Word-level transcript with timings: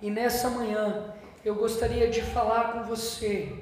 E 0.00 0.10
nessa 0.10 0.48
manhã 0.48 1.12
eu 1.44 1.56
gostaria 1.56 2.08
de 2.08 2.22
falar 2.22 2.72
com 2.72 2.84
você 2.84 3.52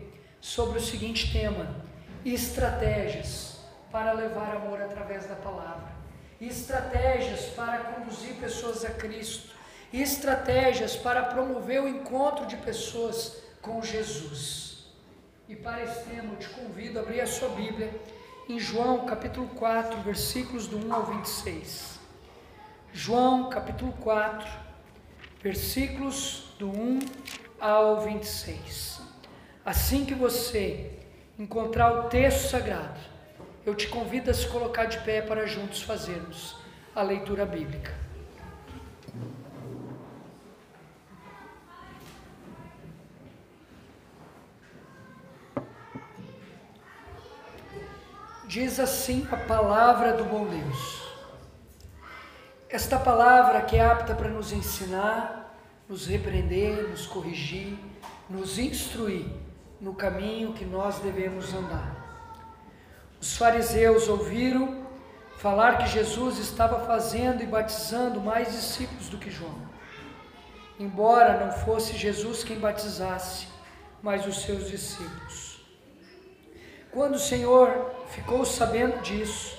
sobre 0.41 0.79
o 0.79 0.83
seguinte 0.83 1.33
tema: 1.33 1.85
estratégias 2.25 3.57
para 3.91 4.13
levar 4.13 4.57
amor 4.57 4.81
através 4.83 5.27
da 5.27 5.35
palavra, 5.35 5.89
estratégias 6.41 7.47
para 7.55 7.79
conduzir 7.85 8.35
pessoas 8.35 8.85
a 8.85 8.91
Cristo, 8.91 9.55
estratégias 9.93 10.95
para 10.95 11.23
promover 11.23 11.83
o 11.83 11.89
encontro 11.89 12.45
de 12.47 12.57
pessoas 12.57 13.39
com 13.63 13.83
Jesus. 13.83 14.85
E 15.49 15.57
para 15.57 15.83
esse 15.83 16.05
tema 16.05 16.35
eu 16.35 16.39
te 16.39 16.49
convido 16.51 16.99
a 16.99 17.03
abrir 17.03 17.21
a 17.21 17.27
sua 17.27 17.49
Bíblia 17.51 17.91
em 18.49 18.59
João 18.59 19.07
capítulo 19.07 19.49
4, 19.49 20.03
versículos 20.03 20.67
do 20.67 20.87
1 20.87 20.93
ao 20.93 21.07
26. 21.07 21.99
João 22.93 23.49
capítulo 23.49 23.93
4, 23.95 24.66
versículos 25.47 26.49
do 26.59 26.69
1 26.69 26.99
ao 27.61 28.01
26. 28.01 29.01
Assim 29.65 30.05
que 30.05 30.13
você 30.13 30.91
encontrar 31.39 31.93
o 31.93 32.09
texto 32.09 32.49
sagrado, 32.49 32.99
eu 33.65 33.73
te 33.73 33.87
convido 33.87 34.29
a 34.29 34.35
se 34.35 34.49
colocar 34.49 34.87
de 34.87 34.99
pé 35.05 35.23
para 35.23 35.47
juntos 35.47 35.83
fazermos 35.83 36.57
a 36.97 37.01
leitura 37.01 37.47
bíblica. 37.47 37.95
Diz 48.49 48.81
assim 48.81 49.29
a 49.31 49.37
palavra 49.37 50.13
do 50.15 50.25
bom 50.25 50.45
Deus. 50.45 51.07
Esta 52.69 52.99
palavra 52.99 53.63
que 53.63 53.77
é 53.77 53.85
apta 53.85 54.15
para 54.15 54.29
nos 54.29 54.53
ensinar, 54.53 55.46
nos 55.89 56.07
repreender, 56.07 56.89
nos 56.89 57.07
corrigir, 57.07 57.79
nos 58.29 58.59
instruir 58.59 59.27
no 59.81 59.95
caminho 59.95 60.53
que 60.53 60.65
nós 60.65 60.99
devemos 60.99 61.55
andar. 61.55 62.05
Os 63.21 63.37
fariseus 63.37 64.09
ouviram 64.09 64.87
falar 65.39 65.79
que 65.79 65.87
Jesus 65.87 66.39
estava 66.39 66.85
fazendo 66.87 67.43
e 67.43 67.47
batizando 67.47 68.21
mais 68.21 68.53
discípulos 68.53 69.09
do 69.09 69.19
que 69.19 69.31
João. 69.31 69.67
Embora 70.79 71.45
não 71.45 71.53
fosse 71.53 71.97
Jesus 71.97 72.43
quem 72.43 72.59
batizasse, 72.59 73.49
mas 74.03 74.27
os 74.27 74.43
seus 74.43 74.69
discípulos. 74.69 75.65
Quando 76.91 77.15
o 77.15 77.19
Senhor 77.19 77.91
ficou 78.09 78.45
sabendo 78.45 79.01
disso, 79.03 79.57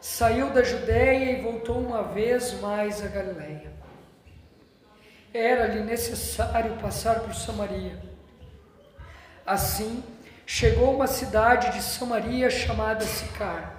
saiu 0.00 0.50
da 0.50 0.62
Judéia 0.62 1.38
e 1.38 1.42
voltou 1.42 1.78
uma 1.78 2.02
vez 2.02 2.58
mais 2.60 3.02
a 3.02 3.08
Galiléia. 3.08 3.79
Era-lhe 5.32 5.80
necessário 5.80 6.76
passar 6.78 7.20
por 7.20 7.34
Samaria. 7.34 8.02
Assim, 9.46 10.02
chegou 10.44 10.94
uma 10.94 11.06
cidade 11.06 11.70
de 11.72 11.82
Samaria 11.82 12.50
chamada 12.50 13.04
Sicar, 13.04 13.76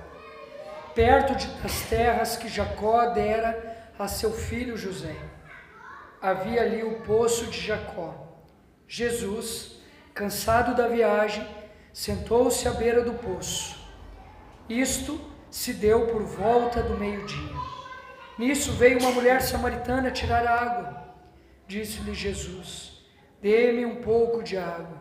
perto 0.96 1.36
de, 1.36 1.48
das 1.62 1.82
terras 1.90 2.38
que 2.38 2.48
Jacó 2.48 3.08
dera 3.08 3.92
a 4.00 4.08
seu 4.08 4.32
filho 4.32 4.78
José. 4.78 5.16
Havia 6.22 6.62
ali 6.62 6.84
o 6.84 7.02
poço 7.02 7.48
de 7.48 7.60
Jacó. 7.60 8.28
Jesus, 8.88 9.80
cansado 10.14 10.76
da 10.76 10.88
viagem, 10.88 11.46
sentou-se 11.94 12.68
à 12.68 12.72
beira 12.72 13.04
do 13.04 13.14
poço. 13.14 13.78
Isto 14.70 15.20
se 15.50 15.74
deu 15.74 16.08
por 16.08 16.24
volta 16.24 16.82
do 16.82 16.98
meio-dia. 16.98 17.56
Nisso 18.38 18.72
veio 18.74 19.00
uma 19.00 19.12
mulher 19.12 19.42
samaritana 19.42 20.10
tirar 20.12 20.48
água. 20.48 21.01
Disse-lhe 21.72 22.14
Jesus: 22.14 23.02
Dê-me 23.42 23.86
um 23.86 24.02
pouco 24.02 24.44
de 24.44 24.58
água. 24.58 24.98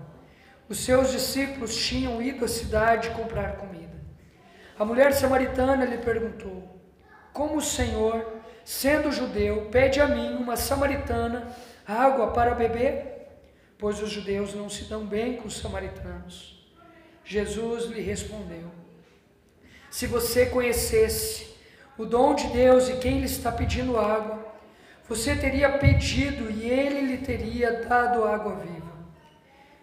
Os 0.69 0.79
seus 0.79 1.11
discípulos 1.11 1.75
tinham 1.75 2.23
ido 2.23 2.45
à 2.45 2.49
cidade 2.49 3.11
comprar 3.11 3.57
comida. 3.57 4.01
A 4.79 4.85
mulher 4.85 5.13
samaritana 5.13 5.85
lhe 5.85 5.99
perguntou: 5.99 6.81
Como 7.33 7.57
o 7.57 7.61
Senhor, 7.61 8.25
sendo 8.65 9.11
judeu, 9.11 9.67
pede 9.73 10.01
a 10.01 10.07
mim, 10.07 10.37
uma 10.37 10.57
samaritana, 10.57 11.53
água 11.85 12.31
para 12.31 12.55
beber? 12.55 13.27
Pois 13.77 14.01
os 14.01 14.11
judeus 14.11 14.55
não 14.55 14.71
se 14.71 14.85
dão 14.85 15.05
bem 15.05 15.39
com 15.39 15.49
os 15.49 15.59
samaritanos. 15.59 16.73
Jesus 17.25 17.87
lhe 17.87 18.01
respondeu: 18.01 18.71
Se 19.91 20.07
você 20.07 20.47
conhecesse 20.47 21.53
o 21.99 22.07
dom 22.07 22.33
de 22.33 22.47
Deus 22.47 22.89
e 22.89 22.99
quem 22.99 23.19
lhe 23.19 23.27
está 23.27 23.51
pedindo 23.51 23.99
água, 23.99 24.50
você 25.11 25.35
teria 25.35 25.77
pedido 25.77 26.49
e 26.49 26.71
ele 26.71 27.01
lhe 27.01 27.19
teria 27.19 27.85
dado 27.85 28.25
água 28.25 28.55
viva. 28.55 28.93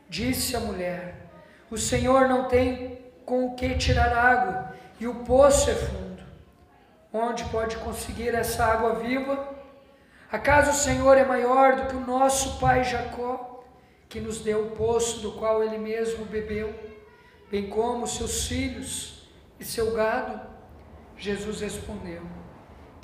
Disse 0.07 0.55
a 0.55 0.59
mulher: 0.61 1.29
O 1.69 1.77
Senhor 1.77 2.29
não 2.29 2.47
tem 2.47 2.97
com 3.25 3.45
o 3.45 3.55
que 3.55 3.75
tirar 3.75 4.13
água 4.15 4.73
e 4.97 5.05
o 5.05 5.15
poço 5.25 5.69
é 5.69 5.75
fundo. 5.75 6.23
Onde 7.11 7.43
pode 7.49 7.75
conseguir 7.75 8.33
essa 8.33 8.63
água 8.63 8.95
viva? 8.95 9.53
Acaso 10.31 10.71
o 10.71 10.73
Senhor 10.73 11.17
é 11.17 11.25
maior 11.25 11.75
do 11.75 11.87
que 11.87 11.95
o 11.97 12.07
nosso 12.07 12.57
pai 12.57 12.85
Jacó, 12.85 13.65
que 14.07 14.21
nos 14.21 14.39
deu 14.39 14.67
o 14.67 14.71
poço 14.77 15.19
do 15.19 15.33
qual 15.33 15.61
ele 15.61 15.77
mesmo 15.77 16.23
bebeu? 16.23 16.73
bem 17.51 17.69
como 17.69 18.07
seus 18.07 18.47
filhos 18.47 19.27
e 19.59 19.65
seu 19.65 19.91
gado? 19.91 20.39
Jesus 21.17 21.59
respondeu: 21.59 22.36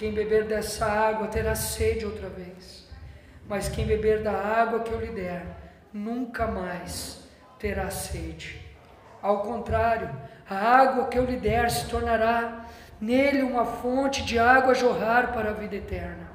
Quem 0.04 0.12
beber 0.12 0.44
dessa 0.44 0.86
água 0.86 1.30
terá 1.30 1.56
sede 1.56 2.06
outra 2.06 2.28
vez, 2.28 2.86
mas 3.48 3.70
quem 3.70 3.86
beber 3.86 4.22
da 4.22 4.34
água 4.34 4.82
que 4.82 4.92
eu 4.92 5.00
lhe 5.00 5.14
der, 5.14 5.46
nunca 5.94 6.46
mais 6.46 7.26
terá 7.58 7.90
sede. 7.90 8.60
Ao 9.22 9.44
contrário, 9.44 10.14
a 10.50 10.58
água 10.58 11.08
que 11.08 11.18
eu 11.18 11.24
lhe 11.24 11.38
der 11.38 11.72
se 11.72 11.88
tornará 11.88 12.66
nele 13.00 13.44
uma 13.44 13.64
fonte 13.64 14.26
de 14.26 14.38
água 14.38 14.72
a 14.72 14.76
jorrar 14.76 15.32
para 15.32 15.52
a 15.52 15.54
vida 15.54 15.78
eterna. 15.78 16.30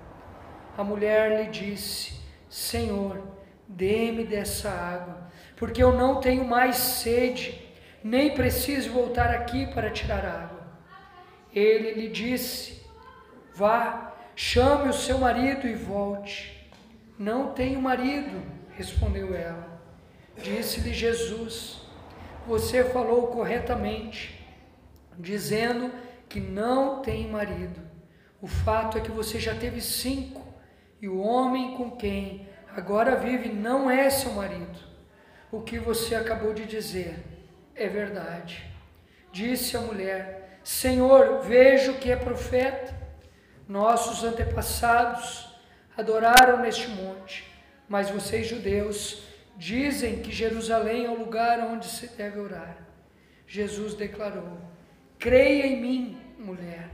A 0.75 0.83
mulher 0.83 1.39
lhe 1.39 1.51
disse: 1.51 2.19
Senhor, 2.49 3.23
dê-me 3.69 4.25
dessa 4.25 4.71
água, 4.71 5.29
porque 5.57 5.83
eu 5.83 5.93
não 5.93 6.23
tenho 6.23 6.43
mais 6.43 6.77
sede 6.77 7.71
nem 8.03 8.35
preciso 8.35 8.93
voltar 8.93 9.29
aqui 9.29 9.67
para 9.75 9.91
tirar 9.91 10.25
água. 10.25 10.67
Ele 11.53 11.93
lhe 11.93 12.09
disse: 12.09 12.78
Vá, 13.59 14.15
chame 14.37 14.89
o 14.89 14.93
seu 14.93 15.19
marido 15.19 15.67
e 15.67 15.75
volte. 15.75 16.71
Não 17.19 17.53
tenho 17.53 17.83
marido, 17.83 18.41
respondeu 18.71 19.35
ela. 19.35 19.83
Disse-lhe 20.41 20.95
Jesus: 20.95 21.81
Você 22.47 22.85
falou 22.85 23.27
corretamente, 23.27 24.47
dizendo 25.19 25.91
que 26.29 26.39
não 26.39 27.03
tem 27.03 27.27
marido. 27.27 27.81
O 28.41 28.47
fato 28.47 28.97
é 28.97 29.01
que 29.01 29.11
você 29.11 29.41
já 29.41 29.57
teve 29.57 29.81
cinco, 29.81 30.47
e 31.03 31.09
o 31.09 31.19
homem 31.19 31.77
com 31.77 31.91
quem 31.91 32.47
agora 32.77 33.17
vive 33.17 33.49
não 33.49 33.91
é 33.91 34.09
seu 34.09 34.35
marido. 34.35 34.79
O 35.51 35.63
que 35.63 35.81
você 35.81 36.15
acabou 36.15 36.55
de 36.55 36.65
dizer 36.65 37.19
é 37.75 37.89
verdade. 37.89 38.65
Disse 39.33 39.77
a 39.77 39.81
mulher: 39.81 40.61
Senhor, 40.63 41.41
vejo 41.41 41.95
que 41.95 42.13
é 42.13 42.15
profeta. 42.15 42.98
Nossos 43.69 44.25
antepassados 44.25 45.47
adoraram 45.95 46.63
neste 46.63 46.89
monte, 46.89 47.45
mas 47.87 48.09
vocês, 48.09 48.47
judeus, 48.47 49.23
dizem 49.59 50.23
que 50.23 50.33
Jerusalém 50.33 51.05
é 51.05 51.11
o 51.11 51.19
lugar 51.19 51.61
onde 51.61 51.87
se 51.87 52.07
deve 52.09 52.41
orar. 52.41 52.79
Jesus 53.47 53.93
declarou: 53.93 54.59
Creia 55.19 55.67
em 55.67 55.83
mim, 55.83 56.19
mulher. 56.39 56.89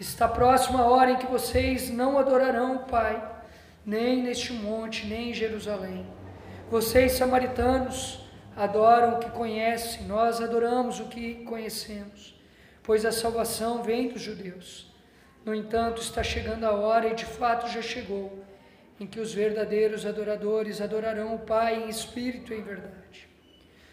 Está 0.00 0.26
próxima 0.26 0.80
a 0.80 0.90
hora 0.90 1.12
em 1.12 1.16
que 1.16 1.26
vocês 1.26 1.90
não 1.90 2.18
adorarão 2.18 2.76
o 2.76 2.84
Pai, 2.86 3.22
nem 3.84 4.20
neste 4.20 4.52
monte, 4.52 5.06
nem 5.06 5.30
em 5.30 5.34
Jerusalém. 5.34 6.04
Vocês, 6.68 7.12
samaritanos, 7.12 8.26
adoram 8.56 9.14
o 9.14 9.18
que 9.20 9.30
conhecem, 9.30 10.06
nós 10.06 10.40
adoramos 10.40 10.98
o 10.98 11.04
que 11.04 11.44
conhecemos, 11.44 12.34
pois 12.82 13.04
a 13.04 13.12
salvação 13.12 13.84
vem 13.84 14.08
dos 14.08 14.22
judeus. 14.22 14.95
No 15.46 15.54
entanto, 15.54 16.02
está 16.02 16.24
chegando 16.24 16.64
a 16.64 16.72
hora, 16.72 17.06
e 17.06 17.14
de 17.14 17.24
fato 17.24 17.68
já 17.68 17.80
chegou, 17.80 18.44
em 18.98 19.06
que 19.06 19.20
os 19.20 19.32
verdadeiros 19.32 20.04
adoradores 20.04 20.80
adorarão 20.80 21.36
o 21.36 21.38
Pai 21.38 21.84
em 21.84 21.88
espírito 21.88 22.52
e 22.52 22.58
em 22.58 22.62
verdade. 22.62 23.28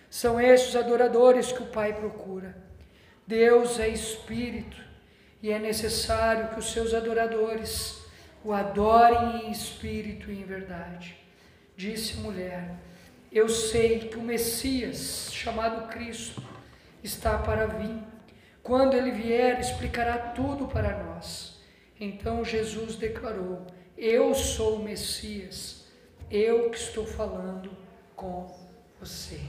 São 0.10 0.42
esses 0.42 0.76
adoradores 0.76 1.52
que 1.52 1.62
o 1.62 1.68
Pai 1.68 1.94
procura. 1.94 2.58
Deus 3.28 3.80
é 3.80 3.88
espírito 3.88 4.78
e 5.44 5.52
é 5.52 5.60
necessário 5.60 6.50
que 6.50 6.60
os 6.60 6.72
seus 6.72 6.92
adoradores 6.92 8.02
o 8.44 8.52
adorem 8.52 9.46
em 9.46 9.52
espírito 9.52 10.32
e 10.32 10.42
em 10.42 10.44
verdade. 10.44 11.16
Disse 11.78 12.18
mulher: 12.18 12.76
eu 13.32 13.50
sei 13.50 14.00
que 14.00 14.18
o 14.18 14.22
Messias, 14.22 15.30
chamado 15.32 15.88
Cristo, 15.88 16.40
está 17.04 17.36
para 17.38 17.66
vir. 17.66 18.13
Quando 18.64 18.96
ele 18.96 19.12
vier, 19.12 19.60
explicará 19.60 20.18
tudo 20.18 20.68
para 20.68 21.04
nós. 21.04 21.60
Então 22.00 22.46
Jesus 22.46 22.96
declarou: 22.96 23.68
Eu 23.98 24.34
sou 24.34 24.78
o 24.78 24.84
Messias. 24.84 25.84
eu 26.32 26.70
que 26.72 26.78
estou 26.78 27.06
falando 27.06 27.70
com 28.16 28.50
você. 28.98 29.42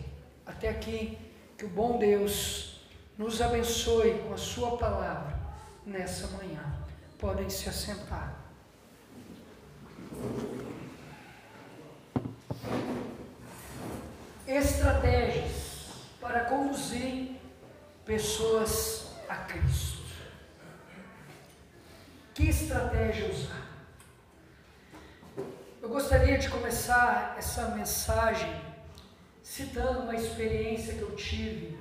Até 0.44 0.68
aqui, 0.68 1.16
que 1.56 1.64
o 1.64 1.68
bom 1.68 1.96
Deus 1.96 2.80
nos 3.16 3.40
abençoe 3.40 4.18
com 4.18 4.34
a 4.34 4.36
Sua 4.36 4.76
palavra 4.76 5.38
nessa 5.86 6.26
manhã. 6.36 6.84
Podem 7.16 7.48
se 7.48 7.68
assentar. 7.68 8.36
Estratégias 14.46 15.86
para 16.20 16.40
conduzir 16.46 17.36
pessoas 18.04 19.03
a 19.34 19.44
Cristo. 19.44 20.04
Que 22.34 22.48
estratégia 22.48 23.28
usar? 23.28 23.64
Eu 25.82 25.88
gostaria 25.88 26.38
de 26.38 26.48
começar 26.48 27.34
essa 27.36 27.68
mensagem 27.68 28.62
citando 29.42 30.00
uma 30.00 30.14
experiência 30.14 30.94
que 30.94 31.02
eu 31.02 31.14
tive 31.16 31.78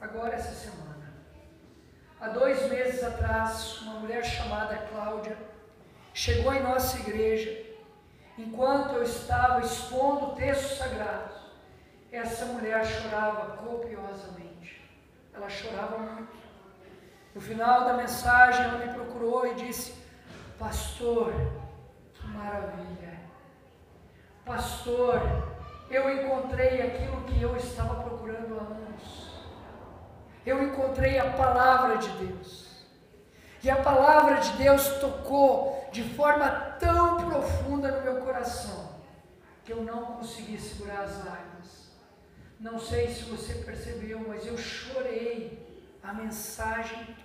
agora 0.00 0.34
essa 0.34 0.52
semana. 0.52 1.12
Há 2.20 2.28
dois 2.28 2.70
meses 2.70 3.02
atrás, 3.02 3.80
uma 3.82 4.00
mulher 4.00 4.24
chamada 4.24 4.76
Cláudia 4.88 5.36
chegou 6.12 6.54
em 6.54 6.62
nossa 6.62 6.98
igreja 7.00 7.64
enquanto 8.38 8.94
eu 8.94 9.02
estava 9.02 9.60
expondo 9.60 10.26
o 10.26 10.34
texto 10.34 10.76
sagrado. 10.78 11.34
Essa 12.10 12.46
mulher 12.46 12.84
chorava 12.86 13.56
copiosamente. 13.56 14.80
Ela 15.34 15.48
chorava 15.48 15.98
muito. 15.98 16.43
No 17.34 17.40
final 17.40 17.84
da 17.84 17.94
mensagem, 17.94 18.64
ela 18.64 18.78
me 18.78 18.94
procurou 18.94 19.46
e 19.46 19.54
disse: 19.54 19.94
Pastor, 20.58 21.32
que 22.14 22.26
maravilha! 22.28 23.18
Pastor, 24.44 25.20
eu 25.90 26.10
encontrei 26.10 26.80
aquilo 26.82 27.24
que 27.24 27.42
eu 27.42 27.56
estava 27.56 28.02
procurando 28.02 28.58
há 28.58 28.62
anos. 28.62 29.32
Eu 30.46 30.62
encontrei 30.62 31.18
a 31.18 31.32
palavra 31.32 31.96
de 31.96 32.08
Deus. 32.24 32.64
E 33.62 33.70
a 33.70 33.76
palavra 33.76 34.36
de 34.36 34.52
Deus 34.58 34.86
tocou 35.00 35.88
de 35.90 36.02
forma 36.14 36.50
tão 36.78 37.16
profunda 37.16 37.90
no 37.90 38.02
meu 38.02 38.20
coração 38.22 38.94
que 39.64 39.72
eu 39.72 39.82
não 39.82 40.04
consegui 40.16 40.58
segurar 40.58 41.00
as 41.00 41.24
lágrimas. 41.24 41.90
Não 42.60 42.78
sei 42.78 43.08
se 43.08 43.22
você 43.22 43.54
percebeu, 43.54 44.22
mas 44.28 44.46
eu 44.46 44.58
chorei 44.58 45.64
a 46.02 46.12
mensagem. 46.12 47.16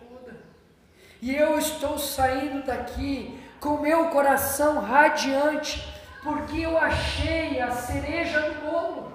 E 1.22 1.36
eu 1.36 1.58
estou 1.58 2.00
saindo 2.00 2.66
daqui 2.66 3.38
com 3.60 3.78
meu 3.78 4.06
coração 4.06 4.80
radiante, 4.80 5.86
porque 6.24 6.62
eu 6.62 6.78
achei 6.78 7.60
a 7.60 7.72
cereja 7.72 8.40
do 8.42 8.62
bolo. 8.66 9.12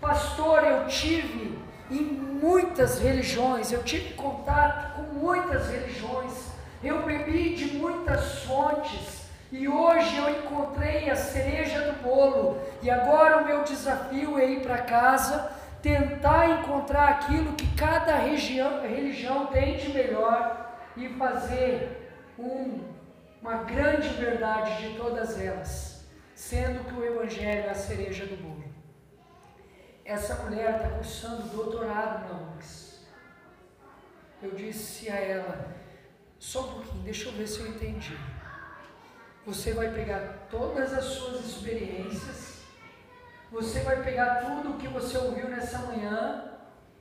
Pastor, 0.00 0.64
eu 0.64 0.86
tive 0.86 1.58
em 1.90 2.02
muitas 2.02 3.00
religiões, 3.00 3.70
eu 3.70 3.82
tive 3.82 4.14
contato 4.14 4.94
com 4.96 5.02
muitas 5.14 5.68
religiões, 5.68 6.32
eu 6.82 7.02
bebi 7.02 7.54
de 7.54 7.76
muitas 7.76 8.44
fontes, 8.44 9.28
e 9.52 9.68
hoje 9.68 10.16
eu 10.16 10.30
encontrei 10.30 11.10
a 11.10 11.16
cereja 11.16 11.80
do 11.80 12.02
bolo, 12.02 12.58
e 12.82 12.90
agora 12.90 13.38
o 13.38 13.44
meu 13.44 13.62
desafio 13.62 14.38
é 14.38 14.46
ir 14.46 14.62
para 14.62 14.78
casa 14.78 15.52
tentar 15.82 16.48
encontrar 16.60 17.08
aquilo 17.08 17.52
que 17.52 17.66
cada 17.76 18.16
região, 18.16 18.82
religião 18.82 19.46
tem 19.46 19.76
de 19.76 19.92
melhor 19.92 20.67
e 20.98 21.08
fazer 21.14 22.12
um, 22.38 22.84
uma 23.40 23.62
grande 23.62 24.08
verdade 24.08 24.88
de 24.88 24.96
todas 24.96 25.40
elas, 25.40 26.06
sendo 26.34 26.84
que 26.84 26.94
o 26.94 27.04
Evangelho 27.04 27.66
é 27.66 27.70
a 27.70 27.74
cereja 27.74 28.26
do 28.26 28.36
bolo. 28.36 28.64
Essa 30.04 30.34
mulher 30.42 30.76
está 30.76 30.88
cursando 30.90 31.48
doutorado 31.54 32.28
na 32.28 32.52
UX. 32.52 33.06
Eu 34.42 34.50
disse 34.52 35.10
a 35.10 35.16
ela, 35.16 35.74
só 36.38 36.68
um 36.68 36.72
pouquinho, 36.74 37.02
deixa 37.04 37.28
eu 37.28 37.32
ver 37.32 37.46
se 37.46 37.60
eu 37.60 37.68
entendi. 37.68 38.18
Você 39.46 39.72
vai 39.72 39.92
pegar 39.92 40.46
todas 40.50 40.92
as 40.92 41.04
suas 41.04 41.44
experiências 41.44 42.48
você 43.50 43.80
vai 43.80 44.02
pegar 44.02 44.44
tudo 44.44 44.72
o 44.72 44.78
que 44.78 44.86
você 44.88 45.16
ouviu 45.16 45.48
nessa 45.48 45.78
manhã 45.78 46.52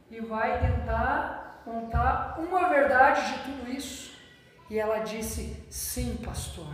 e 0.10 0.22
vai 0.22 0.60
tentar 0.62 1.47
contar 1.68 2.40
uma 2.40 2.70
verdade 2.70 3.34
de 3.34 3.44
tudo 3.44 3.72
isso. 3.72 4.18
E 4.70 4.80
ela 4.80 5.00
disse: 5.00 5.64
Sim, 5.70 6.18
pastor, 6.24 6.74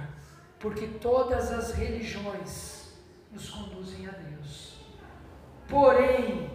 porque 0.59 0.87
todas 0.87 1.51
as 1.51 1.71
religiões 1.71 2.93
nos 3.31 3.49
conduzem 3.49 4.07
a 4.07 4.11
Deus. 4.11 4.79
Porém, 5.67 6.49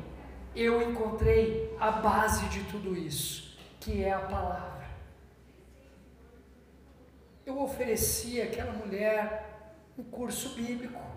eu 0.54 0.80
encontrei 0.82 1.76
a 1.80 1.90
base 1.90 2.46
de 2.46 2.62
tudo 2.64 2.96
isso, 2.96 3.58
que 3.80 4.04
é 4.04 4.12
a 4.12 4.20
palavra. 4.20 4.86
Eu 7.44 7.60
ofereci 7.60 8.40
àquela 8.40 8.72
mulher 8.72 9.46
um 9.96 10.04
curso 10.04 10.50
bíblico 10.50 11.08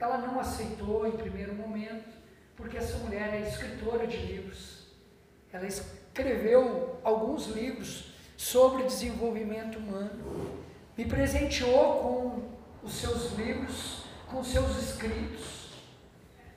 ela 0.00 0.16
não 0.16 0.40
aceitou 0.40 1.06
em 1.06 1.12
primeiro 1.12 1.54
momento, 1.54 2.08
porque 2.56 2.78
essa 2.78 2.96
mulher 2.98 3.34
é 3.34 3.46
escritora 3.46 4.06
de 4.06 4.16
livros. 4.16 4.86
Ela 5.52 5.66
escreveu 6.12 6.98
alguns 7.04 7.46
livros 7.46 8.12
sobre 8.36 8.82
desenvolvimento 8.82 9.78
humano. 9.78 10.58
Me 10.96 11.04
presenteou 11.04 12.02
com 12.02 12.86
os 12.86 12.92
seus 12.94 13.32
livros, 13.32 14.04
com 14.28 14.42
seus 14.42 14.76
escritos. 14.76 15.70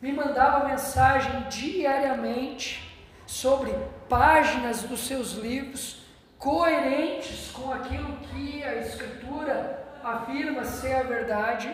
Me 0.01 0.11
mandava 0.11 0.67
mensagem 0.67 1.47
diariamente 1.50 2.97
sobre 3.25 3.71
páginas 4.09 4.83
dos 4.83 5.01
seus 5.01 5.33
livros 5.33 6.03
coerentes 6.38 7.51
com 7.51 7.71
aquilo 7.71 8.17
que 8.17 8.63
a 8.63 8.75
escritura 8.75 9.81
afirma 10.03 10.65
ser 10.65 10.95
a 10.95 11.03
verdade 11.03 11.73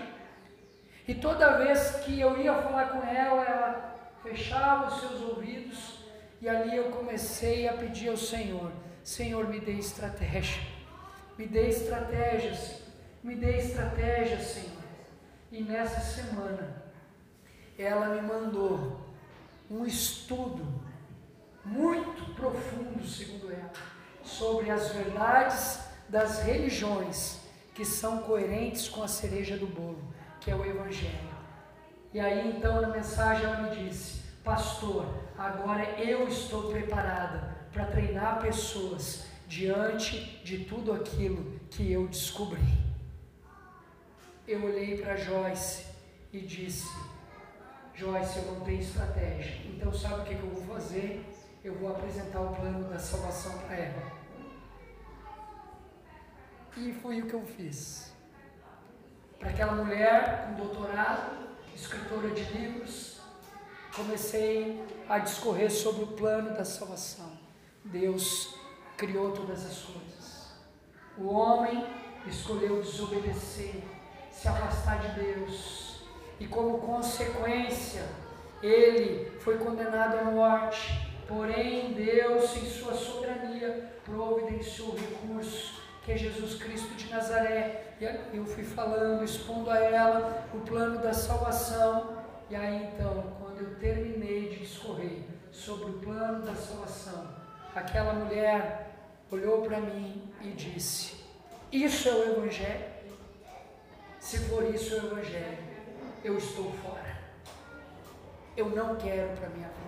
e 1.07 1.15
toda 1.15 1.57
vez 1.57 1.95
que 2.05 2.19
eu 2.19 2.39
ia 2.39 2.53
falar 2.53 2.89
com 2.89 3.03
ela, 3.03 3.43
ela 3.43 3.99
fechava 4.21 4.87
os 4.87 4.99
seus 4.99 5.21
ouvidos 5.21 5.98
e 6.41 6.47
ali 6.47 6.75
eu 6.75 6.91
comecei 6.91 7.67
a 7.67 7.73
pedir 7.73 8.09
ao 8.09 8.17
Senhor: 8.17 8.71
Senhor, 9.03 9.47
me 9.47 9.59
dê 9.59 9.73
estratégia, 9.73 10.61
me 11.37 11.45
dê 11.45 11.69
estratégias, 11.69 12.81
me 13.23 13.35
dê 13.35 13.57
estratégia, 13.57 14.39
Senhor. 14.39 14.79
E 15.51 15.63
nessa 15.63 15.99
semana, 15.99 16.83
ela 17.77 18.09
me 18.09 18.21
mandou 18.21 18.99
um 19.69 19.85
estudo 19.85 20.65
muito 21.65 22.33
profundo, 22.35 23.05
segundo 23.05 23.51
ela, 23.51 23.71
sobre 24.23 24.69
as 24.69 24.91
verdades 24.91 25.79
das 26.07 26.43
religiões 26.43 27.39
que 27.73 27.85
são 27.85 28.19
coerentes 28.23 28.87
com 28.89 29.03
a 29.03 29.07
cereja 29.07 29.57
do 29.57 29.67
bolo 29.67 30.09
que 30.39 30.51
é 30.51 30.55
o 30.55 30.65
Evangelho. 30.65 31.29
E 32.13 32.19
aí 32.19 32.49
então 32.49 32.81
na 32.81 32.89
mensagem 32.89 33.45
ela 33.45 33.61
me 33.61 33.75
disse: 33.75 34.21
Pastor, 34.43 35.05
agora 35.39 35.83
eu 36.01 36.27
estou 36.27 36.69
preparada 36.69 37.57
para 37.71 37.85
treinar 37.85 38.41
pessoas 38.41 39.25
diante 39.47 40.37
de 40.43 40.65
tudo 40.65 40.91
aquilo 40.91 41.57
que 41.71 41.89
eu 41.89 42.07
descobri. 42.07 42.77
Eu 44.45 44.65
olhei 44.65 44.97
para 44.97 45.15
Joyce 45.15 45.85
e 46.33 46.41
disse: 46.41 46.89
Joyce, 47.95 48.39
eu 48.39 48.45
não 48.51 48.61
tenho 48.61 48.81
estratégia. 48.81 49.61
Então 49.65 49.93
sabe 49.93 50.21
o 50.21 50.25
que 50.25 50.33
eu 50.33 50.49
vou 50.49 50.75
fazer? 50.75 51.25
Eu 51.63 51.75
vou 51.75 51.89
apresentar 51.89 52.41
o 52.41 52.55
plano 52.55 52.89
da 52.89 52.99
salvação 52.99 53.57
para 53.59 53.75
ela. 53.75 54.11
E 56.75 56.93
foi 56.93 57.21
o 57.21 57.27
que 57.27 57.33
eu 57.33 57.45
fiz 57.45 58.13
para 59.37 59.49
aquela 59.49 59.73
mulher 59.73 60.47
com 60.47 60.63
doutorado, 60.63 61.49
escritora 61.73 62.29
de 62.31 62.43
livros, 62.43 63.18
comecei 63.95 64.83
a 65.07 65.19
discorrer 65.19 65.71
sobre 65.71 66.03
o 66.03 66.07
plano 66.07 66.55
da 66.55 66.63
salvação. 66.63 67.31
Deus 67.83 68.55
criou 68.97 69.31
todas 69.31 69.65
as 69.65 69.79
coisas. 69.79 70.53
O 71.17 71.27
homem 71.27 71.85
escolheu 72.27 72.81
desobedecer, 72.81 73.83
se 74.31 74.47
afastar 74.47 74.99
de 74.99 75.21
Deus, 75.21 76.03
e 76.39 76.47
como 76.47 76.79
consequência, 76.79 78.03
ele 78.61 79.31
foi 79.39 79.57
condenado 79.57 80.17
à 80.17 80.23
morte. 80.31 81.09
Porém, 81.27 81.93
Deus, 81.93 82.55
em 82.57 82.65
sua 82.65 82.93
soberania, 82.93 83.93
providenciou 84.05 84.95
recurso 84.95 85.79
que 86.03 86.13
é 86.13 86.17
Jesus 86.17 86.55
Cristo 86.55 86.95
de 86.95 87.09
Nazaré. 87.11 87.95
E 87.99 88.37
eu 88.37 88.45
fui 88.45 88.63
falando, 88.63 89.23
expondo 89.23 89.69
a 89.69 89.77
ela 89.77 90.47
o 90.53 90.59
plano 90.61 90.99
da 91.01 91.13
salvação. 91.13 92.17
E 92.49 92.55
aí 92.55 92.89
então, 92.93 93.33
quando 93.39 93.48
eu 93.59 93.75
terminei 93.75 94.49
de 94.49 94.59
discorrer 94.59 95.23
sobre 95.51 95.91
o 95.91 95.93
plano 95.99 96.45
da 96.45 96.55
salvação, 96.55 97.27
aquela 97.75 98.13
mulher 98.13 98.89
olhou 99.29 99.61
para 99.63 99.81
mim 99.81 100.31
e 100.41 100.51
disse: 100.51 101.17
Isso 101.71 102.07
é 102.07 102.13
o 102.13 102.37
Evangelho? 102.37 102.85
Se 104.19 104.39
for 104.49 104.63
isso 104.63 104.95
é 104.95 104.99
o 104.99 105.07
Evangelho, 105.07 105.57
eu 106.23 106.37
estou 106.37 106.71
fora. 106.71 107.19
Eu 108.55 108.69
não 108.69 108.95
quero 108.95 109.35
para 109.37 109.49
minha 109.49 109.67
vida. 109.67 109.79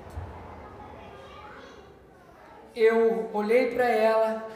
Eu 2.75 3.29
olhei 3.33 3.73
para 3.73 3.85
ela 3.85 4.49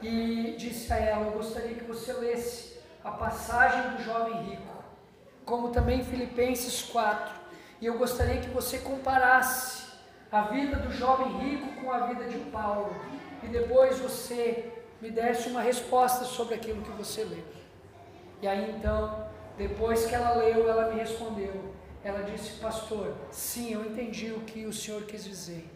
e 0.00 0.54
disse 0.58 0.92
a 0.92 0.96
ela: 0.96 1.26
Eu 1.26 1.32
gostaria 1.32 1.74
que 1.74 1.84
você 1.84 2.12
lesse 2.14 2.80
a 3.04 3.10
passagem 3.10 3.96
do 3.96 4.02
jovem 4.02 4.42
rico, 4.44 4.84
como 5.44 5.70
também 5.70 6.02
Filipenses 6.02 6.82
4. 6.82 7.35
E 7.80 7.86
eu 7.86 7.98
gostaria 7.98 8.40
que 8.40 8.48
você 8.48 8.78
comparasse 8.78 9.86
a 10.32 10.42
vida 10.42 10.76
do 10.76 10.92
jovem 10.92 11.38
rico 11.38 11.80
com 11.80 11.90
a 11.90 12.06
vida 12.06 12.24
de 12.24 12.38
Paulo. 12.50 12.94
E 13.42 13.46
depois 13.48 13.98
você 13.98 14.72
me 15.00 15.10
desse 15.10 15.48
uma 15.48 15.60
resposta 15.60 16.24
sobre 16.24 16.54
aquilo 16.54 16.82
que 16.82 16.90
você 16.90 17.24
leu. 17.24 17.44
E 18.40 18.48
aí 18.48 18.70
então, 18.70 19.26
depois 19.56 20.06
que 20.06 20.14
ela 20.14 20.34
leu, 20.34 20.68
ela 20.68 20.92
me 20.92 21.00
respondeu. 21.00 21.74
Ela 22.02 22.22
disse, 22.22 22.60
pastor, 22.60 23.14
sim, 23.30 23.72
eu 23.72 23.84
entendi 23.84 24.30
o 24.30 24.40
que 24.40 24.64
o 24.64 24.72
senhor 24.72 25.02
quis 25.02 25.24
dizer. 25.24 25.68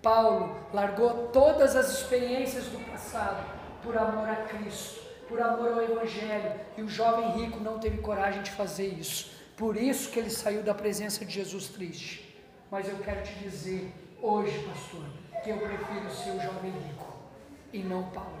Paulo 0.00 0.56
largou 0.72 1.28
todas 1.28 1.76
as 1.76 1.92
experiências 1.92 2.64
do 2.66 2.78
passado 2.90 3.44
por 3.82 3.96
amor 3.96 4.28
a 4.28 4.36
Cristo, 4.36 5.02
por 5.28 5.40
amor 5.40 5.72
ao 5.72 5.82
Evangelho, 5.82 6.60
e 6.76 6.82
o 6.82 6.88
jovem 6.88 7.30
rico 7.32 7.60
não 7.60 7.78
teve 7.78 7.98
coragem 7.98 8.42
de 8.42 8.50
fazer 8.50 8.86
isso. 8.88 9.33
Por 9.56 9.76
isso 9.76 10.10
que 10.10 10.18
ele 10.18 10.30
saiu 10.30 10.62
da 10.62 10.74
presença 10.74 11.24
de 11.24 11.32
Jesus 11.32 11.68
triste. 11.68 12.34
Mas 12.70 12.88
eu 12.88 12.98
quero 12.98 13.22
te 13.22 13.34
dizer 13.34 13.92
hoje, 14.20 14.58
pastor, 14.64 15.04
que 15.42 15.50
eu 15.50 15.58
prefiro 15.58 16.10
ser 16.10 16.30
o 16.30 16.40
jovem 16.40 16.72
rico 16.72 17.14
e 17.72 17.78
não 17.78 18.10
Paulo. 18.10 18.38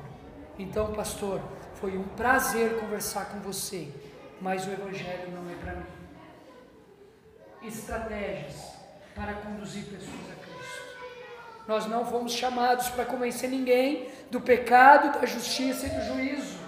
Então, 0.58 0.92
pastor, 0.92 1.40
foi 1.74 1.96
um 1.96 2.04
prazer 2.04 2.80
conversar 2.80 3.26
com 3.26 3.40
você, 3.40 3.88
mas 4.40 4.66
o 4.66 4.70
Evangelho 4.70 5.30
não 5.30 5.50
é 5.50 5.54
para 5.56 5.74
mim. 5.74 5.86
Estratégias 7.62 8.74
para 9.14 9.34
conduzir 9.34 9.84
pessoas 9.84 10.30
a 10.32 10.44
Cristo. 10.44 10.84
Nós 11.68 11.86
não 11.86 12.04
fomos 12.04 12.32
chamados 12.32 12.88
para 12.88 13.04
convencer 13.04 13.48
ninguém 13.48 14.08
do 14.30 14.40
pecado, 14.40 15.18
da 15.18 15.26
justiça 15.26 15.86
e 15.86 15.90
do 15.90 16.02
juízo, 16.02 16.58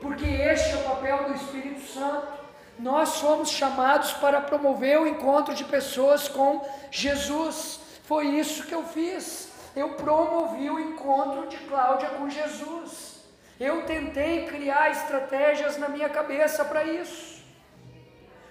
porque 0.00 0.24
este 0.24 0.70
é 0.70 0.76
o 0.76 0.84
papel 0.84 1.24
do 1.28 1.34
Espírito 1.34 1.80
Santo. 1.80 2.41
Nós 2.78 3.10
somos 3.10 3.50
chamados 3.50 4.12
para 4.14 4.40
promover 4.40 4.98
o 5.00 5.06
encontro 5.06 5.54
de 5.54 5.64
pessoas 5.64 6.28
com 6.28 6.66
Jesus. 6.90 7.80
Foi 8.04 8.26
isso 8.26 8.66
que 8.66 8.74
eu 8.74 8.84
fiz. 8.84 9.52
Eu 9.74 9.90
promovi 9.90 10.68
o 10.68 10.78
encontro 10.78 11.46
de 11.48 11.56
Cláudia 11.58 12.10
com 12.10 12.28
Jesus. 12.28 13.24
Eu 13.58 13.84
tentei 13.84 14.46
criar 14.46 14.90
estratégias 14.90 15.76
na 15.78 15.88
minha 15.88 16.08
cabeça 16.08 16.64
para 16.64 16.84
isso. 16.84 17.42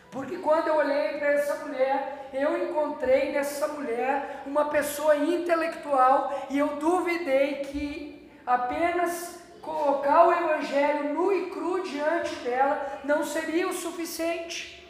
Porque 0.09 0.37
quando 0.37 0.67
eu 0.67 0.75
olhei 0.75 1.17
para 1.19 1.31
essa 1.33 1.55
mulher, 1.65 2.29
eu 2.33 2.69
encontrei 2.69 3.31
nessa 3.31 3.67
mulher 3.69 4.41
uma 4.45 4.65
pessoa 4.65 5.15
intelectual 5.15 6.47
e 6.49 6.57
eu 6.57 6.75
duvidei 6.75 7.55
que 7.55 8.29
apenas 8.45 9.40
colocar 9.61 10.27
o 10.27 10.33
evangelho 10.33 11.13
nu 11.13 11.31
e 11.31 11.49
cru 11.49 11.83
diante 11.83 12.35
dela 12.35 12.99
não 13.03 13.23
seria 13.23 13.67
o 13.67 13.73
suficiente. 13.73 14.81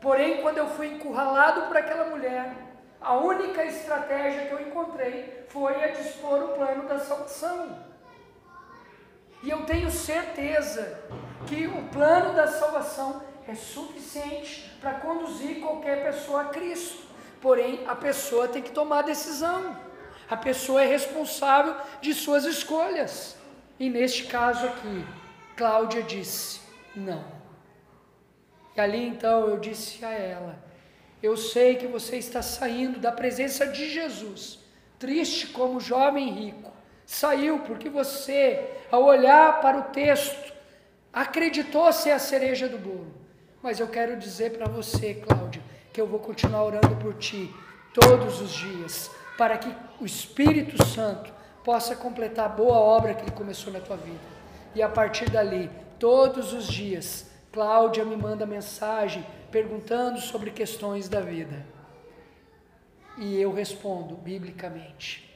Porém, 0.00 0.42
quando 0.42 0.58
eu 0.58 0.68
fui 0.68 0.88
encurralado 0.88 1.62
por 1.62 1.76
aquela 1.76 2.10
mulher, 2.10 2.52
a 3.00 3.14
única 3.14 3.64
estratégia 3.64 4.46
que 4.46 4.52
eu 4.52 4.60
encontrei 4.60 5.44
foi 5.48 5.82
a 5.82 5.88
dispor 5.88 6.42
o 6.42 6.48
plano 6.48 6.88
da 6.88 6.98
salvação. 6.98 7.78
E 9.42 9.50
eu 9.50 9.64
tenho 9.64 9.90
certeza 9.90 11.00
que 11.46 11.66
o 11.66 11.82
plano 11.88 12.34
da 12.34 12.46
salvação 12.46 13.22
é 13.48 13.54
suficiente 13.54 14.72
para 14.80 14.94
conduzir 14.94 15.60
qualquer 15.60 16.04
pessoa 16.04 16.42
a 16.42 16.44
Cristo. 16.46 17.02
Porém, 17.40 17.84
a 17.88 17.94
pessoa 17.94 18.46
tem 18.46 18.62
que 18.62 18.70
tomar 18.70 19.02
decisão. 19.02 19.76
A 20.30 20.36
pessoa 20.36 20.82
é 20.82 20.86
responsável 20.86 21.74
de 22.00 22.14
suas 22.14 22.44
escolhas. 22.44 23.36
E 23.82 23.90
neste 23.90 24.26
caso 24.26 24.64
aqui, 24.64 25.04
Cláudia 25.56 26.04
disse: 26.04 26.60
não. 26.94 27.24
E 28.76 28.80
ali 28.80 29.04
então 29.04 29.48
eu 29.48 29.58
disse 29.58 30.04
a 30.04 30.10
ela: 30.12 30.56
Eu 31.20 31.36
sei 31.36 31.74
que 31.74 31.88
você 31.88 32.16
está 32.16 32.40
saindo 32.42 33.00
da 33.00 33.10
presença 33.10 33.66
de 33.66 33.90
Jesus, 33.90 34.60
triste 35.00 35.48
como 35.48 35.80
jovem 35.80 36.32
rico. 36.32 36.70
Saiu 37.04 37.58
porque 37.66 37.88
você, 37.88 38.70
ao 38.88 39.02
olhar 39.02 39.60
para 39.60 39.78
o 39.78 39.90
texto, 39.90 40.52
acreditou 41.12 41.92
ser 41.92 42.12
a 42.12 42.20
cereja 42.20 42.68
do 42.68 42.78
bolo. 42.78 43.12
Mas 43.60 43.80
eu 43.80 43.88
quero 43.88 44.16
dizer 44.16 44.56
para 44.56 44.68
você, 44.68 45.14
Cláudia, 45.14 45.60
que 45.92 46.00
eu 46.00 46.06
vou 46.06 46.20
continuar 46.20 46.62
orando 46.62 46.94
por 47.02 47.14
ti 47.14 47.52
todos 47.92 48.40
os 48.40 48.52
dias, 48.52 49.10
para 49.36 49.58
que 49.58 49.74
o 50.00 50.06
Espírito 50.06 50.86
Santo 50.86 51.41
possa 51.64 51.94
completar 51.96 52.46
a 52.46 52.48
boa 52.48 52.76
obra 52.76 53.14
que 53.14 53.22
ele 53.22 53.30
começou 53.30 53.72
na 53.72 53.80
tua 53.80 53.96
vida. 53.96 54.20
E 54.74 54.82
a 54.82 54.88
partir 54.88 55.30
dali, 55.30 55.70
todos 55.98 56.52
os 56.52 56.66
dias, 56.66 57.30
Cláudia 57.52 58.04
me 58.04 58.16
manda 58.16 58.46
mensagem 58.46 59.24
perguntando 59.50 60.20
sobre 60.20 60.50
questões 60.50 61.08
da 61.08 61.20
vida. 61.20 61.66
E 63.18 63.40
eu 63.40 63.52
respondo 63.52 64.16
biblicamente. 64.16 65.30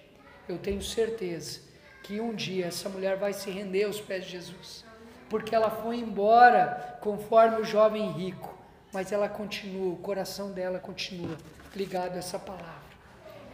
Eu 0.48 0.58
tenho 0.58 0.82
certeza 0.82 1.60
que 2.02 2.20
um 2.20 2.34
dia 2.34 2.66
essa 2.66 2.88
mulher 2.88 3.16
vai 3.16 3.32
se 3.32 3.50
render 3.50 3.84
aos 3.84 4.00
pés 4.00 4.24
de 4.24 4.30
Jesus 4.30 4.86
porque 5.28 5.54
ela 5.54 5.70
foi 5.70 5.96
embora 5.96 6.98
conforme 7.00 7.60
o 7.60 7.64
jovem 7.64 8.10
rico, 8.12 8.56
mas 8.92 9.12
ela 9.12 9.28
continua, 9.28 9.92
o 9.92 9.96
coração 9.96 10.52
dela 10.52 10.78
continua 10.78 11.36
ligado 11.74 12.14
a 12.14 12.18
essa 12.18 12.38
palavra. 12.38 12.95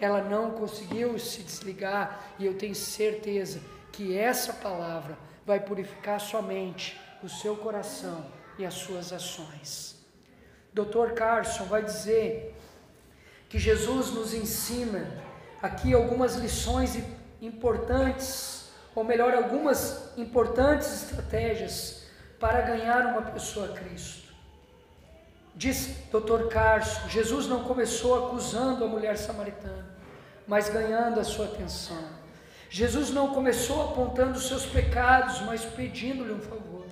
Ela 0.03 0.21
não 0.21 0.51
conseguiu 0.51 1.17
se 1.17 1.45
desligar 1.45 2.35
e 2.37 2.45
eu 2.45 2.59
tenho 2.59 2.75
certeza 2.75 3.61
que 3.93 4.19
essa 4.19 4.53
palavra 4.53 5.17
vai 5.47 5.61
purificar 5.61 6.19
sua 6.19 6.43
mente, 6.43 7.01
o 7.23 7.29
seu 7.29 7.57
coração 7.57 8.27
e 8.59 8.67
as 8.67 8.75
suas 8.75 9.13
ações. 9.13 9.95
Dr. 10.75 11.13
Carson 11.15 11.67
vai 11.67 11.85
dizer 11.85 12.53
que 13.49 13.61
Jesus 13.61 14.11
nos 14.11 14.35
ensina 14.35 15.23
aqui 15.63 15.95
algumas 15.95 16.35
lições 16.35 16.99
importantes 17.41 18.73
ou 18.97 19.05
melhor, 19.05 19.33
algumas 19.35 20.11
importantes 20.19 21.05
estratégias 21.05 22.03
para 22.41 22.61
ganhar 22.63 23.07
uma 23.07 23.23
pessoa 23.23 23.67
a 23.67 23.73
Cristo. 23.73 24.22
Diz 25.55 25.97
Dr. 26.11 26.49
Carso, 26.49 27.09
Jesus 27.09 27.47
não 27.47 27.65
começou 27.65 28.27
acusando 28.27 28.85
a 28.85 28.89
mulher 28.89 29.17
samaritana, 29.19 29.87
mas 30.47 30.69
ganhando 30.69 31.21
a 31.21 31.25
sua 31.25 31.45
atenção. 31.47 32.03
Jesus 32.71 33.11
não 33.11 33.35
começou 33.35 33.83
apontando 33.83 34.39
os 34.39 34.49
seus 34.49 34.65
pecados, 34.65 35.41
mas 35.43 35.63
pedindo-lhe 35.63 36.33
um 36.33 36.41
favor. 36.41 36.87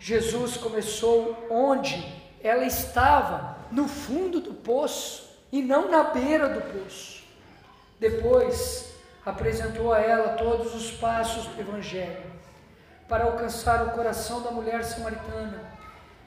Jesus 0.00 0.56
começou 0.56 1.46
onde 1.48 2.04
ela 2.42 2.64
estava, 2.64 3.56
no 3.70 3.86
fundo 3.86 4.40
do 4.40 4.52
poço 4.52 5.30
e 5.52 5.62
não 5.62 5.88
na 5.88 6.04
beira 6.04 6.48
do 6.48 6.60
poço. 6.60 7.22
Depois, 8.00 8.92
apresentou 9.24 9.92
a 9.92 10.00
ela 10.00 10.30
todos 10.30 10.74
os 10.74 10.90
passos 10.90 11.46
do 11.46 11.60
Evangelho 11.60 12.32
para 13.08 13.24
alcançar 13.24 13.86
o 13.86 13.90
coração 13.90 14.42
da 14.42 14.50
mulher 14.50 14.82
samaritana. 14.82 15.61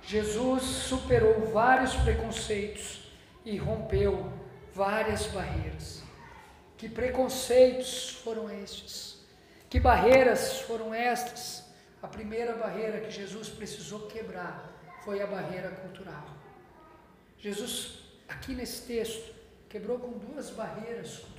Jesus 0.06 0.64
superou 0.64 1.48
vários 1.48 1.96
preconceitos 1.96 3.12
e 3.44 3.58
rompeu 3.58 4.32
várias 4.74 5.26
barreiras. 5.28 6.04
Que 6.78 6.88
preconceitos 6.88 8.12
foram 8.24 8.50
estes? 8.50 9.26
Que 9.70 9.80
barreiras 9.80 10.62
foram 10.62 10.94
estas? 10.94 11.66
A 12.02 12.08
primeira 12.08 12.54
barreira 12.54 13.00
que 13.02 13.10
Jesus 13.10 13.50
precisou 13.50 14.08
quebrar 14.08 14.72
foi 15.04 15.22
a 15.22 15.28
barreira 15.28 15.70
cultural. 15.70 16.26
Jesus, 17.40 18.00
aqui 18.28 18.54
nesse 18.54 18.84
texto, 18.84 19.34
quebrou 19.68 20.00
com 20.00 20.12
duas 20.18 20.50
barreiras 20.52 21.18
culturais 21.18 21.36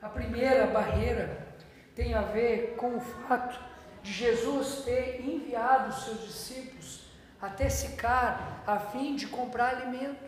a 0.00 0.08
primeira 0.08 0.66
barreira 0.66 1.48
tem 1.94 2.14
a 2.14 2.20
ver 2.20 2.74
com 2.76 2.96
o 2.96 3.00
fato 3.00 3.58
de 4.02 4.12
Jesus 4.12 4.82
ter 4.84 5.20
enviado 5.20 5.92
seus 5.92 6.22
discípulos 6.22 7.05
até 7.40 7.68
Sicar 7.68 8.62
a 8.66 8.78
fim 8.78 9.14
de 9.14 9.26
comprar 9.26 9.76
alimento. 9.76 10.24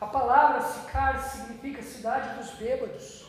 A 0.00 0.06
palavra 0.06 0.60
Sicar 0.60 1.22
significa 1.22 1.82
cidade 1.82 2.36
dos 2.38 2.50
bêbados. 2.50 3.26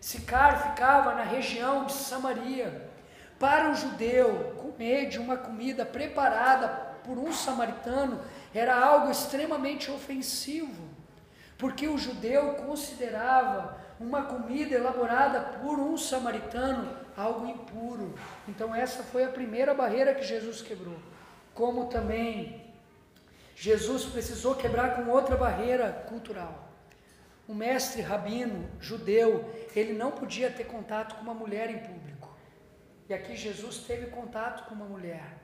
Sicar 0.00 0.70
ficava 0.70 1.14
na 1.14 1.22
região 1.22 1.84
de 1.84 1.92
Samaria. 1.92 2.90
Para 3.38 3.68
um 3.68 3.74
judeu, 3.74 4.54
comer 4.56 5.08
de 5.08 5.18
uma 5.18 5.36
comida 5.36 5.86
preparada 5.86 6.68
por 7.04 7.18
um 7.18 7.32
samaritano 7.32 8.20
era 8.54 8.76
algo 8.76 9.10
extremamente 9.10 9.90
ofensivo, 9.90 10.88
porque 11.58 11.88
o 11.88 11.98
judeu 11.98 12.54
considerava 12.54 13.76
uma 13.98 14.22
comida 14.22 14.74
elaborada 14.74 15.40
por 15.60 15.78
um 15.78 15.96
samaritano, 15.96 16.96
algo 17.16 17.46
impuro. 17.46 18.14
Então, 18.48 18.74
essa 18.74 19.02
foi 19.04 19.24
a 19.24 19.28
primeira 19.28 19.72
barreira 19.72 20.14
que 20.14 20.24
Jesus 20.24 20.60
quebrou. 20.60 20.96
Como 21.54 21.86
também 21.86 22.62
Jesus 23.54 24.04
precisou 24.06 24.54
quebrar 24.54 24.96
com 24.96 25.10
outra 25.10 25.36
barreira 25.36 26.04
cultural. 26.08 26.68
O 27.46 27.54
mestre 27.54 28.00
rabino 28.00 28.68
judeu, 28.80 29.48
ele 29.74 29.92
não 29.92 30.10
podia 30.10 30.50
ter 30.50 30.64
contato 30.64 31.16
com 31.16 31.22
uma 31.22 31.34
mulher 31.34 31.70
em 31.70 31.78
público. 31.78 32.34
E 33.08 33.14
aqui 33.14 33.36
Jesus 33.36 33.78
teve 33.78 34.06
contato 34.06 34.66
com 34.68 34.74
uma 34.74 34.86
mulher 34.86 35.38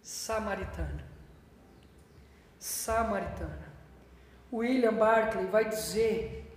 samaritana. 0.00 1.04
Samaritana. 2.58 3.72
William 4.52 4.94
Barclay 4.94 5.46
vai 5.46 5.68
dizer 5.68 6.50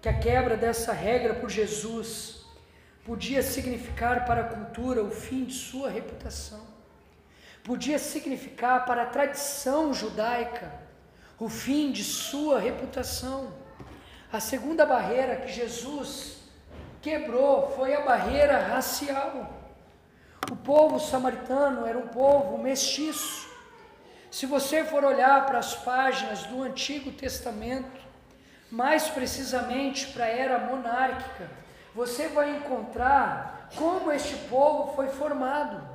que 0.00 0.08
a 0.08 0.18
quebra 0.18 0.56
dessa 0.56 0.92
regra 0.92 1.34
por 1.34 1.50
Jesus 1.50 2.46
podia 3.04 3.42
significar 3.42 4.24
para 4.24 4.42
a 4.42 4.48
cultura 4.48 5.02
o 5.02 5.10
fim 5.10 5.44
de 5.44 5.54
sua 5.54 5.90
reputação. 5.90 6.69
Podia 7.64 7.98
significar 7.98 8.84
para 8.84 9.02
a 9.02 9.06
tradição 9.06 9.92
judaica 9.92 10.72
o 11.38 11.48
fim 11.48 11.92
de 11.92 12.02
sua 12.02 12.58
reputação. 12.58 13.52
A 14.32 14.40
segunda 14.40 14.86
barreira 14.86 15.36
que 15.36 15.52
Jesus 15.52 16.38
quebrou 17.02 17.72
foi 17.76 17.94
a 17.94 18.02
barreira 18.02 18.58
racial. 18.58 19.58
O 20.50 20.56
povo 20.56 20.98
samaritano 20.98 21.86
era 21.86 21.98
um 21.98 22.08
povo 22.08 22.58
mestiço. 22.58 23.48
Se 24.30 24.46
você 24.46 24.84
for 24.84 25.04
olhar 25.04 25.46
para 25.46 25.58
as 25.58 25.74
páginas 25.74 26.44
do 26.44 26.62
Antigo 26.62 27.10
Testamento, 27.12 28.00
mais 28.70 29.08
precisamente 29.08 30.06
para 30.08 30.24
a 30.24 30.28
era 30.28 30.58
monárquica, 30.58 31.50
você 31.94 32.28
vai 32.28 32.56
encontrar 32.56 33.68
como 33.74 34.12
este 34.12 34.36
povo 34.48 34.94
foi 34.94 35.08
formado. 35.08 35.89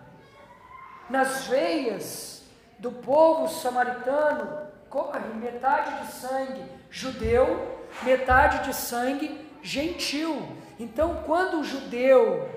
Nas 1.09 1.45
veias 1.45 2.43
do 2.79 2.91
povo 2.91 3.47
samaritano 3.47 4.65
corre 4.89 5.19
metade 5.35 6.05
de 6.05 6.11
sangue 6.13 6.63
judeu, 6.89 7.83
metade 8.03 8.65
de 8.65 8.73
sangue 8.73 9.49
gentil. 9.61 10.41
Então, 10.79 11.23
quando 11.25 11.59
o 11.59 11.63
judeu 11.63 12.49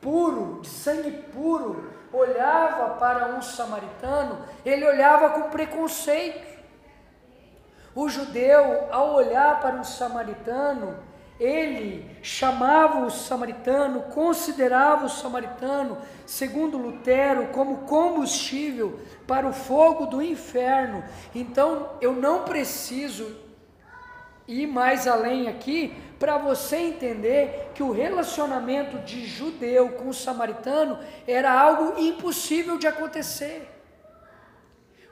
puro, 0.00 0.60
de 0.60 0.68
sangue 0.68 1.10
puro, 1.32 1.92
olhava 2.12 2.94
para 2.96 3.28
um 3.28 3.42
samaritano, 3.42 4.44
ele 4.64 4.86
olhava 4.86 5.30
com 5.30 5.50
preconceito. 5.50 6.52
O 7.94 8.08
judeu, 8.08 8.88
ao 8.90 9.14
olhar 9.14 9.60
para 9.60 9.76
um 9.76 9.84
samaritano, 9.84 10.98
ele 11.40 12.08
chamava 12.22 13.04
o 13.04 13.10
samaritano, 13.10 14.02
considerava 14.02 15.06
o 15.06 15.10
samaritano, 15.10 15.98
segundo 16.26 16.78
Lutero, 16.78 17.48
como 17.48 17.78
combustível 17.78 19.00
para 19.26 19.46
o 19.46 19.52
fogo 19.52 20.06
do 20.06 20.22
inferno. 20.22 21.02
Então, 21.34 21.90
eu 22.00 22.12
não 22.12 22.44
preciso 22.44 23.36
ir 24.46 24.66
mais 24.66 25.06
além 25.06 25.48
aqui 25.48 25.94
para 26.18 26.38
você 26.38 26.76
entender 26.76 27.72
que 27.74 27.82
o 27.82 27.90
relacionamento 27.90 28.98
de 28.98 29.26
judeu 29.26 29.90
com 29.90 30.08
o 30.08 30.14
samaritano 30.14 30.98
era 31.26 31.52
algo 31.52 32.00
impossível 32.00 32.78
de 32.78 32.86
acontecer. 32.86 33.68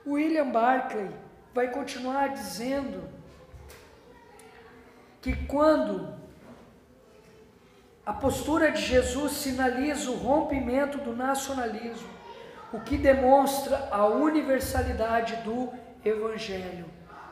William 0.05 0.49
Barclay 0.49 1.11
vai 1.53 1.69
continuar 1.69 2.29
dizendo 2.29 3.03
que 5.21 5.35
quando 5.45 6.13
a 8.05 8.13
postura 8.13 8.71
de 8.71 8.81
Jesus 8.81 9.33
sinaliza 9.33 10.09
o 10.09 10.17
rompimento 10.17 10.97
do 10.97 11.15
nacionalismo, 11.15 12.09
o 12.73 12.79
que 12.79 12.97
demonstra 12.97 13.89
a 13.91 14.05
universalidade 14.07 15.35
do 15.43 15.71
Evangelho. 16.03 16.85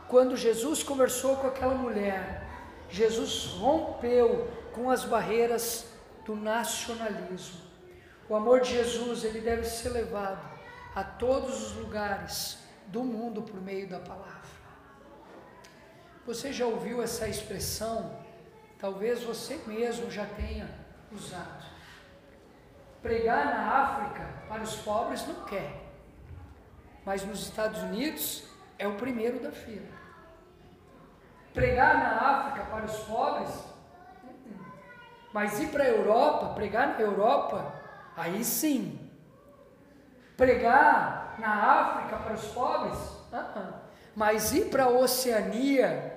Quando 0.07 0.37
Jesus 0.37 0.83
conversou 0.83 1.37
com 1.37 1.47
aquela 1.47 1.73
mulher, 1.73 2.43
Jesus 2.89 3.45
rompeu 3.45 4.47
com 4.73 4.89
as 4.89 5.03
barreiras 5.03 5.87
do 6.25 6.35
nacionalismo. 6.35 7.61
O 8.27 8.35
amor 8.35 8.61
de 8.61 8.71
Jesus, 8.71 9.23
ele 9.23 9.41
deve 9.41 9.63
ser 9.63 9.89
levado 9.89 10.47
a 10.95 11.03
todos 11.03 11.63
os 11.63 11.75
lugares 11.77 12.59
do 12.87 13.03
mundo 13.03 13.41
por 13.41 13.59
meio 13.61 13.87
da 13.87 13.99
palavra. 13.99 14.38
Você 16.29 16.53
já 16.53 16.63
ouviu 16.63 17.01
essa 17.01 17.27
expressão? 17.27 18.11
Talvez 18.77 19.23
você 19.23 19.59
mesmo 19.65 20.11
já 20.11 20.27
tenha 20.27 20.69
usado. 21.11 21.65
Pregar 23.01 23.45
na 23.45 23.81
África 23.81 24.29
para 24.47 24.61
os 24.61 24.75
pobres 24.75 25.25
não 25.25 25.43
quer, 25.45 25.73
mas 27.03 27.25
nos 27.25 27.41
Estados 27.41 27.81
Unidos 27.81 28.43
é 28.77 28.87
o 28.87 28.93
primeiro 28.93 29.39
da 29.39 29.51
fila. 29.51 29.87
Pregar 31.51 31.97
na 31.97 32.11
África 32.11 32.63
para 32.69 32.85
os 32.85 32.97
pobres, 32.99 33.63
mas 35.33 35.59
ir 35.59 35.69
para 35.69 35.83
a 35.83 35.87
Europa, 35.87 36.53
pregar 36.53 36.89
na 36.89 36.99
Europa, 36.99 37.73
aí 38.15 38.45
sim. 38.45 39.09
Pregar 40.37 41.37
na 41.39 41.55
África 41.55 42.17
para 42.17 42.33
os 42.35 42.45
pobres, 42.49 42.99
uh 43.33 43.35
-uh. 43.35 43.73
mas 44.15 44.53
ir 44.53 44.69
para 44.69 44.83
a 44.83 44.89
Oceania, 44.89 46.08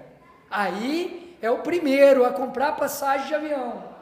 aí 0.52 1.36
é 1.40 1.50
o 1.50 1.62
primeiro 1.62 2.24
a 2.24 2.32
comprar 2.32 2.76
passagem 2.76 3.26
de 3.26 3.34
avião. 3.34 3.92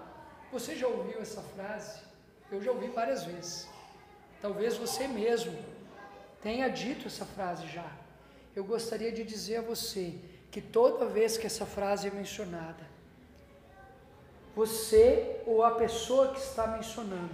Você 0.53 0.75
já 0.75 0.89
ouviu 0.89 1.21
essa 1.21 1.41
frase? 1.41 2.01
Eu 2.51 2.61
já 2.61 2.73
ouvi 2.73 2.89
várias 2.89 3.25
vezes. 3.25 3.69
Talvez 4.43 4.77
você 4.77 5.07
mesmo 5.07 5.57
tenha 6.43 6.69
dito 6.69 7.07
essa 7.07 7.25
frase 7.25 7.67
já. 7.69 7.87
Eu 8.55 8.65
gostaria 8.65 9.13
de 9.13 9.23
dizer 9.23 9.59
a 9.59 9.63
você 9.63 10.15
que 10.51 10.61
toda 10.61 11.07
vez 11.07 11.39
que 11.39 11.47
essa 11.47 11.65
frase 11.65 12.09
é 12.09 12.11
mencionada, 12.11 12.91
você 14.55 15.41
ou 15.47 15.63
a 15.63 15.71
pessoa 15.71 16.33
que 16.33 16.41
está 16.41 16.67
mencionando 16.67 17.31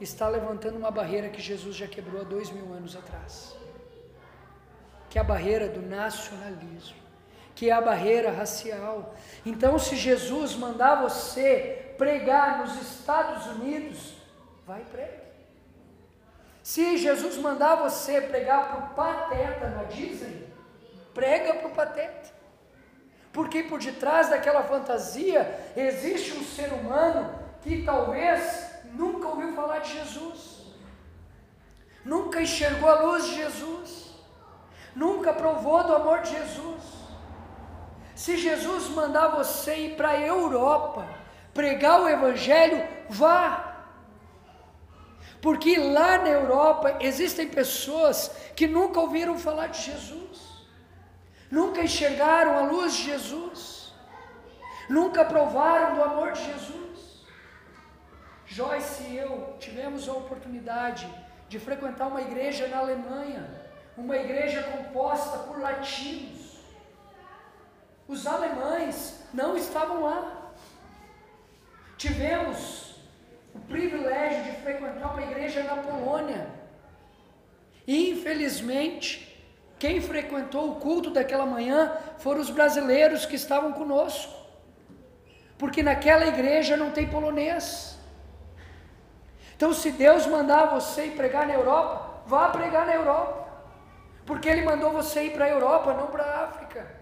está 0.00 0.28
levantando 0.28 0.78
uma 0.78 0.90
barreira 0.90 1.28
que 1.28 1.40
Jesus 1.40 1.76
já 1.76 1.86
quebrou 1.86 2.20
há 2.20 2.24
dois 2.24 2.50
mil 2.50 2.72
anos 2.72 2.94
atrás, 2.96 3.56
que 5.10 5.18
é 5.18 5.20
a 5.20 5.24
barreira 5.24 5.68
do 5.68 5.82
nacionalismo, 5.82 6.96
que 7.60 7.68
é 7.68 7.74
a 7.74 7.80
barreira 7.82 8.30
racial. 8.30 9.14
Então, 9.44 9.78
se 9.78 9.94
Jesus 9.94 10.56
mandar 10.56 11.02
você 11.02 11.92
pregar 11.98 12.60
nos 12.60 12.80
Estados 12.80 13.44
Unidos, 13.48 14.14
vai 14.66 14.80
pregue. 14.90 15.20
Se 16.62 16.96
Jesus 16.96 17.36
mandar 17.36 17.74
você 17.74 18.18
pregar 18.22 18.66
para 18.66 18.78
o 18.78 18.94
pateta 18.94 19.68
na 19.68 19.82
Disney, 19.82 20.48
prega 21.12 21.52
para 21.52 21.68
o 21.68 21.72
pateta. 21.72 22.30
Porque 23.30 23.64
por 23.64 23.78
detrás 23.78 24.30
daquela 24.30 24.62
fantasia 24.62 25.70
existe 25.76 26.32
um 26.38 26.42
ser 26.42 26.72
humano 26.72 27.38
que 27.60 27.82
talvez 27.82 28.70
nunca 28.94 29.28
ouviu 29.28 29.52
falar 29.52 29.80
de 29.80 29.98
Jesus, 29.98 30.62
nunca 32.06 32.40
enxergou 32.40 32.88
a 32.88 33.02
luz 33.02 33.26
de 33.26 33.34
Jesus, 33.34 34.14
nunca 34.96 35.34
provou 35.34 35.84
do 35.84 35.94
amor 35.94 36.22
de 36.22 36.30
Jesus. 36.30 36.99
Se 38.22 38.36
Jesus 38.36 38.88
mandar 39.00 39.28
você 39.28 39.72
ir 39.86 39.96
para 39.96 40.10
a 40.10 40.20
Europa, 40.20 41.06
pregar 41.54 42.00
o 42.02 42.08
Evangelho, 42.08 42.78
vá. 43.08 43.44
Porque 45.40 45.78
lá 45.78 46.18
na 46.18 46.28
Europa 46.28 46.98
existem 47.00 47.48
pessoas 47.48 48.30
que 48.54 48.66
nunca 48.66 49.00
ouviram 49.00 49.38
falar 49.38 49.68
de 49.68 49.80
Jesus 49.90 50.30
nunca 51.50 51.82
enxergaram 51.82 52.56
a 52.56 52.62
luz 52.62 52.94
de 52.94 53.04
Jesus, 53.04 53.92
nunca 54.88 55.24
provaram 55.24 55.96
do 55.96 56.02
amor 56.02 56.32
de 56.32 56.44
Jesus. 56.44 57.26
Joyce 58.46 59.02
e 59.04 59.16
eu 59.16 59.56
tivemos 59.58 60.08
a 60.08 60.12
oportunidade 60.12 61.08
de 61.48 61.58
frequentar 61.58 62.06
uma 62.06 62.22
igreja 62.22 62.68
na 62.68 62.78
Alemanha, 62.78 63.48
uma 63.96 64.16
igreja 64.16 64.62
composta 64.62 65.38
por 65.38 65.60
latinos. 65.60 66.39
Os 68.10 68.26
alemães 68.26 69.20
não 69.32 69.56
estavam 69.56 70.02
lá. 70.02 70.50
Tivemos 71.96 72.96
o 73.54 73.60
privilégio 73.60 74.42
de 74.42 74.62
frequentar 74.62 75.12
uma 75.12 75.22
igreja 75.22 75.62
na 75.62 75.76
Polônia. 75.76 76.48
Infelizmente, 77.86 79.08
quem 79.78 80.00
frequentou 80.00 80.72
o 80.72 80.74
culto 80.80 81.10
daquela 81.10 81.46
manhã 81.46 81.96
foram 82.18 82.40
os 82.40 82.50
brasileiros 82.50 83.24
que 83.24 83.36
estavam 83.36 83.72
conosco. 83.72 84.34
Porque 85.56 85.80
naquela 85.80 86.26
igreja 86.26 86.76
não 86.76 86.90
tem 86.90 87.06
polonês. 87.08 87.96
Então, 89.54 89.72
se 89.72 89.92
Deus 89.92 90.26
mandar 90.26 90.64
você 90.66 91.06
ir 91.06 91.12
pregar 91.12 91.46
na 91.46 91.54
Europa, 91.54 92.24
vá 92.26 92.48
pregar 92.48 92.86
na 92.86 92.94
Europa. 92.94 93.46
Porque 94.26 94.48
Ele 94.48 94.64
mandou 94.64 94.90
você 94.90 95.26
ir 95.26 95.32
para 95.32 95.44
a 95.44 95.48
Europa, 95.48 95.94
não 95.94 96.08
para 96.08 96.24
a 96.24 96.44
África. 96.46 96.99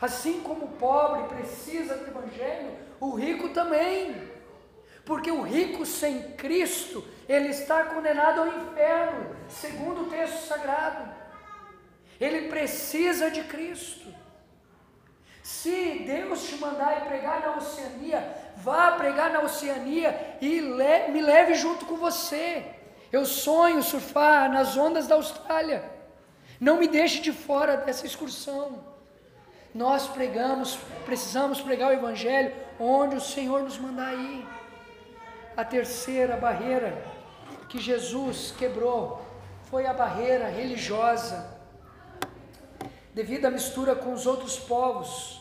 Assim 0.00 0.40
como 0.40 0.64
o 0.64 0.72
pobre 0.72 1.28
precisa 1.34 1.96
do 1.96 2.06
Evangelho, 2.06 2.72
o 2.98 3.14
rico 3.14 3.50
também. 3.50 4.30
Porque 5.04 5.30
o 5.30 5.42
rico 5.42 5.84
sem 5.84 6.32
Cristo, 6.32 7.04
ele 7.28 7.48
está 7.48 7.84
condenado 7.84 8.40
ao 8.40 8.46
inferno, 8.46 9.36
segundo 9.48 10.02
o 10.02 10.10
texto 10.10 10.46
sagrado. 10.46 11.12
Ele 12.20 12.48
precisa 12.48 13.30
de 13.30 13.42
Cristo. 13.44 14.08
Se 15.42 16.04
Deus 16.06 16.44
te 16.48 16.56
mandar 16.56 17.04
pregar 17.06 17.40
na 17.40 17.56
Oceania, 17.56 18.36
vá 18.56 18.92
pregar 18.92 19.30
na 19.30 19.40
Oceania 19.40 20.38
e 20.40 20.60
le 20.60 21.08
me 21.08 21.20
leve 21.20 21.54
junto 21.54 21.86
com 21.86 21.96
você. 21.96 22.64
Eu 23.10 23.26
sonho 23.26 23.82
surfar 23.82 24.50
nas 24.50 24.76
ondas 24.76 25.06
da 25.06 25.16
Austrália. 25.16 25.82
Não 26.60 26.76
me 26.76 26.86
deixe 26.86 27.20
de 27.20 27.32
fora 27.32 27.78
dessa 27.78 28.06
excursão. 28.06 28.89
Nós 29.74 30.08
pregamos, 30.08 30.78
precisamos 31.04 31.60
pregar 31.60 31.90
o 31.90 31.94
Evangelho 31.94 32.52
onde 32.78 33.16
o 33.16 33.20
Senhor 33.20 33.62
nos 33.62 33.78
mandar 33.78 34.14
ir. 34.14 34.46
A 35.56 35.64
terceira 35.64 36.36
barreira 36.36 37.02
que 37.68 37.78
Jesus 37.78 38.52
quebrou 38.58 39.22
foi 39.64 39.86
a 39.86 39.92
barreira 39.92 40.48
religiosa. 40.48 41.58
Devido 43.14 43.46
à 43.46 43.50
mistura 43.50 43.94
com 43.94 44.12
os 44.12 44.26
outros 44.26 44.58
povos, 44.58 45.40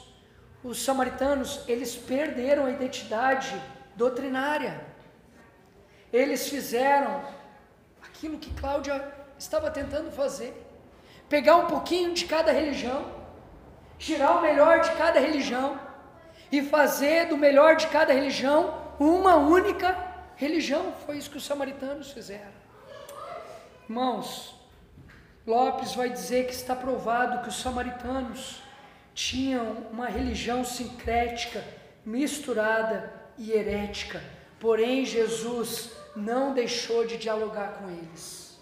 os 0.64 0.84
samaritanos, 0.84 1.62
eles 1.68 1.96
perderam 1.96 2.66
a 2.66 2.72
identidade 2.72 3.60
doutrinária. 3.96 4.80
Eles 6.14 6.48
fizeram 6.48 7.24
aquilo 8.04 8.38
que 8.38 8.54
Cláudia 8.54 9.12
estava 9.38 9.72
tentando 9.72 10.12
fazer. 10.12 10.54
Pegar 11.28 11.56
um 11.58 11.68
pouquinho 11.68 12.14
de 12.14 12.26
cada 12.26 12.52
religião, 12.52 13.19
tirar 14.00 14.38
o 14.38 14.42
melhor 14.42 14.80
de 14.80 14.92
cada 14.92 15.20
religião 15.20 15.80
e 16.52 16.64
fazer 16.64 17.28
do 17.28 17.38
melhor 17.38 17.76
de 17.76 17.86
cada 17.88 18.14
religião 18.14 18.74
uma 19.00 19.36
única 19.36 19.96
religião. 20.36 20.94
Foi 21.06 21.18
isso 21.18 21.30
que 21.30 21.38
os 21.38 21.46
samaritanos 21.46 22.12
fizeram. 22.12 22.58
Irmãos, 23.88 24.56
Lopes 25.46 25.94
vai 25.94 26.10
dizer 26.10 26.46
que 26.46 26.54
está 26.54 26.76
provado 26.76 27.42
que 27.44 27.50
os 27.50 27.60
samaritanos 27.60 28.62
tinham 29.14 29.88
uma 29.92 30.08
religião 30.08 30.64
sincrética, 30.64 31.64
misturada 32.06 33.12
e 33.38 33.52
herética. 33.52 34.22
Porém, 34.60 35.06
Jesus 35.06 35.92
não 36.16 36.54
deixou 36.54 37.06
de 37.06 37.18
dialogar 37.18 37.80
com 37.80 37.90
eles. 37.90 38.58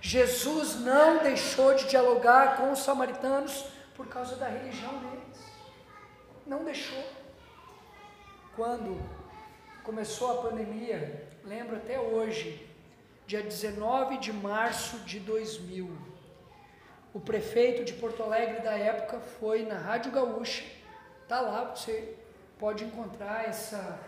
Jesus 0.00 0.80
não 0.80 1.18
deixou 1.18 1.74
de 1.74 1.84
dialogar 1.84 2.56
com 2.56 2.72
os 2.72 2.78
samaritanos 2.78 3.66
por 4.00 4.08
causa 4.08 4.34
da 4.36 4.48
religião 4.48 4.98
deles. 4.98 5.44
Não 6.46 6.64
deixou. 6.64 7.04
Quando 8.56 8.98
começou 9.84 10.30
a 10.30 10.42
pandemia, 10.42 11.28
lembro 11.44 11.76
até 11.76 12.00
hoje, 12.00 12.66
dia 13.26 13.42
19 13.42 14.16
de 14.16 14.32
março 14.32 15.00
de 15.00 15.20
2000, 15.20 15.86
o 17.12 17.20
prefeito 17.20 17.84
de 17.84 17.92
Porto 17.92 18.22
Alegre 18.22 18.62
da 18.62 18.72
época 18.72 19.20
foi 19.20 19.66
na 19.66 19.76
Rádio 19.76 20.12
Gaúcha, 20.12 20.64
tá 21.28 21.42
lá, 21.42 21.64
você 21.64 22.16
pode 22.58 22.84
encontrar 22.84 23.50
essa 23.50 24.00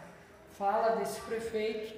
fala 0.57 0.97
desse 0.97 1.21
prefeito 1.21 1.95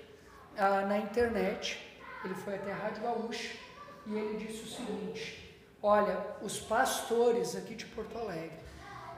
ah, 0.59 0.81
na 0.81 0.99
internet. 0.99 1.81
Ele 2.25 2.35
foi 2.35 2.57
até 2.57 2.73
a 2.73 2.77
Rádio 2.77 3.05
Gaúcha 3.05 3.57
e 4.05 4.17
ele 4.17 4.45
disse 4.45 4.65
o 4.65 4.67
seguinte: 4.67 5.44
Olha, 5.87 6.19
os 6.41 6.59
pastores 6.59 7.55
aqui 7.55 7.75
de 7.75 7.85
Porto 7.85 8.17
Alegre 8.17 8.59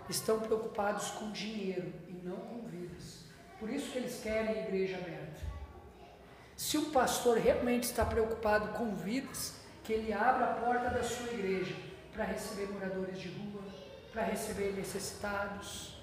estão 0.09 0.41
preocupados 0.41 1.11
com 1.13 1.31
dinheiro 1.31 1.93
e 2.09 2.13
não 2.25 2.39
com 2.39 2.67
vidas. 2.67 3.21
Por 3.61 3.71
isso 3.71 3.93
que 3.93 3.99
eles 3.99 4.21
querem 4.21 4.65
igreja 4.65 4.97
aberta. 4.97 5.43
Se 6.57 6.77
o 6.77 6.87
pastor 6.87 7.39
realmente 7.39 7.85
está 7.85 8.05
preocupado 8.05 8.77
com 8.77 8.97
vidas, 8.97 9.55
que 9.85 9.93
ele 9.93 10.13
abra 10.13 10.45
a 10.45 10.55
porta 10.55 10.91
da 10.91 11.05
sua 11.05 11.33
igreja 11.35 11.77
para 12.13 12.25
receber 12.25 12.69
moradores 12.73 13.17
de 13.17 13.29
rua, 13.29 13.63
para 14.13 14.25
receber 14.25 14.73
necessitados. 14.73 15.97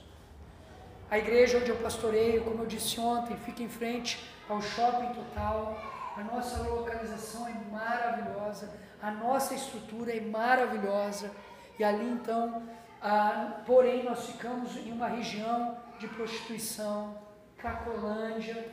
A 1.12 1.19
igreja 1.19 1.58
onde 1.58 1.71
eu 1.71 1.76
pastoreio, 1.76 2.45
como 2.45 2.63
eu 2.63 2.67
disse 2.67 3.02
ontem, 3.02 3.36
fica 3.36 3.62
em 3.62 3.67
frente 3.67 4.17
ao 4.47 4.62
shopping 4.62 5.13
total. 5.13 5.78
A 6.15 6.23
nossa 6.23 6.63
localização 6.63 7.49
é 7.49 7.54
maravilhosa 7.69 8.71
a 9.03 9.11
nossa 9.11 9.53
estrutura 9.53 10.15
é 10.15 10.21
maravilhosa 10.21 11.29
e 11.77 11.83
ali 11.83 12.05
então, 12.05 12.63
ah, 13.01 13.61
porém, 13.65 14.01
nós 14.01 14.27
ficamos 14.27 14.77
em 14.77 14.93
uma 14.93 15.09
região 15.09 15.77
de 15.99 16.07
prostituição, 16.07 17.21
Cracolândia. 17.57 18.65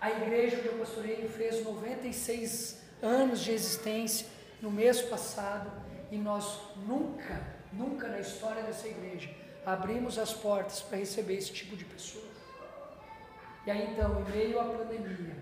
A 0.00 0.10
igreja 0.10 0.58
onde 0.58 0.66
eu 0.66 0.78
pastoreio 0.78 1.28
fez 1.28 1.64
96 1.64 2.82
anos 3.00 3.40
de 3.44 3.52
existência 3.52 4.26
no 4.60 4.72
mês 4.72 5.00
passado 5.02 5.70
e 6.10 6.16
nós 6.16 6.62
nunca, 6.84 7.40
nunca 7.72 8.08
na 8.08 8.18
história 8.18 8.64
dessa 8.64 8.88
igreja 8.88 9.30
abrimos 9.64 10.18
as 10.18 10.32
portas 10.32 10.80
para 10.80 10.98
receber 10.98 11.36
esse 11.36 11.52
tipo 11.52 11.76
de 11.76 11.84
pessoa. 11.84 12.24
E 13.64 13.70
aí 13.70 13.92
então, 13.92 14.20
em 14.20 14.32
meio 14.32 14.58
à 14.58 14.64
pandemia, 14.64 15.36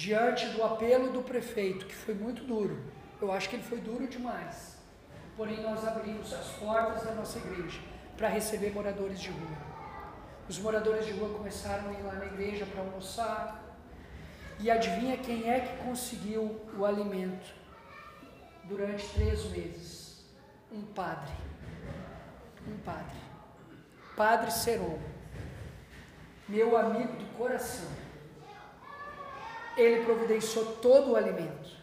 diante 0.00 0.46
do 0.46 0.64
apelo 0.64 1.12
do 1.12 1.20
prefeito, 1.20 1.84
que 1.84 1.94
foi 1.94 2.14
muito 2.14 2.42
duro, 2.42 2.82
eu 3.20 3.30
acho 3.30 3.50
que 3.50 3.56
ele 3.56 3.62
foi 3.62 3.78
duro 3.80 4.08
demais. 4.08 4.78
Porém, 5.36 5.60
nós 5.60 5.86
abrimos 5.86 6.32
as 6.32 6.46
portas 6.52 7.04
da 7.04 7.12
nossa 7.12 7.36
igreja 7.38 7.78
para 8.16 8.28
receber 8.28 8.72
moradores 8.72 9.20
de 9.20 9.28
rua. 9.28 9.58
Os 10.48 10.58
moradores 10.58 11.04
de 11.04 11.12
rua 11.12 11.36
começaram 11.36 11.90
a 11.90 11.92
ir 11.92 12.02
lá 12.02 12.14
na 12.14 12.24
igreja 12.24 12.64
para 12.64 12.80
almoçar. 12.80 13.62
E 14.58 14.70
adivinha 14.70 15.18
quem 15.18 15.50
é 15.50 15.60
que 15.60 15.84
conseguiu 15.84 16.58
o 16.78 16.86
alimento 16.86 17.52
durante 18.64 19.06
três 19.10 19.44
meses? 19.50 20.24
Um 20.72 20.80
padre. 20.80 21.34
Um 22.66 22.78
padre. 22.78 23.20
Padre 24.16 24.50
Seron. 24.50 24.98
Meu 26.48 26.74
amigo 26.78 27.12
do 27.18 27.36
coração 27.36 28.09
ele 29.80 30.04
providenciou 30.04 30.64
todo 30.76 31.12
o 31.12 31.16
alimento. 31.16 31.80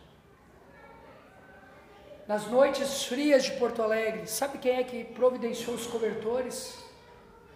Nas 2.27 2.45
noites 2.47 3.05
frias 3.05 3.45
de 3.45 3.51
Porto 3.53 3.81
Alegre, 3.81 4.27
sabe 4.27 4.57
quem 4.57 4.75
é 4.77 4.83
que 4.83 5.03
providenciou 5.03 5.75
os 5.75 5.87
cobertores? 5.87 6.77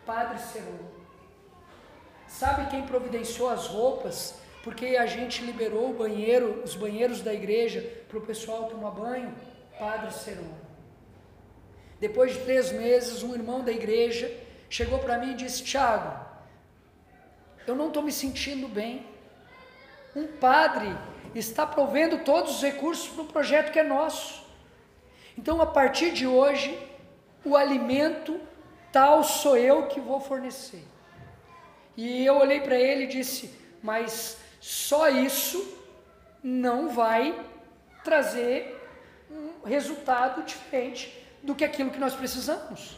Padre 0.06 0.40
Serão. 0.40 0.80
Sabe 2.26 2.70
quem 2.70 2.84
providenciou 2.84 3.50
as 3.50 3.68
roupas? 3.68 4.36
Porque 4.64 4.96
a 4.96 5.06
gente 5.06 5.44
liberou 5.44 5.90
o 5.90 5.94
banheiro, 5.94 6.62
os 6.64 6.76
banheiros 6.76 7.22
da 7.22 7.34
igreja 7.34 7.82
para 8.08 8.18
o 8.18 8.22
pessoal 8.22 8.70
tomar 8.70 8.92
banho? 8.92 9.36
Padre 9.78 10.14
Serão. 10.14 10.50
Depois 12.00 12.34
de 12.34 12.40
três 12.40 12.72
meses, 12.72 13.22
um 13.24 13.36
irmão 13.36 13.62
da 13.62 13.72
igreja 13.72 14.32
chegou 14.70 15.00
para 15.00 15.18
mim 15.18 15.32
e 15.32 15.36
disse: 15.36 15.64
Tiago, 15.64 16.26
eu 17.68 17.76
não 17.76 17.90
estou 17.90 18.02
me 18.02 18.12
sentindo 18.12 18.68
bem. 18.68 19.11
Um 20.16 20.28
padre 20.28 20.96
está 21.34 21.66
provendo 21.66 22.20
todos 22.20 22.56
os 22.56 22.62
recursos 22.62 23.08
para 23.08 23.24
o 23.24 23.28
projeto 23.28 23.72
que 23.72 23.80
é 23.80 23.84
nosso. 23.84 24.44
Então, 25.38 25.62
a 25.62 25.66
partir 25.66 26.12
de 26.12 26.28
hoje, 26.28 26.78
o 27.46 27.56
alimento 27.56 28.40
tal 28.92 29.24
sou 29.24 29.58
eu 29.58 29.88
que 29.88 30.00
vou 30.00 30.20
fornecer. 30.20 30.84
E 31.96 32.26
eu 32.26 32.38
olhei 32.38 32.60
para 32.60 32.76
ele 32.76 33.06
e 33.06 33.08
disse: 33.08 33.54
Mas 33.82 34.38
só 34.60 35.10
isso 35.10 35.78
não 36.44 36.90
vai 36.90 37.40
trazer 38.04 38.78
um 39.30 39.66
resultado 39.66 40.44
diferente 40.44 41.26
do 41.42 41.56
que 41.56 41.64
aquilo 41.64 41.92
que 41.92 42.00
nós 42.00 42.14
precisamos. 42.14 42.98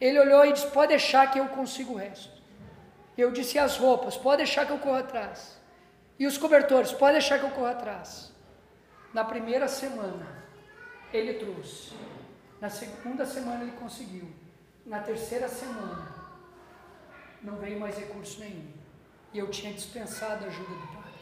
Ele 0.00 0.18
olhou 0.20 0.44
e 0.44 0.52
disse: 0.52 0.68
Pode 0.68 0.88
deixar 0.88 1.30
que 1.30 1.40
eu 1.40 1.48
consigo 1.48 1.94
o 1.94 1.96
resto. 1.96 2.30
Eu 3.18 3.30
disse: 3.30 3.58
As 3.58 3.76
roupas, 3.76 4.16
pode 4.16 4.38
deixar 4.38 4.66
que 4.66 4.72
eu 4.72 4.78
corro 4.78 4.98
atrás. 4.98 5.55
E 6.18 6.26
os 6.26 6.38
cobertores, 6.38 6.92
pode 6.92 7.12
deixar 7.12 7.38
que 7.38 7.44
eu 7.44 7.50
corra 7.50 7.72
atrás. 7.72 8.32
Na 9.12 9.24
primeira 9.24 9.68
semana, 9.68 10.26
ele 11.12 11.34
trouxe. 11.34 11.94
Na 12.60 12.70
segunda 12.70 13.26
semana, 13.26 13.62
ele 13.62 13.72
conseguiu. 13.72 14.28
Na 14.84 15.00
terceira 15.00 15.48
semana, 15.48 16.14
não 17.42 17.56
veio 17.56 17.78
mais 17.78 17.98
recurso 17.98 18.40
nenhum. 18.40 18.72
E 19.32 19.38
eu 19.38 19.50
tinha 19.50 19.72
dispensado 19.72 20.44
a 20.44 20.48
ajuda 20.48 20.70
do 20.70 20.86
pai. 20.88 21.12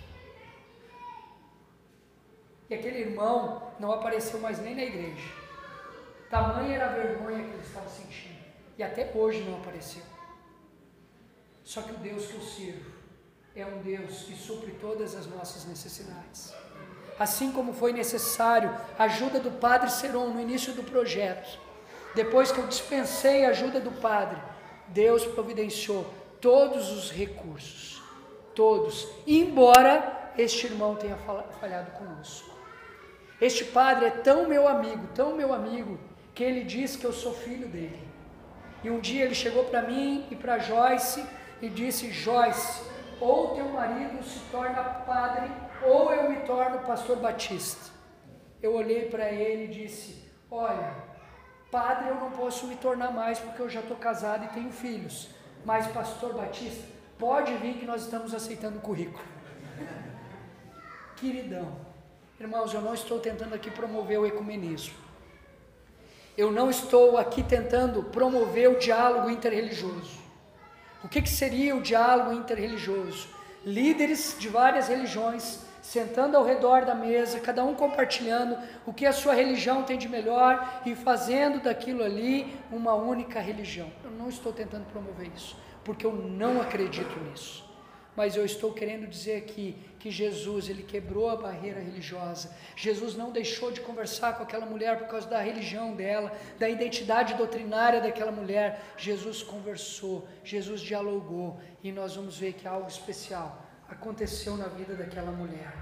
E 2.70 2.74
aquele 2.74 3.00
irmão 3.00 3.72
não 3.80 3.90
apareceu 3.90 4.38
mais 4.40 4.60
nem 4.60 4.76
na 4.76 4.82
igreja. 4.82 5.28
Tamanha 6.30 6.76
era 6.76 6.86
a 6.86 6.92
vergonha 6.92 7.44
que 7.44 7.50
ele 7.50 7.62
estava 7.62 7.88
sentindo. 7.88 8.44
E 8.78 8.82
até 8.82 9.10
hoje 9.14 9.42
não 9.42 9.56
apareceu. 9.56 10.02
Só 11.64 11.82
que 11.82 11.92
o 11.92 11.96
Deus 11.96 12.26
que 12.26 12.34
eu 12.34 12.40
sirvo 12.42 12.93
é 13.56 13.64
um 13.64 13.78
Deus 13.82 14.22
que 14.22 14.34
supre 14.34 14.72
todas 14.80 15.14
as 15.14 15.26
nossas 15.26 15.64
necessidades. 15.64 16.52
Assim 17.18 17.52
como 17.52 17.72
foi 17.72 17.92
necessário 17.92 18.74
a 18.98 19.04
ajuda 19.04 19.38
do 19.38 19.52
Padre 19.52 19.90
Seron 19.90 20.30
no 20.30 20.40
início 20.40 20.72
do 20.72 20.82
projeto, 20.82 21.60
depois 22.16 22.50
que 22.50 22.58
eu 22.58 22.66
dispensei 22.66 23.44
a 23.44 23.50
ajuda 23.50 23.78
do 23.78 23.92
Padre, 23.92 24.40
Deus 24.88 25.24
providenciou 25.24 26.04
todos 26.40 26.90
os 26.90 27.12
recursos, 27.12 28.02
todos, 28.56 29.08
embora 29.24 30.32
este 30.36 30.66
irmão 30.66 30.96
tenha 30.96 31.16
falhado 31.60 31.92
conosco. 31.92 32.52
Este 33.40 33.64
padre 33.64 34.06
é 34.06 34.10
tão 34.10 34.48
meu 34.48 34.66
amigo, 34.66 35.06
tão 35.14 35.34
meu 35.36 35.52
amigo, 35.52 35.98
que 36.34 36.42
ele 36.42 36.64
diz 36.64 36.96
que 36.96 37.04
eu 37.04 37.12
sou 37.12 37.32
filho 37.32 37.68
dele. 37.68 38.08
E 38.82 38.90
um 38.90 39.00
dia 39.00 39.24
ele 39.24 39.34
chegou 39.34 39.64
para 39.64 39.82
mim 39.82 40.26
e 40.30 40.36
para 40.36 40.58
Joyce 40.58 41.24
e 41.60 41.68
disse: 41.68 42.12
Joyce, 42.12 42.82
ou 43.20 43.54
teu 43.54 43.68
marido 43.68 44.22
se 44.22 44.38
torna 44.50 44.82
padre, 44.82 45.50
ou 45.82 46.12
eu 46.12 46.30
me 46.30 46.40
torno 46.40 46.80
pastor 46.80 47.16
batista. 47.16 47.92
Eu 48.62 48.74
olhei 48.74 49.08
para 49.08 49.30
ele 49.30 49.64
e 49.64 49.68
disse: 49.68 50.24
Olha, 50.50 50.94
padre 51.70 52.08
eu 52.08 52.14
não 52.16 52.30
posso 52.30 52.66
me 52.66 52.76
tornar 52.76 53.12
mais 53.12 53.38
porque 53.38 53.60
eu 53.60 53.68
já 53.68 53.80
estou 53.80 53.96
casado 53.96 54.44
e 54.44 54.48
tenho 54.48 54.70
filhos, 54.70 55.28
mas 55.64 55.86
pastor 55.88 56.34
batista, 56.34 56.86
pode 57.18 57.54
vir 57.54 57.78
que 57.78 57.86
nós 57.86 58.02
estamos 58.02 58.34
aceitando 58.34 58.78
o 58.78 58.80
currículo. 58.80 59.24
Queridão, 61.16 61.76
irmãos, 62.40 62.72
eu 62.72 62.80
não 62.80 62.94
estou 62.94 63.20
tentando 63.20 63.54
aqui 63.54 63.70
promover 63.70 64.18
o 64.18 64.26
ecumenismo. 64.26 65.04
Eu 66.36 66.50
não 66.50 66.68
estou 66.68 67.16
aqui 67.16 67.44
tentando 67.44 68.02
promover 68.02 68.68
o 68.68 68.78
diálogo 68.78 69.30
interreligioso. 69.30 70.23
O 71.04 71.08
que, 71.08 71.20
que 71.20 71.28
seria 71.28 71.76
o 71.76 71.82
diálogo 71.82 72.32
interreligioso? 72.32 73.28
Líderes 73.62 74.36
de 74.38 74.48
várias 74.48 74.88
religiões 74.88 75.60
sentando 75.82 76.34
ao 76.34 76.42
redor 76.42 76.86
da 76.86 76.94
mesa, 76.94 77.38
cada 77.40 77.62
um 77.62 77.74
compartilhando 77.74 78.56
o 78.86 78.92
que 78.92 79.04
a 79.04 79.12
sua 79.12 79.34
religião 79.34 79.82
tem 79.82 79.98
de 79.98 80.08
melhor 80.08 80.80
e 80.86 80.94
fazendo 80.94 81.62
daquilo 81.62 82.02
ali 82.02 82.56
uma 82.72 82.94
única 82.94 83.38
religião. 83.38 83.92
Eu 84.02 84.12
não 84.12 84.30
estou 84.30 84.50
tentando 84.50 84.86
promover 84.86 85.30
isso, 85.36 85.54
porque 85.84 86.06
eu 86.06 86.12
não 86.14 86.62
acredito 86.62 87.20
nisso. 87.20 87.73
Mas 88.16 88.36
eu 88.36 88.44
estou 88.44 88.72
querendo 88.72 89.08
dizer 89.08 89.36
aqui 89.36 89.76
que 89.98 90.10
Jesus, 90.10 90.68
ele 90.68 90.82
quebrou 90.82 91.28
a 91.28 91.36
barreira 91.36 91.80
religiosa. 91.80 92.54
Jesus 92.76 93.16
não 93.16 93.32
deixou 93.32 93.72
de 93.72 93.80
conversar 93.80 94.36
com 94.36 94.42
aquela 94.42 94.66
mulher 94.66 94.98
por 94.98 95.08
causa 95.08 95.26
da 95.26 95.40
religião 95.40 95.94
dela, 95.94 96.32
da 96.58 96.68
identidade 96.68 97.34
doutrinária 97.34 98.00
daquela 98.00 98.30
mulher. 98.30 98.80
Jesus 98.96 99.42
conversou, 99.42 100.28
Jesus 100.44 100.80
dialogou 100.80 101.58
e 101.82 101.90
nós 101.90 102.14
vamos 102.16 102.38
ver 102.38 102.52
que 102.52 102.68
algo 102.68 102.88
especial 102.88 103.62
aconteceu 103.88 104.56
na 104.56 104.66
vida 104.66 104.94
daquela 104.94 105.32
mulher. 105.32 105.72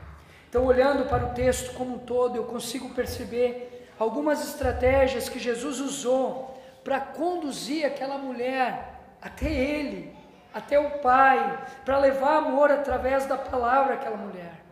Então, 0.49 0.65
olhando 0.65 1.09
para 1.09 1.27
o 1.27 1.35
texto 1.35 1.75
como 1.75 1.97
um 1.97 1.99
todo, 1.99 2.37
eu 2.37 2.45
consigo 2.45 2.91
perceber 2.91 3.89
algumas 3.99 4.47
estratégias 4.47 5.29
que 5.29 5.39
Jesus 5.39 5.81
usou 5.81 6.63
para 6.85 7.01
conduzir 7.01 7.87
aquela 7.87 8.19
mulher 8.19 9.01
até 9.21 9.51
ele, 9.51 10.15
até 10.53 10.79
o 10.79 10.99
Pai, 10.99 11.67
para 11.85 11.99
levar 11.99 12.39
amor 12.39 12.71
através 12.71 13.27
da 13.27 13.37
palavra 13.37 13.95
àquela 13.95 14.17
mulher. 14.17 14.63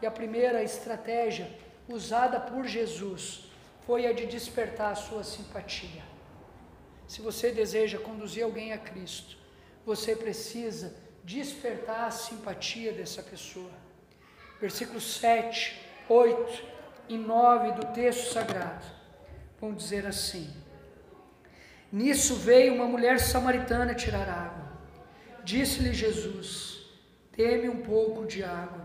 E 0.00 0.06
a 0.06 0.10
primeira 0.10 0.62
estratégia 0.62 1.48
usada 1.88 2.40
por 2.40 2.64
Jesus 2.66 3.50
foi 3.86 4.06
a 4.06 4.12
de 4.12 4.26
despertar 4.26 4.92
a 4.92 4.96
sua 4.96 5.22
simpatia. 5.22 6.02
Se 7.06 7.22
você 7.22 7.52
deseja 7.52 7.98
conduzir 7.98 8.42
alguém 8.42 8.72
a 8.72 8.78
Cristo, 8.78 9.36
você 9.84 10.16
precisa 10.16 10.94
despertar 11.22 12.06
a 12.06 12.10
simpatia 12.10 12.92
dessa 12.92 13.22
pessoa. 13.22 13.70
Versículos 14.60 15.18
7, 15.18 15.80
8 16.08 16.64
e 17.08 17.16
9 17.16 17.72
do 17.72 17.86
texto 17.92 18.32
sagrado 18.32 18.84
vão 19.60 19.72
dizer 19.72 20.06
assim: 20.06 20.52
Nisso 21.92 22.34
veio 22.34 22.74
uma 22.74 22.86
mulher 22.86 23.20
samaritana 23.20 23.94
tirar 23.94 24.28
água. 24.28 24.65
Disse-lhe 25.46 25.94
Jesus: 25.94 26.80
Teme 27.30 27.68
um 27.68 27.80
pouco 27.80 28.26
de 28.26 28.42
água. 28.42 28.84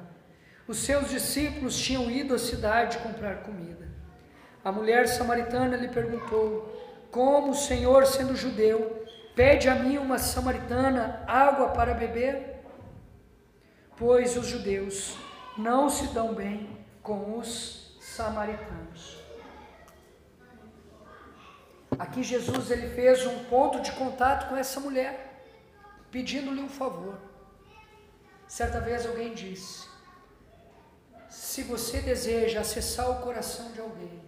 Os 0.67 0.77
seus 0.77 1.09
discípulos 1.09 1.75
tinham 1.75 2.09
ido 2.11 2.35
à 2.35 2.37
cidade 2.37 2.99
comprar 2.99 3.37
comida. 3.41 3.87
A 4.63 4.71
mulher 4.71 5.07
samaritana 5.07 5.75
lhe 5.75 5.87
perguntou: 5.87 7.07
Como 7.09 7.49
o 7.49 7.55
Senhor, 7.55 8.05
sendo 8.05 8.35
judeu, 8.35 9.03
pede 9.35 9.67
a 9.67 9.73
mim, 9.73 9.97
uma 9.97 10.19
samaritana, 10.19 11.23
água 11.25 11.69
para 11.69 11.95
beber? 11.95 12.61
Pois 13.97 14.37
os 14.37 14.45
judeus 14.45 15.17
não 15.57 15.89
se 15.89 16.13
dão 16.13 16.35
bem 16.35 16.69
com 17.01 17.39
os 17.39 17.97
samaritanos. 17.99 19.19
Aqui 21.97 22.21
Jesus 22.21 22.69
ele 22.69 22.87
fez 22.89 23.25
um 23.25 23.45
ponto 23.45 23.81
de 23.81 23.91
contato 23.93 24.47
com 24.47 24.55
essa 24.55 24.79
mulher 24.79 25.30
pedindo-lhe 26.11 26.61
um 26.61 26.69
favor. 26.69 27.17
Certa 28.47 28.79
vez 28.79 29.05
alguém 29.05 29.33
disse: 29.33 29.87
se 31.29 31.63
você 31.63 32.01
deseja 32.01 32.59
acessar 32.61 33.09
o 33.09 33.21
coração 33.23 33.71
de 33.71 33.79
alguém, 33.79 34.21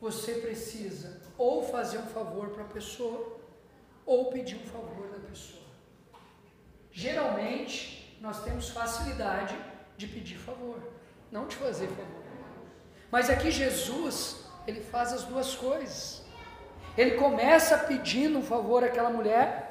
você 0.00 0.34
precisa 0.34 1.20
ou 1.38 1.62
fazer 1.62 1.98
um 1.98 2.06
favor 2.06 2.50
para 2.50 2.64
a 2.64 2.68
pessoa, 2.68 3.38
ou 4.04 4.30
pedir 4.30 4.56
um 4.56 4.66
favor 4.66 5.08
da 5.08 5.18
pessoa. 5.28 5.62
Geralmente, 6.92 8.16
nós 8.20 8.42
temos 8.42 8.70
facilidade 8.70 9.56
de 9.96 10.06
pedir 10.06 10.38
favor, 10.38 10.78
não 11.30 11.46
de 11.46 11.56
fazer 11.56 11.88
favor. 11.88 12.22
Mas 13.10 13.28
aqui 13.28 13.50
Jesus, 13.50 14.46
ele 14.66 14.80
faz 14.80 15.12
as 15.12 15.24
duas 15.24 15.54
coisas. 15.54 16.22
Ele 16.96 17.12
começa 17.12 17.76
pedindo 17.78 18.38
um 18.38 18.42
favor 18.42 18.82
àquela 18.82 19.10
mulher 19.10 19.65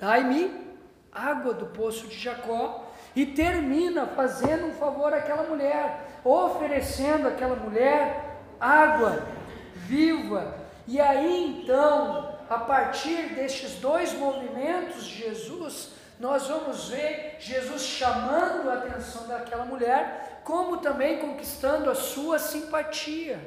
dai-me 0.00 0.70
água 1.12 1.52
do 1.52 1.66
poço 1.66 2.06
de 2.06 2.16
Jacó, 2.16 2.86
e 3.14 3.26
termina 3.26 4.06
fazendo 4.06 4.66
um 4.66 4.72
favor 4.72 5.12
àquela 5.12 5.42
mulher, 5.42 6.20
oferecendo 6.24 7.26
àquela 7.26 7.56
mulher 7.56 8.38
água 8.60 9.26
viva. 9.74 10.56
E 10.86 11.00
aí 11.00 11.62
então, 11.62 12.38
a 12.48 12.58
partir 12.58 13.34
destes 13.34 13.76
dois 13.76 14.12
movimentos 14.14 15.04
de 15.04 15.24
Jesus, 15.24 15.90
nós 16.20 16.46
vamos 16.46 16.88
ver 16.88 17.36
Jesus 17.40 17.82
chamando 17.82 18.70
a 18.70 18.74
atenção 18.74 19.26
daquela 19.26 19.64
mulher, 19.64 20.42
como 20.44 20.76
também 20.76 21.18
conquistando 21.18 21.90
a 21.90 21.94
sua 21.94 22.38
simpatia. 22.38 23.40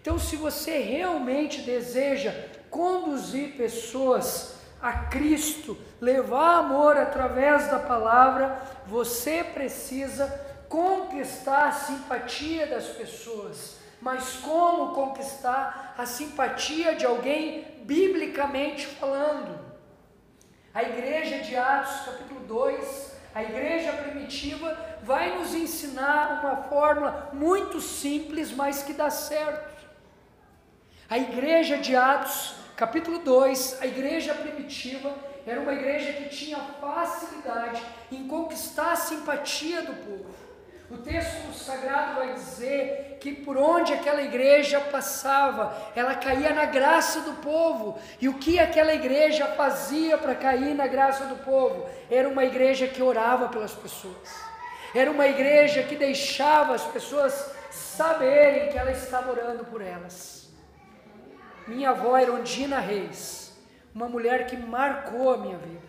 Então, 0.00 0.18
se 0.18 0.34
você 0.34 0.78
realmente 0.78 1.60
deseja 1.60 2.32
conduzir 2.70 3.56
pessoas 3.56 4.59
a 4.82 4.92
Cristo, 4.92 5.76
levar 6.00 6.58
amor 6.58 6.96
através 6.96 7.68
da 7.68 7.78
palavra, 7.78 8.60
você 8.86 9.44
precisa 9.44 10.26
conquistar 10.68 11.68
a 11.68 11.72
simpatia 11.72 12.66
das 12.66 12.86
pessoas. 12.86 13.78
Mas 14.00 14.36
como 14.36 14.94
conquistar 14.94 15.94
a 15.98 16.06
simpatia 16.06 16.94
de 16.94 17.04
alguém 17.04 17.82
biblicamente 17.82 18.86
falando? 18.86 19.58
A 20.72 20.82
igreja 20.82 21.40
de 21.40 21.56
Atos, 21.56 22.06
capítulo 22.06 22.40
2, 22.40 23.12
a 23.34 23.42
igreja 23.42 23.92
primitiva, 23.92 24.76
vai 25.02 25.38
nos 25.38 25.54
ensinar 25.54 26.40
uma 26.42 26.56
fórmula 26.68 27.30
muito 27.32 27.80
simples, 27.80 28.52
mas 28.52 28.82
que 28.82 28.92
dá 28.92 29.10
certo. 29.10 29.68
A 31.08 31.18
igreja 31.18 31.76
de 31.76 31.94
Atos, 31.94 32.54
capítulo 32.80 33.18
2, 33.18 33.82
a 33.82 33.86
igreja 33.86 34.32
primitiva 34.32 35.14
era 35.46 35.60
uma 35.60 35.74
igreja 35.74 36.14
que 36.14 36.30
tinha 36.30 36.56
facilidade 36.80 37.82
em 38.10 38.26
conquistar 38.26 38.92
a 38.92 38.96
simpatia 38.96 39.82
do 39.82 39.92
povo. 39.92 40.34
O 40.90 40.96
texto 40.96 41.52
sagrado 41.52 42.14
vai 42.14 42.32
dizer 42.32 43.18
que 43.20 43.32
por 43.32 43.58
onde 43.58 43.92
aquela 43.92 44.22
igreja 44.22 44.80
passava, 44.80 45.76
ela 45.94 46.14
caía 46.14 46.54
na 46.54 46.64
graça 46.64 47.20
do 47.20 47.34
povo. 47.42 47.98
E 48.18 48.30
o 48.30 48.38
que 48.38 48.58
aquela 48.58 48.94
igreja 48.94 49.46
fazia 49.48 50.16
para 50.16 50.34
cair 50.34 50.74
na 50.74 50.86
graça 50.86 51.26
do 51.26 51.36
povo? 51.44 51.86
Era 52.10 52.30
uma 52.30 52.46
igreja 52.46 52.88
que 52.88 53.02
orava 53.02 53.48
pelas 53.48 53.74
pessoas. 53.74 54.30
Era 54.94 55.10
uma 55.10 55.28
igreja 55.28 55.82
que 55.82 55.96
deixava 55.96 56.74
as 56.74 56.84
pessoas 56.84 57.52
saberem 57.70 58.70
que 58.70 58.78
ela 58.78 58.90
estava 58.90 59.30
orando 59.30 59.66
por 59.66 59.82
elas. 59.82 60.39
Minha 61.70 61.90
avó 61.90 62.18
Erondina 62.18 62.80
Reis, 62.80 63.56
uma 63.94 64.08
mulher 64.08 64.44
que 64.46 64.56
marcou 64.56 65.32
a 65.32 65.38
minha 65.38 65.56
vida. 65.56 65.88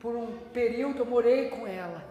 Por 0.00 0.16
um 0.16 0.38
período 0.54 1.00
eu 1.00 1.04
morei 1.04 1.50
com 1.50 1.66
ela. 1.66 2.02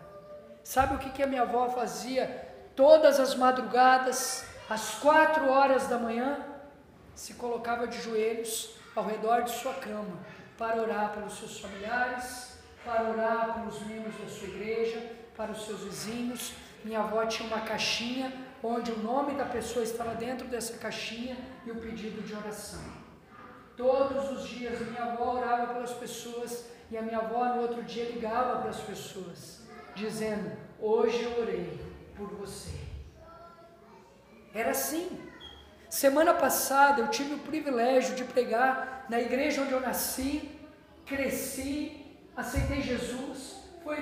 Sabe 0.63 0.93
o 0.93 0.99
que, 0.99 1.09
que 1.09 1.23
a 1.23 1.25
minha 1.25 1.41
avó 1.41 1.67
fazia 1.71 2.47
todas 2.75 3.19
as 3.19 3.33
madrugadas, 3.33 4.45
às 4.69 4.99
quatro 4.99 5.49
horas 5.49 5.87
da 5.87 5.97
manhã? 5.97 6.45
Se 7.15 7.33
colocava 7.33 7.87
de 7.87 7.99
joelhos 7.99 8.75
ao 8.95 9.03
redor 9.03 9.41
de 9.41 9.49
sua 9.49 9.73
cama 9.73 10.19
para 10.55 10.79
orar 10.79 11.13
pelos 11.13 11.39
seus 11.39 11.59
familiares, 11.59 12.59
para 12.85 13.09
orar 13.09 13.55
pelos 13.55 13.81
membros 13.81 14.15
da 14.15 14.27
sua 14.27 14.47
igreja, 14.47 15.01
para 15.35 15.51
os 15.51 15.65
seus 15.65 15.79
vizinhos. 15.79 16.53
Minha 16.85 16.99
avó 16.99 17.25
tinha 17.25 17.47
uma 17.47 17.61
caixinha 17.61 18.31
onde 18.61 18.91
o 18.91 18.99
nome 18.99 19.33
da 19.33 19.45
pessoa 19.45 19.83
estava 19.83 20.13
dentro 20.13 20.47
dessa 20.47 20.77
caixinha 20.77 21.35
e 21.69 21.71
o 21.71 21.75
pedido 21.75 22.25
de 22.25 22.33
oração. 22.35 22.81
Todos 23.77 24.31
os 24.31 24.49
dias 24.49 24.79
minha 24.81 25.03
avó 25.03 25.35
orava 25.35 25.73
pelas 25.73 25.93
pessoas 25.93 26.65
e 26.89 26.97
a 26.97 27.01
minha 27.03 27.19
avó 27.19 27.45
no 27.53 27.61
outro 27.61 27.83
dia 27.83 28.05
ligava 28.05 28.59
para 28.59 28.71
as 28.71 28.81
pessoas, 28.81 29.61
dizendo: 29.95 30.51
Hoje 30.79 31.23
eu 31.23 31.39
orei 31.39 31.79
por 32.17 32.27
você. 32.29 32.73
Era 34.53 34.71
assim. 34.71 35.07
Semana 35.87 36.33
passada 36.33 37.01
eu 37.01 37.07
tive 37.07 37.35
o 37.35 37.39
privilégio 37.39 38.15
de 38.15 38.23
pregar 38.23 39.05
na 39.09 39.19
igreja 39.19 39.61
onde 39.61 39.71
eu 39.71 39.79
nasci, 39.79 40.51
cresci, 41.05 42.05
aceitei 42.35 42.81
Jesus, 42.81 43.57
fui, 43.83 43.97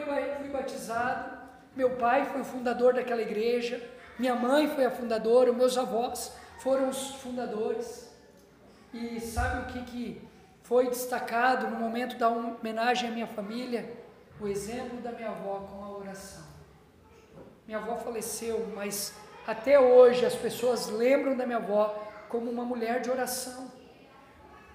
batizado. 0.51 1.37
Meu 1.75 1.91
pai 1.91 2.25
foi 2.25 2.41
o 2.41 2.45
fundador 2.45 2.93
daquela 2.93 3.21
igreja, 3.21 3.81
minha 4.17 4.35
mãe 4.35 4.67
foi 4.69 4.85
a 4.85 4.91
fundadora, 4.91 5.53
meus 5.53 5.77
avós 5.77 6.33
foram 6.59 6.89
os 6.89 7.15
fundadores. 7.15 8.09
E 8.93 9.19
sabe 9.19 9.61
o 9.61 9.73
que, 9.73 9.83
que 9.83 10.27
foi 10.63 10.87
destacado 10.89 11.67
no 11.67 11.77
momento 11.77 12.17
da 12.17 12.29
homenagem 12.29 13.09
à 13.09 13.11
minha 13.11 13.27
família? 13.27 13.91
O 14.39 14.47
exemplo 14.47 14.99
da 14.99 15.11
minha 15.11 15.29
avó 15.29 15.67
com 15.71 15.83
a 15.83 15.97
oração. 15.97 16.43
Minha 17.65 17.79
avó 17.79 17.97
faleceu, 17.97 18.71
mas 18.75 19.13
até 19.45 19.79
hoje 19.79 20.25
as 20.25 20.35
pessoas 20.35 20.87
lembram 20.87 21.35
da 21.35 21.45
minha 21.45 21.57
avó 21.57 21.95
como 22.29 22.49
uma 22.49 22.63
mulher 22.63 23.01
de 23.01 23.09
oração. 23.09 23.71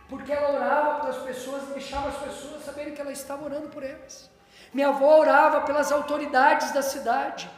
Porque 0.09 0.33
ela 0.33 0.55
orava 0.55 1.01
pelas 1.01 1.19
pessoas 1.19 1.63
e 1.71 1.73
deixava 1.73 2.09
as 2.09 2.17
pessoas 2.17 2.65
saberem 2.65 2.95
que 2.95 3.01
ela 3.01 3.13
estava 3.13 3.45
orando 3.45 3.69
por 3.69 3.83
elas. 3.83 4.31
Minha 4.73 4.89
avó 4.89 5.19
orava 5.19 5.63
pelas 5.63 5.91
autoridades 5.91 6.71
da 6.73 6.83
cidade. 6.83 7.51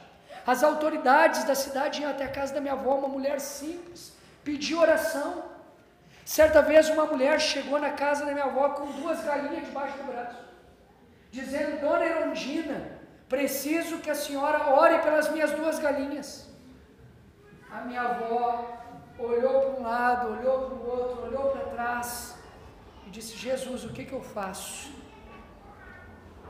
As 0.46 0.62
autoridades 0.62 1.44
da 1.44 1.54
cidade 1.54 2.02
iam 2.02 2.10
até 2.10 2.24
a 2.24 2.28
casa 2.28 2.54
da 2.54 2.60
minha 2.60 2.74
avó, 2.74 2.96
uma 2.96 3.08
mulher 3.08 3.40
simples, 3.40 4.12
pediu 4.44 4.78
oração. 4.86 5.30
Certa 6.24 6.60
vez 6.62 6.88
uma 6.88 7.06
mulher 7.06 7.38
chegou 7.40 7.78
na 7.78 7.90
casa 7.90 8.24
da 8.24 8.32
minha 8.32 8.44
avó 8.44 8.70
com 8.70 8.86
duas 9.00 9.22
galinhas 9.24 9.66
debaixo 9.66 9.96
do 9.98 10.04
braço, 10.10 10.42
dizendo: 11.30 11.80
Dona 11.80 12.04
Erondina, 12.04 12.78
preciso 13.28 13.98
que 13.98 14.10
a 14.10 14.14
senhora 14.14 14.70
ore 14.82 14.98
pelas 14.98 15.28
minhas 15.30 15.52
duas 15.52 15.78
galinhas. 15.78 16.48
A 17.70 17.80
minha 17.82 18.02
avó 18.02 18.42
olhou 19.18 19.60
para 19.60 19.70
um 19.80 19.82
lado, 19.82 20.32
olhou 20.38 20.58
para 20.66 20.74
o 20.74 20.90
outro, 20.90 21.22
olhou 21.26 21.50
para 21.50 21.64
trás 21.74 22.36
e 23.06 23.10
disse: 23.10 23.36
Jesus, 23.36 23.84
o 23.84 23.92
que, 23.92 24.04
que 24.04 24.12
eu 24.12 24.22
faço? 24.22 24.92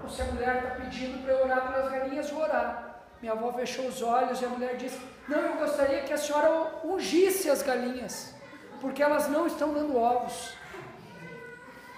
Se 0.09 0.21
a 0.21 0.27
mulher 0.27 0.57
está 0.57 0.71
pedindo 0.81 1.23
para 1.23 1.33
eu 1.33 1.45
orar 1.45 1.73
pelas 1.73 1.91
galinhas, 1.91 2.31
vou 2.31 2.43
orar. 2.43 3.01
Minha 3.21 3.33
avó 3.33 3.51
fechou 3.53 3.87
os 3.87 4.03
olhos 4.03 4.41
e 4.41 4.45
a 4.45 4.49
mulher 4.49 4.77
disse: 4.77 5.01
Não, 5.27 5.39
eu 5.39 5.57
gostaria 5.57 6.03
que 6.03 6.13
a 6.13 6.19
senhora 6.19 6.81
ungisse 6.85 7.49
as 7.49 7.63
galinhas, 7.63 8.35
porque 8.81 9.03
elas 9.03 9.29
não 9.29 9.47
estão 9.47 9.73
dando 9.73 9.97
ovos. 9.97 10.55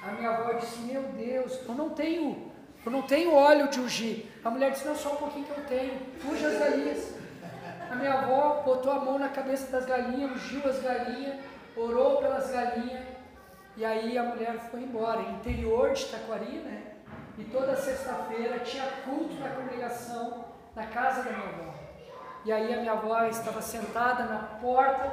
A 0.02 0.12
minha 0.12 0.30
avó 0.30 0.52
disse: 0.52 0.78
Meu 0.80 1.02
Deus, 1.02 1.58
eu 1.66 1.74
não 1.74 1.90
tenho, 1.90 2.52
eu 2.84 2.92
não 2.92 3.02
tenho 3.02 3.34
óleo 3.34 3.68
de 3.68 3.80
ungir. 3.80 4.26
A 4.44 4.50
mulher 4.50 4.70
disse: 4.70 4.86
Não, 4.86 4.94
só 4.94 5.14
um 5.14 5.16
pouquinho 5.16 5.44
que 5.44 5.58
eu 5.58 5.64
tenho. 5.64 6.00
Unge 6.24 6.46
as 6.46 6.58
galinhas. 6.58 7.14
A 7.90 7.94
minha 7.96 8.12
avó 8.12 8.62
botou 8.64 8.92
a 8.92 9.00
mão 9.00 9.18
na 9.18 9.28
cabeça 9.28 9.70
das 9.72 9.84
galinhas, 9.86 10.30
ungiu 10.30 10.68
as 10.68 10.80
galinhas, 10.80 11.36
orou 11.76 12.18
pelas 12.18 12.50
galinhas, 12.50 13.04
e 13.76 13.84
aí 13.84 14.16
a 14.16 14.22
mulher 14.22 14.56
foi 14.70 14.82
embora. 14.82 15.20
Interior 15.22 15.92
de 15.92 16.04
Taquari, 16.06 16.58
né? 16.58 16.92
E 17.38 17.44
toda 17.44 17.76
sexta-feira 17.76 18.60
tinha 18.60 18.86
culto 19.04 19.34
na 19.34 19.48
congregação, 19.50 20.44
na 20.74 20.86
casa 20.86 21.22
da 21.24 21.32
minha 21.32 21.48
avó. 21.48 21.74
E 22.46 22.52
aí 22.52 22.72
a 22.72 22.76
minha 22.76 22.92
avó 22.92 23.24
estava 23.24 23.60
sentada 23.60 24.22
na 24.22 24.38
porta, 24.62 25.12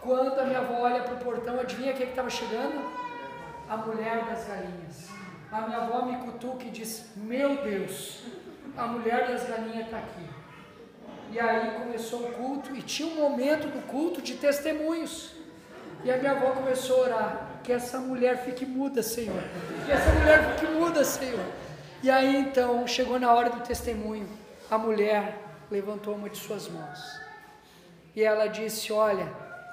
quando 0.00 0.36
a 0.36 0.42
minha 0.42 0.58
avó 0.58 0.80
olha 0.80 1.00
para 1.04 1.14
o 1.14 1.18
portão, 1.18 1.60
adivinha 1.60 1.92
quem 1.92 2.06
é 2.06 2.10
estava 2.10 2.28
chegando? 2.28 2.84
A 3.70 3.76
mulher 3.76 4.24
das 4.24 4.44
galinhas. 4.48 5.08
A 5.52 5.60
minha 5.60 5.78
avó 5.78 6.04
me 6.04 6.16
cutuca 6.16 6.64
e 6.64 6.70
diz: 6.70 7.12
Meu 7.14 7.62
Deus, 7.62 8.24
a 8.76 8.88
mulher 8.88 9.28
das 9.28 9.48
galinhas 9.48 9.84
está 9.84 9.98
aqui. 9.98 10.28
E 11.30 11.38
aí 11.38 11.70
começou 11.78 12.24
o 12.24 12.32
culto 12.32 12.74
e 12.74 12.82
tinha 12.82 13.08
um 13.08 13.14
momento 13.14 13.68
do 13.68 13.86
culto 13.86 14.20
de 14.20 14.34
testemunhos. 14.34 15.36
E 16.02 16.10
a 16.10 16.16
minha 16.16 16.32
avó 16.32 16.50
começou 16.50 16.96
a 16.96 17.06
orar: 17.06 17.50
que 17.62 17.72
essa 17.72 17.98
mulher 17.98 18.38
fique 18.44 18.66
muda, 18.66 19.04
Senhor. 19.04 19.40
Que 19.86 19.92
essa 19.92 20.10
mulher 20.14 20.56
fique 20.56 20.72
muda, 20.72 21.04
Senhor. 21.04 21.46
E 22.02 22.10
aí 22.10 22.36
então 22.38 22.84
chegou 22.88 23.20
na 23.20 23.32
hora 23.32 23.50
do 23.50 23.60
testemunho. 23.60 24.28
A 24.68 24.76
mulher 24.76 25.41
levantou 25.72 26.14
uma 26.14 26.28
de 26.28 26.36
suas 26.36 26.68
mãos. 26.68 27.00
E 28.14 28.22
ela 28.22 28.46
disse: 28.46 28.92
Olha, 28.92 29.26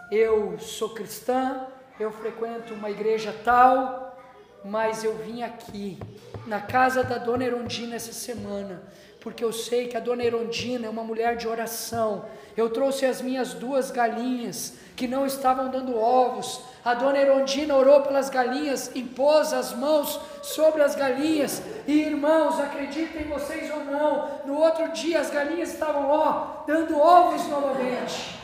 eu 0.10 0.58
sou 0.58 0.90
cristã, 0.90 1.68
eu 2.00 2.12
frequento 2.12 2.74
uma 2.74 2.90
igreja 2.90 3.36
tal, 3.44 4.18
mas 4.64 5.04
eu 5.04 5.16
vim 5.18 5.44
aqui 5.44 6.00
na 6.48 6.62
casa 6.62 7.04
da 7.04 7.18
dona 7.18 7.44
Erondina 7.44 7.96
essa 7.96 8.14
semana 8.14 8.82
porque 9.20 9.44
eu 9.44 9.52
sei 9.52 9.88
que 9.88 9.98
a 9.98 10.00
dona 10.00 10.24
Erondina 10.24 10.88
é 10.88 10.90
uma 10.90 11.04
mulher 11.04 11.36
de 11.36 11.48
oração. 11.48 12.26
Eu 12.56 12.70
trouxe 12.70 13.06
as 13.06 13.22
minhas 13.22 13.54
duas 13.54 13.92
galinhas 13.92 14.76
que 15.00 15.08
não 15.08 15.26
estavam 15.26 15.70
dando 15.70 15.98
ovos. 15.98 16.62
A 16.84 16.94
dona 16.94 17.18
Erondina 17.18 17.76
orou 17.76 18.02
pelas 18.02 18.30
galinhas, 18.30 18.94
impôs 18.96 19.54
as 19.54 19.74
mãos 19.74 20.20
sobre 20.44 20.84
as 20.84 20.96
galinhas. 20.96 21.62
E 21.88 22.02
irmãos, 22.02 22.60
acreditem 22.60 23.30
vocês 23.30 23.72
ou 23.72 23.86
não, 23.86 24.42
no 24.46 24.56
outro 24.58 24.92
dia 24.92 25.22
as 25.22 25.32
galinhas 25.32 25.74
estavam 25.74 26.10
ó, 26.10 26.64
dando 26.68 27.00
ovos 27.00 27.48
novamente. 27.48 28.38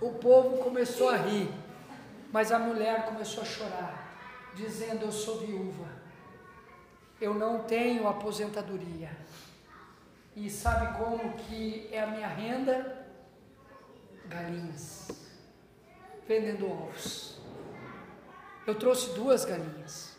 O 0.00 0.10
povo 0.14 0.56
começou 0.64 1.10
a 1.10 1.16
rir, 1.16 1.50
mas 2.32 2.50
a 2.50 2.58
mulher 2.58 3.04
começou 3.04 3.42
a 3.42 3.46
chorar, 3.46 4.16
dizendo: 4.54 5.04
Eu 5.04 5.12
sou 5.12 5.36
viúva 5.36 6.02
eu 7.22 7.32
não 7.32 7.60
tenho 7.60 8.08
aposentadoria. 8.08 9.08
E 10.34 10.50
sabe 10.50 10.98
como 10.98 11.34
que 11.34 11.88
é 11.92 12.02
a 12.02 12.06
minha 12.08 12.26
renda? 12.26 13.01
Galinhas. 14.32 15.08
Vendendo 16.26 16.70
ovos. 16.70 17.38
Eu 18.66 18.74
trouxe 18.76 19.14
duas 19.14 19.44
galinhas, 19.44 20.16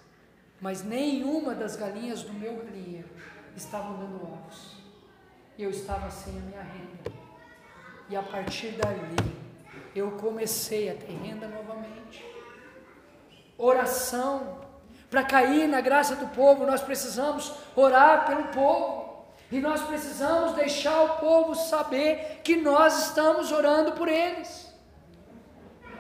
mas 0.59 0.83
nenhuma 0.83 1.55
das 1.55 1.75
galinhas 1.75 2.23
do 2.23 2.33
meu 2.33 2.57
galinheiro 2.57 3.09
estavam 3.55 3.97
dando 3.97 4.21
ovos. 4.21 4.77
E 5.57 5.63
eu 5.63 5.69
estava 5.69 6.09
sem 6.09 6.37
a 6.37 6.41
minha 6.41 6.61
renda. 6.61 7.11
E 8.09 8.15
a 8.15 8.21
partir 8.21 8.71
dali, 8.71 9.15
eu 9.95 10.11
comecei 10.11 10.89
a 10.89 10.95
ter 10.95 11.13
renda 11.13 11.47
novamente. 11.47 12.25
Oração 13.57 14.61
para 15.13 15.23
cair 15.23 15.67
na 15.67 15.79
graça 15.79 16.15
do 16.15 16.25
povo, 16.29 16.65
nós 16.65 16.81
precisamos 16.81 17.53
orar 17.75 18.25
pelo 18.25 18.45
povo. 18.45 19.02
E 19.53 19.59
nós 19.59 19.83
precisamos 19.83 20.53
deixar 20.53 20.99
o 21.03 21.09
povo 21.17 21.53
saber 21.53 22.41
que 22.43 22.55
nós 22.55 23.09
estamos 23.09 23.51
orando 23.51 23.91
por 23.91 24.07
eles. 24.07 24.73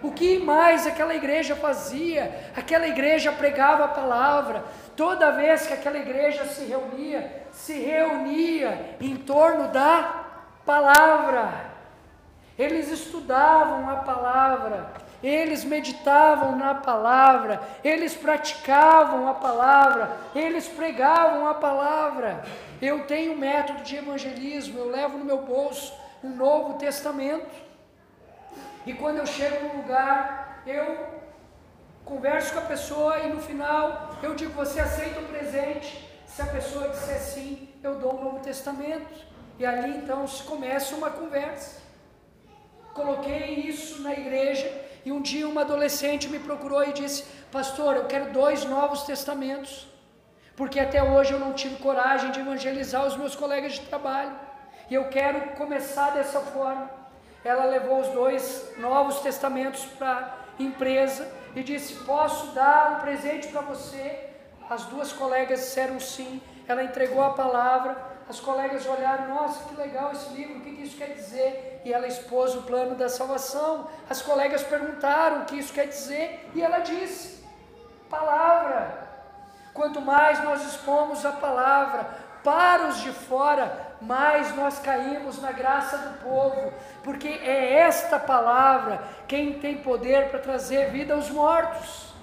O 0.01 0.11
que 0.11 0.39
mais 0.39 0.87
aquela 0.87 1.13
igreja 1.13 1.55
fazia? 1.55 2.51
Aquela 2.57 2.87
igreja 2.87 3.31
pregava 3.31 3.83
a 3.83 3.89
palavra. 3.89 4.65
Toda 4.95 5.33
vez 5.33 5.67
que 5.67 5.73
aquela 5.73 5.99
igreja 5.99 6.45
se 6.45 6.65
reunia, 6.65 7.45
se 7.51 7.73
reunia 7.73 8.97
em 8.99 9.17
torno 9.17 9.67
da 9.67 10.25
palavra. 10.65 11.73
Eles 12.57 12.89
estudavam 12.89 13.87
a 13.87 13.97
palavra, 13.97 14.93
eles 15.23 15.63
meditavam 15.63 16.57
na 16.57 16.75
palavra, 16.75 17.61
eles 17.81 18.13
praticavam 18.13 19.25
a 19.27 19.33
palavra, 19.33 20.17
eles 20.35 20.67
pregavam 20.67 21.47
a 21.47 21.53
palavra. 21.53 22.43
Eu 22.81 23.07
tenho 23.07 23.31
um 23.31 23.37
método 23.37 23.81
de 23.83 23.95
evangelismo, 23.95 24.77
eu 24.77 24.89
levo 24.89 25.17
no 25.17 25.23
meu 25.23 25.43
bolso 25.43 25.93
um 26.21 26.35
Novo 26.35 26.73
Testamento. 26.77 27.49
E 28.85 28.93
quando 28.93 29.19
eu 29.19 29.25
chego 29.25 29.65
num 29.65 29.77
lugar, 29.77 30.61
eu 30.67 31.07
converso 32.03 32.51
com 32.51 32.59
a 32.59 32.63
pessoa 32.63 33.19
e 33.19 33.31
no 33.31 33.41
final 33.41 34.17
eu 34.21 34.35
digo: 34.35 34.51
Você 34.53 34.81
aceita 34.81 35.21
o 35.21 35.27
presente? 35.29 36.09
Se 36.27 36.41
a 36.41 36.47
pessoa 36.47 36.89
disser 36.89 37.19
sim, 37.19 37.69
eu 37.81 37.95
dou 37.95 38.19
um 38.19 38.23
Novo 38.25 38.39
Testamento. 38.39 39.31
E 39.57 39.65
ali 39.65 39.97
então 39.97 40.27
se 40.27 40.43
começa 40.43 40.95
uma 40.95 41.11
conversa. 41.11 41.81
Coloquei 42.93 43.55
isso 43.55 44.01
na 44.01 44.11
igreja 44.11 44.91
e 45.05 45.11
um 45.11 45.21
dia 45.21 45.47
uma 45.47 45.61
adolescente 45.61 46.29
me 46.29 46.39
procurou 46.39 46.83
e 46.83 46.93
disse: 46.93 47.23
Pastor, 47.51 47.95
eu 47.95 48.05
quero 48.05 48.31
dois 48.31 48.65
novos 48.65 49.03
testamentos, 49.03 49.87
porque 50.55 50.79
até 50.79 51.03
hoje 51.03 51.33
eu 51.33 51.39
não 51.39 51.53
tive 51.53 51.75
coragem 51.77 52.31
de 52.31 52.39
evangelizar 52.39 53.05
os 53.05 53.17
meus 53.17 53.35
colegas 53.35 53.73
de 53.73 53.81
trabalho, 53.81 54.31
e 54.89 54.93
eu 54.93 55.09
quero 55.09 55.55
começar 55.57 56.11
dessa 56.11 56.39
forma. 56.39 56.89
Ela 57.43 57.65
levou 57.65 57.99
os 57.99 58.07
dois 58.09 58.71
novos 58.77 59.19
testamentos 59.19 59.85
para 59.85 60.37
a 60.57 60.63
empresa 60.63 61.29
e 61.55 61.63
disse: 61.63 61.95
Posso 62.05 62.47
dar 62.53 62.97
um 62.97 63.01
presente 63.01 63.47
para 63.49 63.61
você? 63.61 64.29
As 64.69 64.85
duas 64.85 65.11
colegas 65.11 65.59
disseram 65.59 65.99
sim. 65.99 66.41
Ela 66.67 66.83
entregou 66.83 67.21
a 67.21 67.31
palavra 67.31 68.12
as 68.29 68.39
colegas 68.39 68.85
olharam, 68.85 69.27
nossa, 69.35 69.65
que 69.65 69.75
legal 69.75 70.11
esse 70.11 70.29
livro, 70.33 70.57
o 70.57 70.61
que, 70.61 70.69
isso 70.69 70.97
quer 70.97 71.13
dizer? 71.13 71.81
E 71.83 71.91
ela 71.91 72.07
expôs 72.07 72.55
o 72.55 72.61
plano 72.63 72.95
da 72.95 73.09
salvação. 73.09 73.87
As 74.09 74.21
colegas 74.21 74.63
perguntaram 74.63 75.41
o 75.41 75.45
que 75.45 75.57
isso 75.57 75.73
quer 75.73 75.87
dizer, 75.87 76.49
e 76.55 76.61
ela 76.61 76.79
disse: 76.79 77.43
palavra. 78.09 79.03
Quanto 79.73 79.99
mais 79.99 80.41
nós 80.43 80.63
expomos 80.65 81.25
a 81.25 81.31
palavra 81.31 82.07
para 82.43 82.87
os 82.89 83.01
de 83.01 83.11
fora, 83.11 83.95
mais 83.99 84.55
nós 84.55 84.77
caímos 84.79 85.41
na 85.41 85.51
graça 85.51 85.97
do 85.97 86.23
povo, 86.23 86.71
porque 87.03 87.27
é 87.27 87.79
esta 87.79 88.19
palavra 88.19 89.01
quem 89.27 89.59
tem 89.59 89.77
poder 89.77 90.29
para 90.29 90.39
trazer 90.39 90.91
vida 90.91 91.13
aos 91.13 91.29
mortos. 91.29 92.13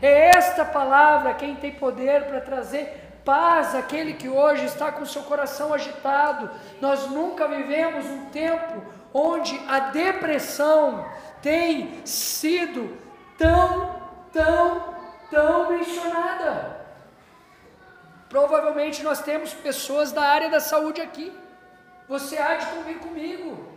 É 0.00 0.30
esta 0.36 0.64
palavra 0.64 1.34
quem 1.34 1.56
tem 1.56 1.72
poder 1.72 2.24
para 2.26 2.40
trazer 2.40 3.01
paz 3.24 3.74
àquele 3.74 4.14
que 4.14 4.28
hoje 4.28 4.64
está 4.64 4.90
com 4.92 5.04
seu 5.04 5.22
coração 5.22 5.72
agitado. 5.72 6.50
Nós 6.80 7.06
nunca 7.08 7.48
vivemos 7.48 8.04
um 8.06 8.26
tempo 8.26 8.82
onde 9.12 9.60
a 9.68 9.78
depressão 9.90 11.06
tem 11.40 12.04
sido 12.04 12.96
tão, 13.36 14.02
tão, 14.32 14.94
tão 15.30 15.70
mencionada. 15.70 16.80
Provavelmente 18.28 19.02
nós 19.02 19.20
temos 19.20 19.52
pessoas 19.52 20.10
da 20.10 20.22
área 20.22 20.48
da 20.48 20.60
saúde 20.60 21.00
aqui. 21.00 21.32
Você 22.08 22.38
há 22.38 22.56
de 22.56 22.66
convir 22.66 22.98
comigo. 22.98 23.72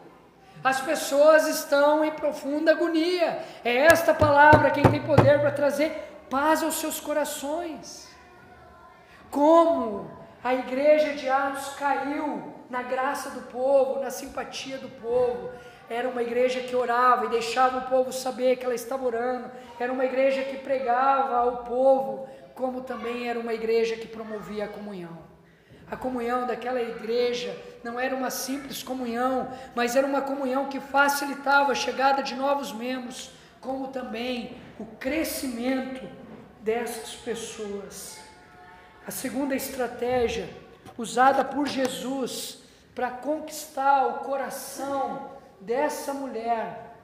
As 0.64 0.80
pessoas 0.82 1.48
estão 1.48 2.04
em 2.04 2.12
profunda 2.12 2.72
agonia. 2.72 3.44
É 3.64 3.76
esta 3.86 4.14
palavra 4.14 4.72
quem 4.72 4.84
tem 4.84 5.02
poder 5.02 5.40
para 5.40 5.52
trazer 5.52 5.92
paz 6.30 6.64
aos 6.64 6.76
seus 6.76 7.00
corações. 7.00 8.15
Como 9.36 10.10
a 10.42 10.54
igreja 10.54 11.12
de 11.12 11.28
Atos 11.28 11.74
caiu 11.76 12.54
na 12.70 12.82
graça 12.82 13.32
do 13.32 13.42
povo, 13.52 14.00
na 14.00 14.10
simpatia 14.10 14.78
do 14.78 14.88
povo. 14.88 15.52
Era 15.90 16.08
uma 16.08 16.24
igreja 16.24 16.62
que 16.62 16.74
orava 16.74 17.26
e 17.26 17.30
deixava 17.30 17.80
o 17.80 17.90
povo 17.90 18.14
saber 18.14 18.56
que 18.56 18.64
ela 18.64 18.74
estava 18.74 19.04
orando. 19.04 19.52
Era 19.78 19.92
uma 19.92 20.06
igreja 20.06 20.42
que 20.42 20.60
pregava 20.60 21.36
ao 21.36 21.66
povo 21.66 22.30
como 22.54 22.84
também 22.84 23.28
era 23.28 23.38
uma 23.38 23.54
igreja 23.54 23.98
que 23.98 24.08
promovia 24.08 24.64
a 24.64 24.70
comunhão. 24.70 25.18
A 25.92 25.98
comunhão 25.98 26.48
daquela 26.48 26.82
igreja 26.82 27.54
não 27.84 28.00
era 28.00 28.16
uma 28.16 28.30
simples 28.30 28.82
comunhão, 28.82 29.52
mas 29.76 29.98
era 29.98 30.08
uma 30.08 30.22
comunhão 30.22 30.70
que 30.70 30.80
facilitava 30.80 31.74
a 31.74 31.76
chegada 31.76 32.24
de 32.24 32.36
novos 32.36 32.72
membros, 32.72 33.32
como 33.60 33.90
também 33.90 34.56
o 34.80 34.86
crescimento 34.86 36.08
dessas 36.62 37.16
pessoas. 37.16 38.24
A 39.08 39.12
segunda 39.12 39.56
estratégia 39.56 40.50
usada 40.98 41.44
por 41.44 41.68
Jesus 41.68 42.60
para 42.94 43.12
conquistar 43.12 44.08
o 44.08 44.14
coração 44.26 45.32
dessa 45.60 46.14
mulher 46.14 46.96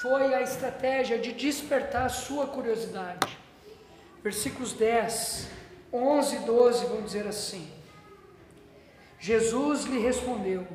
foi 0.00 0.34
a 0.34 0.40
estratégia 0.40 1.18
de 1.18 1.32
despertar 1.32 2.06
a 2.06 2.08
sua 2.08 2.46
curiosidade 2.46 3.40
versículos 4.22 4.72
10, 4.72 5.48
11 5.92 6.36
e 6.36 6.38
12 6.40 6.86
vão 6.86 7.02
dizer 7.02 7.26
assim: 7.26 7.70
Jesus 9.18 9.84
lhe 9.84 9.98
respondeu: 9.98 10.66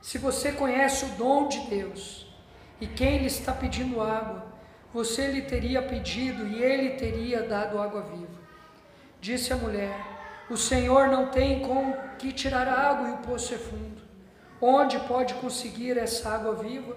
Se 0.00 0.18
você 0.18 0.52
conhece 0.52 1.04
o 1.04 1.08
dom 1.10 1.48
de 1.48 1.60
Deus 1.66 2.26
e 2.80 2.86
quem 2.86 3.18
lhe 3.18 3.26
está 3.26 3.52
pedindo 3.52 4.00
água, 4.00 4.46
você 4.92 5.28
lhe 5.28 5.42
teria 5.42 5.82
pedido 5.82 6.46
e 6.46 6.62
ele 6.62 6.90
teria 6.90 7.42
dado 7.42 7.78
água 7.78 8.02
viva. 8.02 8.35
Disse 9.26 9.52
a 9.52 9.56
mulher: 9.56 9.92
O 10.48 10.56
Senhor 10.56 11.08
não 11.08 11.26
tem 11.26 11.60
com 11.60 11.92
que 12.16 12.30
tirar 12.30 12.68
água 12.68 13.08
e 13.08 13.12
o 13.14 13.16
poço 13.28 13.54
é 13.54 13.58
fundo. 13.58 14.00
Onde 14.60 15.00
pode 15.00 15.34
conseguir 15.34 15.98
essa 15.98 16.30
água 16.30 16.54
viva? 16.54 16.96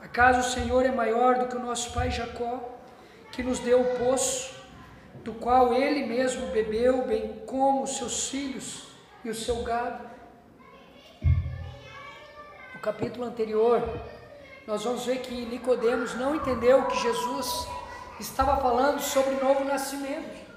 Acaso 0.00 0.38
o 0.38 0.52
Senhor 0.52 0.86
é 0.86 0.92
maior 0.92 1.36
do 1.36 1.48
que 1.48 1.56
o 1.56 1.64
nosso 1.68 1.92
pai 1.92 2.12
Jacó, 2.12 2.78
que 3.32 3.42
nos 3.42 3.58
deu 3.58 3.80
o 3.80 3.96
poço 3.98 4.54
do 5.24 5.32
qual 5.32 5.74
ele 5.74 6.06
mesmo 6.06 6.46
bebeu, 6.52 7.04
bem 7.04 7.42
como 7.44 7.88
seus 7.88 8.28
filhos 8.28 8.84
e 9.24 9.28
o 9.28 9.34
seu 9.34 9.60
gado. 9.64 10.08
No 12.72 12.80
capítulo 12.80 13.26
anterior, 13.26 13.82
nós 14.64 14.84
vamos 14.84 15.04
ver 15.06 15.22
que 15.22 15.34
Nicodemos 15.46 16.14
não 16.14 16.36
entendeu 16.36 16.86
que 16.86 17.00
Jesus 17.00 17.66
estava 18.20 18.60
falando 18.60 19.00
sobre 19.00 19.34
novo 19.44 19.64
nascimento. 19.64 20.47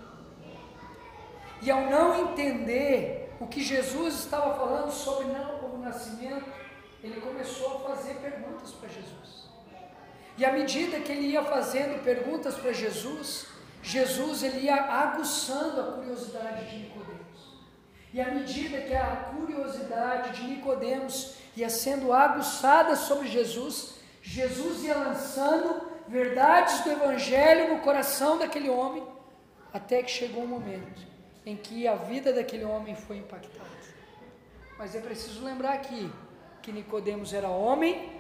E 1.61 1.69
ao 1.69 1.81
não 1.81 2.31
entender 2.31 3.35
o 3.39 3.45
que 3.45 3.63
Jesus 3.63 4.15
estava 4.15 4.55
falando 4.55 4.91
sobre 4.91 5.25
novo 5.25 5.77
nascimento, 5.77 6.45
ele 7.03 7.19
começou 7.21 7.77
a 7.77 7.89
fazer 7.89 8.15
perguntas 8.15 8.71
para 8.71 8.89
Jesus. 8.89 9.49
E 10.37 10.45
à 10.45 10.51
medida 10.51 10.99
que 10.99 11.11
ele 11.11 11.27
ia 11.27 11.43
fazendo 11.43 12.03
perguntas 12.03 12.55
para 12.55 12.71
Jesus, 12.71 13.47
Jesus 13.83 14.43
ele 14.43 14.61
ia 14.61 14.75
aguçando 14.75 15.81
a 15.81 15.91
curiosidade 15.93 16.69
de 16.69 16.77
Nicodemos. 16.77 17.61
E 18.13 18.21
à 18.21 18.31
medida 18.31 18.81
que 18.81 18.95
a 18.95 19.31
curiosidade 19.35 20.31
de 20.31 20.47
Nicodemos 20.47 21.35
ia 21.55 21.69
sendo 21.69 22.13
aguçada 22.13 22.95
sobre 22.95 23.27
Jesus, 23.27 23.95
Jesus 24.21 24.83
ia 24.83 24.95
lançando 24.95 25.89
verdades 26.07 26.81
do 26.81 26.91
evangelho 26.91 27.73
no 27.73 27.81
coração 27.81 28.37
daquele 28.37 28.69
homem, 28.69 29.03
até 29.73 30.03
que 30.03 30.11
chegou 30.11 30.43
um 30.43 30.47
momento 30.47 31.11
em 31.45 31.55
que 31.55 31.87
a 31.87 31.95
vida 31.95 32.31
daquele 32.31 32.63
homem 32.63 32.95
foi 32.95 33.17
impactada. 33.17 33.69
Mas 34.77 34.95
é 34.95 34.99
preciso 34.99 35.43
lembrar 35.43 35.73
aqui 35.73 36.11
que 36.61 36.71
Nicodemos 36.71 37.33
era 37.33 37.49
homem, 37.49 38.11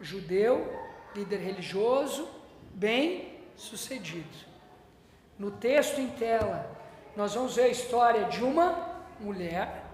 judeu, 0.00 0.72
líder 1.14 1.38
religioso, 1.38 2.28
bem 2.74 3.38
sucedido. 3.56 4.52
No 5.38 5.50
texto 5.50 6.00
em 6.00 6.08
tela, 6.08 6.70
nós 7.16 7.34
vamos 7.34 7.56
ver 7.56 7.64
a 7.64 7.68
história 7.68 8.24
de 8.24 8.42
uma 8.42 8.96
mulher 9.20 9.84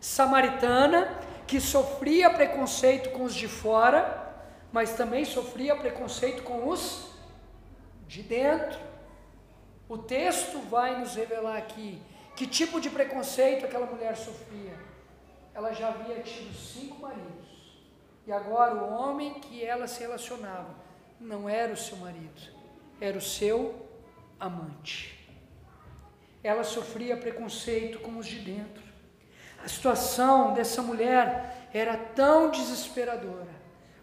samaritana 0.00 1.18
que 1.46 1.60
sofria 1.60 2.30
preconceito 2.30 3.10
com 3.10 3.24
os 3.24 3.34
de 3.34 3.48
fora, 3.48 4.34
mas 4.70 4.92
também 4.94 5.24
sofria 5.24 5.74
preconceito 5.74 6.42
com 6.42 6.68
os 6.68 7.10
de 8.06 8.22
dentro. 8.22 8.87
O 9.88 9.96
texto 9.96 10.58
vai 10.68 11.00
nos 11.00 11.14
revelar 11.14 11.56
aqui 11.56 12.02
que 12.36 12.46
tipo 12.46 12.80
de 12.80 12.90
preconceito 12.90 13.64
aquela 13.64 13.86
mulher 13.86 14.16
sofria. 14.16 14.78
Ela 15.54 15.72
já 15.72 15.88
havia 15.88 16.20
tido 16.20 16.54
cinco 16.54 17.00
maridos. 17.00 17.48
E 18.26 18.32
agora 18.32 18.74
o 18.74 18.92
homem 18.92 19.40
que 19.40 19.64
ela 19.64 19.86
se 19.86 20.00
relacionava 20.00 20.74
não 21.18 21.48
era 21.48 21.72
o 21.72 21.76
seu 21.76 21.96
marido, 21.96 22.42
era 23.00 23.16
o 23.16 23.22
seu 23.22 23.88
amante. 24.38 25.18
Ela 26.44 26.62
sofria 26.62 27.16
preconceito 27.16 27.98
com 28.00 28.18
os 28.18 28.26
de 28.26 28.40
dentro. 28.40 28.82
A 29.64 29.66
situação 29.66 30.52
dessa 30.52 30.82
mulher 30.82 31.68
era 31.72 31.96
tão 31.96 32.50
desesperadora, 32.50 33.48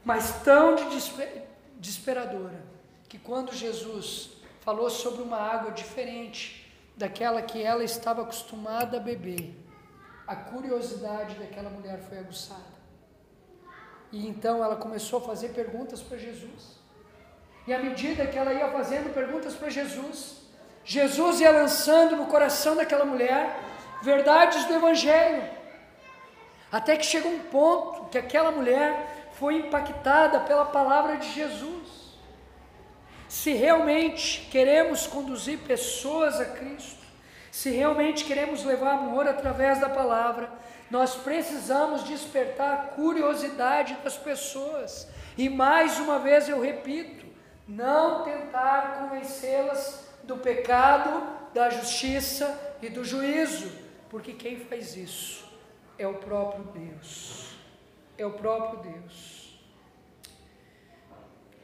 mas 0.03 0.41
tão 0.43 0.75
desesperadora, 1.79 2.63
que 3.07 3.17
quando 3.17 3.53
Jesus 3.53 4.34
falou 4.65 4.89
sobre 4.89 5.21
uma 5.21 5.37
água 5.37 5.71
diferente 5.71 6.65
daquela 6.97 7.41
que 7.41 7.61
ela 7.61 7.83
estava 7.83 8.23
acostumada 8.23 8.97
a 8.97 8.99
beber, 8.99 9.55
a 10.27 10.35
curiosidade 10.35 11.35
daquela 11.35 11.69
mulher 11.69 11.99
foi 12.09 12.17
aguçada. 12.17 12.75
E 14.11 14.27
então 14.27 14.63
ela 14.63 14.75
começou 14.75 15.19
a 15.19 15.21
fazer 15.21 15.49
perguntas 15.49 16.01
para 16.01 16.17
Jesus. 16.17 16.79
E 17.67 17.73
à 17.73 17.79
medida 17.79 18.25
que 18.25 18.37
ela 18.37 18.53
ia 18.53 18.71
fazendo 18.71 19.13
perguntas 19.13 19.53
para 19.53 19.69
Jesus, 19.69 20.41
Jesus 20.83 21.41
ia 21.41 21.51
lançando 21.51 22.15
no 22.15 22.25
coração 22.25 22.75
daquela 22.75 23.05
mulher 23.05 23.55
verdades 24.01 24.65
do 24.65 24.73
Evangelho. 24.73 25.43
Até 26.71 26.97
que 26.97 27.05
chegou 27.05 27.31
um 27.31 27.39
ponto 27.39 28.05
que 28.09 28.17
aquela 28.17 28.51
mulher 28.51 29.29
foi 29.33 29.57
impactada 29.57 30.39
pela 30.39 30.65
palavra 30.65 31.17
de 31.17 31.31
Jesus. 31.31 31.94
Se 33.27 33.53
realmente 33.53 34.47
queremos 34.51 35.07
conduzir 35.07 35.59
pessoas 35.59 36.39
a 36.39 36.45
Cristo, 36.45 37.03
se 37.51 37.69
realmente 37.69 38.25
queremos 38.25 38.63
levar 38.63 38.95
amor 38.95 39.27
através 39.27 39.79
da 39.79 39.89
palavra, 39.89 40.51
nós 40.91 41.15
precisamos 41.15 42.03
despertar 42.03 42.73
a 42.73 42.77
curiosidade 42.95 43.95
das 44.03 44.17
pessoas. 44.17 45.07
E 45.37 45.49
mais 45.49 45.99
uma 45.99 46.19
vez 46.19 46.47
eu 46.47 46.61
repito, 46.61 47.25
não 47.67 48.23
tentar 48.23 48.99
convencê-las 48.99 50.07
do 50.23 50.37
pecado, 50.37 51.23
da 51.53 51.69
justiça 51.69 52.77
e 52.81 52.89
do 52.89 53.03
juízo, 53.03 53.71
porque 54.09 54.33
quem 54.33 54.59
faz 54.59 54.95
isso 54.95 55.45
é 55.97 56.07
o 56.07 56.15
próprio 56.15 56.65
Deus. 56.65 57.55
É 58.17 58.25
o 58.25 58.31
próprio 58.31 58.91
Deus. 58.91 59.34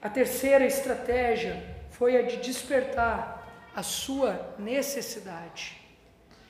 A 0.02 0.10
terceira 0.10 0.66
estratégia 0.66 1.64
foi 1.92 2.18
a 2.18 2.24
de 2.24 2.38
despertar 2.38 3.48
a 3.76 3.84
sua 3.84 4.56
necessidade. 4.58 5.80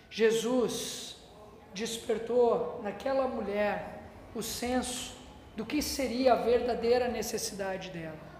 Jesus 0.10 1.18
despertou 1.74 2.82
naquela 2.84 3.28
mulher 3.28 4.04
o 4.34 4.42
senso 4.42 5.16
do 5.56 5.66
que 5.66 5.82
seria 5.82 6.34
a 6.34 6.38
verdadeira 6.38 7.08
necessidade 7.08 7.90
dela 7.90 8.32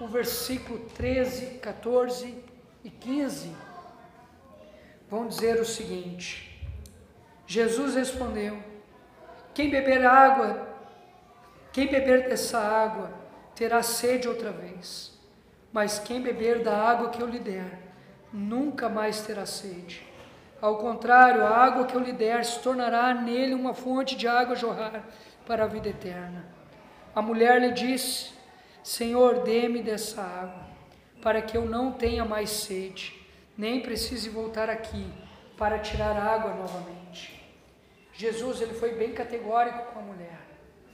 o 0.00 0.06
versículo 0.06 0.80
13, 0.90 1.58
14 1.58 2.44
e 2.82 2.90
15 2.90 3.54
vão 5.08 5.26
dizer 5.26 5.60
o 5.60 5.64
seguinte: 5.64 6.68
Jesus 7.46 7.94
respondeu: 7.94 8.62
Quem 9.52 9.70
beber 9.70 10.04
água, 10.04 10.68
quem 11.72 11.86
beber 11.86 12.28
dessa 12.28 12.58
água, 12.58 13.10
terá 13.54 13.82
sede 13.82 14.28
outra 14.28 14.50
vez. 14.50 15.12
Mas 15.72 15.98
quem 15.98 16.20
beber 16.20 16.62
da 16.62 16.76
água 16.76 17.10
que 17.10 17.20
eu 17.20 17.26
lhe 17.26 17.38
der, 17.38 17.80
nunca 18.32 18.88
mais 18.88 19.22
terá 19.22 19.46
sede. 19.46 20.06
Ao 20.60 20.78
contrário, 20.78 21.44
a 21.44 21.50
água 21.50 21.84
que 21.84 21.94
eu 21.94 22.00
lhe 22.00 22.12
der 22.12 22.44
se 22.44 22.60
tornará 22.60 23.12
nele 23.12 23.54
uma 23.54 23.74
fonte 23.74 24.16
de 24.16 24.26
água 24.26 24.56
jorrar 24.56 25.04
para 25.46 25.64
a 25.64 25.66
vida 25.66 25.88
eterna. 25.88 26.44
A 27.14 27.20
mulher 27.20 27.60
lhe 27.60 27.72
disse: 27.72 28.32
Senhor, 28.82 29.42
dê-me 29.42 29.82
dessa 29.82 30.22
água, 30.22 30.66
para 31.22 31.42
que 31.42 31.56
eu 31.56 31.64
não 31.64 31.92
tenha 31.92 32.24
mais 32.24 32.50
sede, 32.50 33.14
nem 33.56 33.80
precise 33.80 34.28
voltar 34.28 34.70
aqui 34.70 35.06
para 35.56 35.78
tirar 35.78 36.16
água 36.16 36.54
novamente. 36.54 37.42
Jesus 38.12 38.60
ele 38.60 38.74
foi 38.74 38.94
bem 38.94 39.12
categórico 39.12 39.92
com 39.92 39.98
a 39.98 40.02
mulher, 40.02 40.38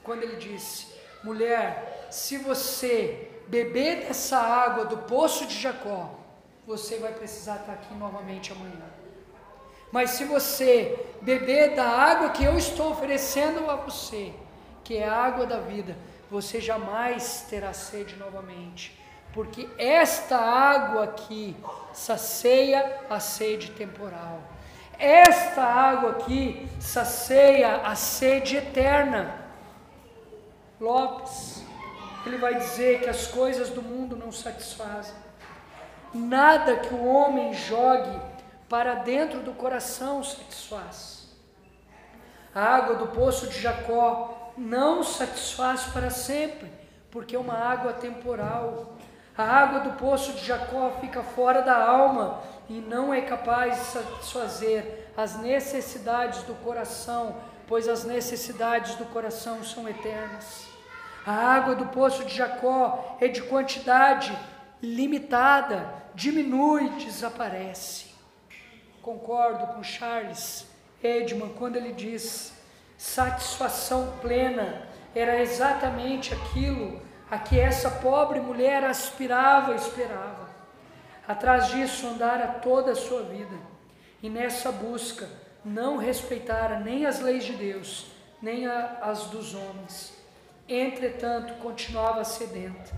quando 0.03 0.23
ele 0.23 0.37
disse: 0.37 0.95
Mulher, 1.23 2.00
se 2.11 2.39
você 2.39 3.31
beber 3.49 4.07
dessa 4.07 4.39
água 4.39 4.85
do 4.85 4.99
poço 4.99 5.47
de 5.47 5.59
Jacó, 5.59 6.11
você 6.67 6.99
vai 6.99 7.13
precisar 7.13 7.57
estar 7.57 7.73
aqui 7.73 7.93
novamente 7.95 8.53
amanhã. 8.53 8.87
Mas 9.91 10.11
se 10.11 10.25
você 10.25 11.05
beber 11.21 11.75
da 11.75 11.85
água 11.85 12.31
que 12.31 12.45
eu 12.45 12.57
estou 12.57 12.93
oferecendo 12.93 13.69
a 13.69 13.75
você, 13.75 14.33
que 14.85 14.97
é 14.97 15.09
a 15.09 15.17
água 15.17 15.47
da 15.47 15.59
vida, 15.59 15.97
você 16.31 16.61
jamais 16.61 17.47
terá 17.51 17.73
sede 17.73 18.15
novamente, 18.17 18.97
porque 19.33 19.69
esta 19.77 20.37
água 20.37 21.05
aqui 21.05 21.57
sacia 21.93 23.01
a 23.11 23.19
sede 23.19 23.73
temporal. 23.73 24.41
Esta 24.97 25.63
água 25.63 26.11
aqui 26.11 26.69
sacia 26.79 27.79
a 27.79 27.97
sede 27.97 28.59
eterna. 28.59 29.35
Lopes, 30.81 31.50
ele 32.27 32.37
vai 32.37 32.55
dizer 32.55 33.01
que 33.01 33.09
as 33.09 33.27
coisas 33.27 33.71
do 33.71 33.83
mundo 33.83 34.17
não 34.17 34.31
satisfazem. 34.31 35.15
Nada 36.13 36.77
que 36.77 36.93
o 36.93 37.07
homem 37.07 37.55
jogue 37.55 38.21
para 38.69 38.95
dentro 38.97 39.41
do 39.41 39.53
coração 39.53 40.23
satisfaz. 40.23 41.29
A 42.55 42.63
água 42.63 42.97
do 42.97 43.07
poço 43.09 43.47
de 43.47 43.61
Jacó 43.61 44.53
não 44.57 45.03
satisfaz 45.03 45.85
para 45.85 46.11
sempre, 46.11 46.71
porque 47.11 47.37
é 47.37 47.39
uma 47.39 47.55
água 47.55 47.93
temporal. 47.93 48.97
A 49.37 49.45
água 49.45 49.81
do 49.81 49.93
poço 49.93 50.33
de 50.33 50.45
Jacó 50.45 50.91
fica 51.01 51.23
fora 51.23 51.63
da 51.63 51.77
alma 51.77 52.43
e 52.69 52.75
não 52.75 53.15
é 53.15 53.21
capaz 53.23 53.79
de 53.79 53.85
satisfazer 53.87 55.11
as 55.17 55.37
necessidades 55.37 56.43
do 56.43 56.55
coração, 56.63 57.37
pois 57.67 57.89
as 57.89 58.05
necessidades 58.05 58.95
do 58.97 59.05
coração 59.07 59.63
são 59.65 59.89
eternas. 59.89 60.70
A 61.27 61.33
água 61.33 61.75
do 61.75 61.87
poço 61.87 62.25
de 62.25 62.35
Jacó 62.35 63.17
é 63.21 63.29
de 63.29 63.43
quantidade 63.43 64.37
limitada, 64.83 65.93
diminui, 66.15 66.89
desaparece. 66.91 68.07
Concordo 69.03 69.67
com 69.69 69.83
Charles 69.83 70.67
Edman 71.03 71.51
quando 71.59 71.77
ele 71.77 71.93
diz: 71.93 72.55
satisfação 72.97 74.15
plena 74.21 74.89
era 75.15 75.41
exatamente 75.41 76.33
aquilo 76.33 77.01
a 77.31 77.39
que 77.39 77.59
essa 77.59 77.91
pobre 77.91 78.41
mulher 78.41 78.85
aspirava 78.85 79.73
e 79.73 79.77
esperava. 79.77 80.49
Atrás 81.29 81.69
disso 81.69 82.07
andara 82.09 82.49
toda 82.61 82.93
a 82.93 82.97
sua 82.97 83.23
vida, 83.23 83.57
e 84.23 84.29
nessa 84.29 84.73
busca 84.73 85.29
não 85.65 85.97
respeitara 85.97 86.81
nem 86.81 87.07
as 87.07 87.21
leis 87.21 87.45
de 87.45 87.53
Deus, 87.53 88.07
nem 88.43 88.67
a, 88.67 88.99
as 89.03 89.27
dos 89.27 89.55
homens. 89.55 90.20
Entretanto, 90.73 91.55
continuava 91.55 92.23
sedenta, 92.23 92.93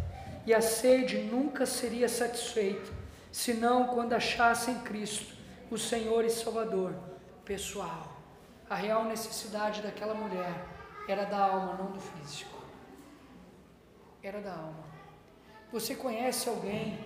e 0.45 0.53
a 0.53 0.61
sede 0.61 1.17
nunca 1.17 1.65
seria 1.65 2.07
satisfeita, 2.07 2.93
senão 3.31 3.87
quando 3.87 4.13
achasse 4.13 4.71
em 4.71 4.81
Cristo 4.81 5.35
o 5.71 5.79
Senhor 5.79 6.23
e 6.23 6.29
Salvador 6.29 6.95
pessoal. 7.47 8.13
A 8.69 8.75
real 8.75 9.07
necessidade 9.07 9.81
daquela 9.81 10.13
mulher 10.13 10.53
era 11.09 11.25
da 11.25 11.39
alma, 11.39 11.73
não 11.73 11.93
do 11.93 12.01
físico. 12.01 12.63
Era 14.23 14.43
da 14.43 14.53
alma. 14.53 14.85
Você 15.73 15.95
conhece 15.95 16.51
alguém 16.51 16.99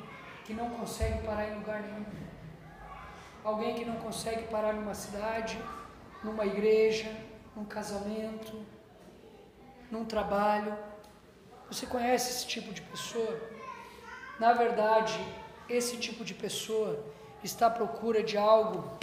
que 0.44 0.52
não 0.52 0.70
consegue 0.70 1.24
parar 1.24 1.48
em 1.48 1.54
lugar 1.54 1.80
nenhum? 1.80 2.04
Alguém 3.44 3.76
que 3.76 3.84
não 3.84 3.98
consegue 3.98 4.48
parar 4.48 4.72
numa 4.72 4.94
cidade, 4.94 5.62
numa 6.24 6.44
igreja, 6.44 7.08
num 7.54 7.64
casamento, 7.64 8.66
num 9.96 10.04
trabalho. 10.04 10.76
Você 11.70 11.86
conhece 11.86 12.30
esse 12.30 12.46
tipo 12.46 12.72
de 12.72 12.82
pessoa? 12.82 13.34
Na 14.38 14.52
verdade, 14.52 15.18
esse 15.68 15.96
tipo 15.96 16.24
de 16.24 16.34
pessoa 16.34 17.02
está 17.42 17.66
à 17.66 17.70
procura 17.70 18.22
de 18.22 18.36
algo 18.36 18.98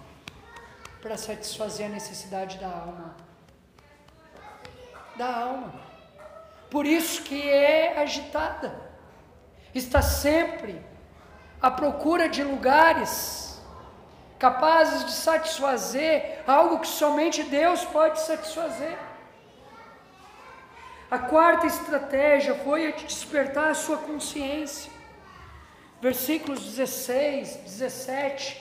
para 1.02 1.18
satisfazer 1.18 1.88
a 1.88 1.90
necessidade 1.90 2.58
da 2.60 2.68
alma. 2.68 3.16
Da 5.18 5.36
alma. 5.36 5.74
Por 6.70 6.86
isso 6.86 7.24
que 7.24 7.50
é 7.50 8.00
agitada. 8.00 8.70
Está 9.74 10.02
sempre 10.02 10.80
à 11.62 11.70
procura 11.72 12.30
de 12.30 12.44
lugares 12.44 13.62
capazes 14.38 15.06
de 15.06 15.12
satisfazer 15.12 16.44
algo 16.46 16.80
que 16.80 16.88
somente 16.88 17.44
Deus 17.44 17.84
pode 17.86 18.20
satisfazer. 18.22 18.98
A 21.14 21.20
quarta 21.20 21.68
estratégia 21.68 22.56
foi 22.56 22.88
a 22.88 22.92
de 22.92 23.06
despertar 23.06 23.70
a 23.70 23.76
sua 23.76 23.98
consciência. 23.98 24.92
Versículos 26.02 26.62
16, 26.62 27.58
17 27.66 28.60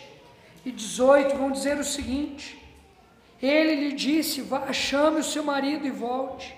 e 0.62 0.70
18 0.70 1.34
vão 1.34 1.50
dizer 1.50 1.78
o 1.78 1.82
seguinte: 1.82 2.62
Ele 3.40 3.74
lhe 3.76 3.92
disse: 3.94 4.42
Vá, 4.42 4.70
chame 4.70 5.20
o 5.20 5.24
seu 5.24 5.42
marido 5.42 5.86
e 5.86 5.90
volte. 5.90 6.54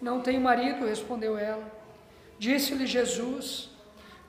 Não 0.00 0.20
tenho 0.20 0.40
marido, 0.40 0.88
respondeu 0.88 1.38
ela. 1.38 1.70
Disse-lhe 2.36 2.84
Jesus: 2.84 3.70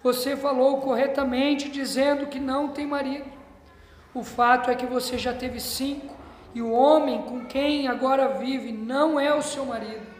Você 0.04 0.38
falou 0.38 0.80
corretamente 0.80 1.70
dizendo 1.70 2.28
que 2.28 2.39
não 2.39 2.68
tem 2.68 2.86
marido. 2.86 3.32
O 4.14 4.24
fato 4.24 4.70
é 4.70 4.76
que 4.76 4.86
você 4.86 5.18
já 5.18 5.34
teve 5.34 5.60
cinco, 5.60 6.16
e 6.54 6.62
o 6.62 6.72
homem 6.72 7.24
com 7.24 7.48
quem 7.48 7.88
agora 7.88 8.38
vive 8.38 8.72
não 8.72 9.20
é 9.20 9.34
o 9.34 9.41
seu 9.41 9.66
marido. 9.66 10.12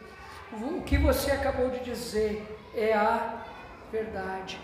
O 0.62 0.84
que 0.84 0.98
você 0.98 1.32
acabou 1.32 1.70
de 1.72 1.80
dizer 1.80 2.46
é 2.76 2.94
a 2.94 3.44
verdade. 3.92 4.60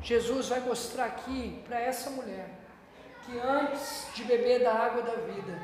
Jesus 0.00 0.48
vai 0.48 0.60
mostrar 0.60 1.06
aqui 1.06 1.64
para 1.66 1.80
essa 1.80 2.10
mulher 2.10 2.48
que 3.24 3.36
antes 3.40 4.06
de 4.14 4.22
beber 4.22 4.62
da 4.62 4.72
água 4.72 5.02
da 5.02 5.16
vida, 5.16 5.60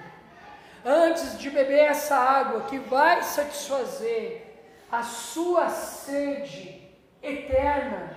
antes 0.84 1.38
de 1.38 1.48
beber 1.48 1.84
essa 1.84 2.16
água 2.16 2.62
que 2.62 2.78
vai 2.78 3.22
satisfazer 3.22 4.52
a 4.90 5.04
sua 5.04 5.68
sede 5.68 6.90
eterna, 7.22 8.16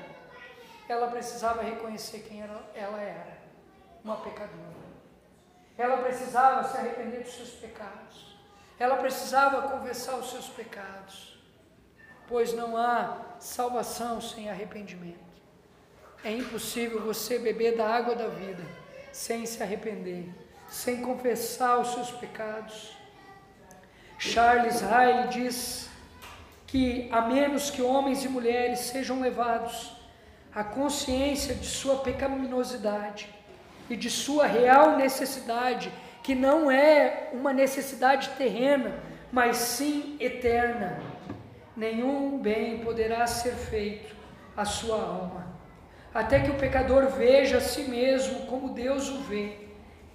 ela 0.89 1.07
precisava 1.07 1.61
reconhecer 1.61 2.19
quem 2.27 2.41
ela 2.41 2.99
era, 2.99 3.37
uma 4.03 4.17
pecadora. 4.17 4.85
Ela 5.77 5.97
precisava 5.97 6.67
se 6.67 6.77
arrepender 6.77 7.23
dos 7.23 7.35
seus 7.35 7.51
pecados. 7.51 8.35
Ela 8.79 8.97
precisava 8.97 9.69
confessar 9.69 10.15
os 10.15 10.29
seus 10.29 10.47
pecados, 10.49 11.34
pois 12.27 12.53
não 12.53 12.75
há 12.75 13.17
salvação 13.39 14.19
sem 14.19 14.49
arrependimento. 14.49 15.25
É 16.23 16.31
impossível 16.31 17.01
você 17.01 17.37
beber 17.37 17.75
da 17.77 17.87
água 17.87 18.15
da 18.15 18.27
vida 18.27 18.63
sem 19.11 19.45
se 19.45 19.61
arrepender, 19.61 20.29
sem 20.69 21.01
confessar 21.01 21.79
os 21.79 21.93
seus 21.93 22.11
pecados. 22.11 22.97
Charles 24.17 24.81
Riley 24.81 25.27
diz 25.29 25.89
que, 26.65 27.07
a 27.11 27.21
menos 27.21 27.69
que 27.69 27.81
homens 27.81 28.25
e 28.25 28.29
mulheres 28.29 28.79
sejam 28.79 29.21
levados 29.21 29.95
à 30.53 30.63
consciência 30.63 31.53
de 31.53 31.67
sua 31.67 31.97
pecaminosidade 31.97 33.29
e 33.89 33.95
de 33.95 34.09
sua 34.09 34.47
real 34.47 34.97
necessidade, 34.97 35.91
que 36.23 36.33
não 36.33 36.71
é 36.71 37.29
uma 37.33 37.53
necessidade 37.53 38.29
terrena, 38.37 38.95
mas 39.31 39.57
sim 39.57 40.17
eterna, 40.19 40.99
nenhum 41.75 42.39
bem 42.39 42.79
poderá 42.79 43.25
ser 43.27 43.53
feito 43.53 44.15
à 44.55 44.63
sua 44.65 44.95
alma. 45.01 45.45
Até 46.13 46.39
que 46.39 46.51
o 46.51 46.57
pecador 46.57 47.07
veja 47.07 47.57
a 47.57 47.61
si 47.61 47.83
mesmo 47.83 48.45
como 48.45 48.73
Deus 48.73 49.09
o 49.09 49.19
vê, 49.23 49.57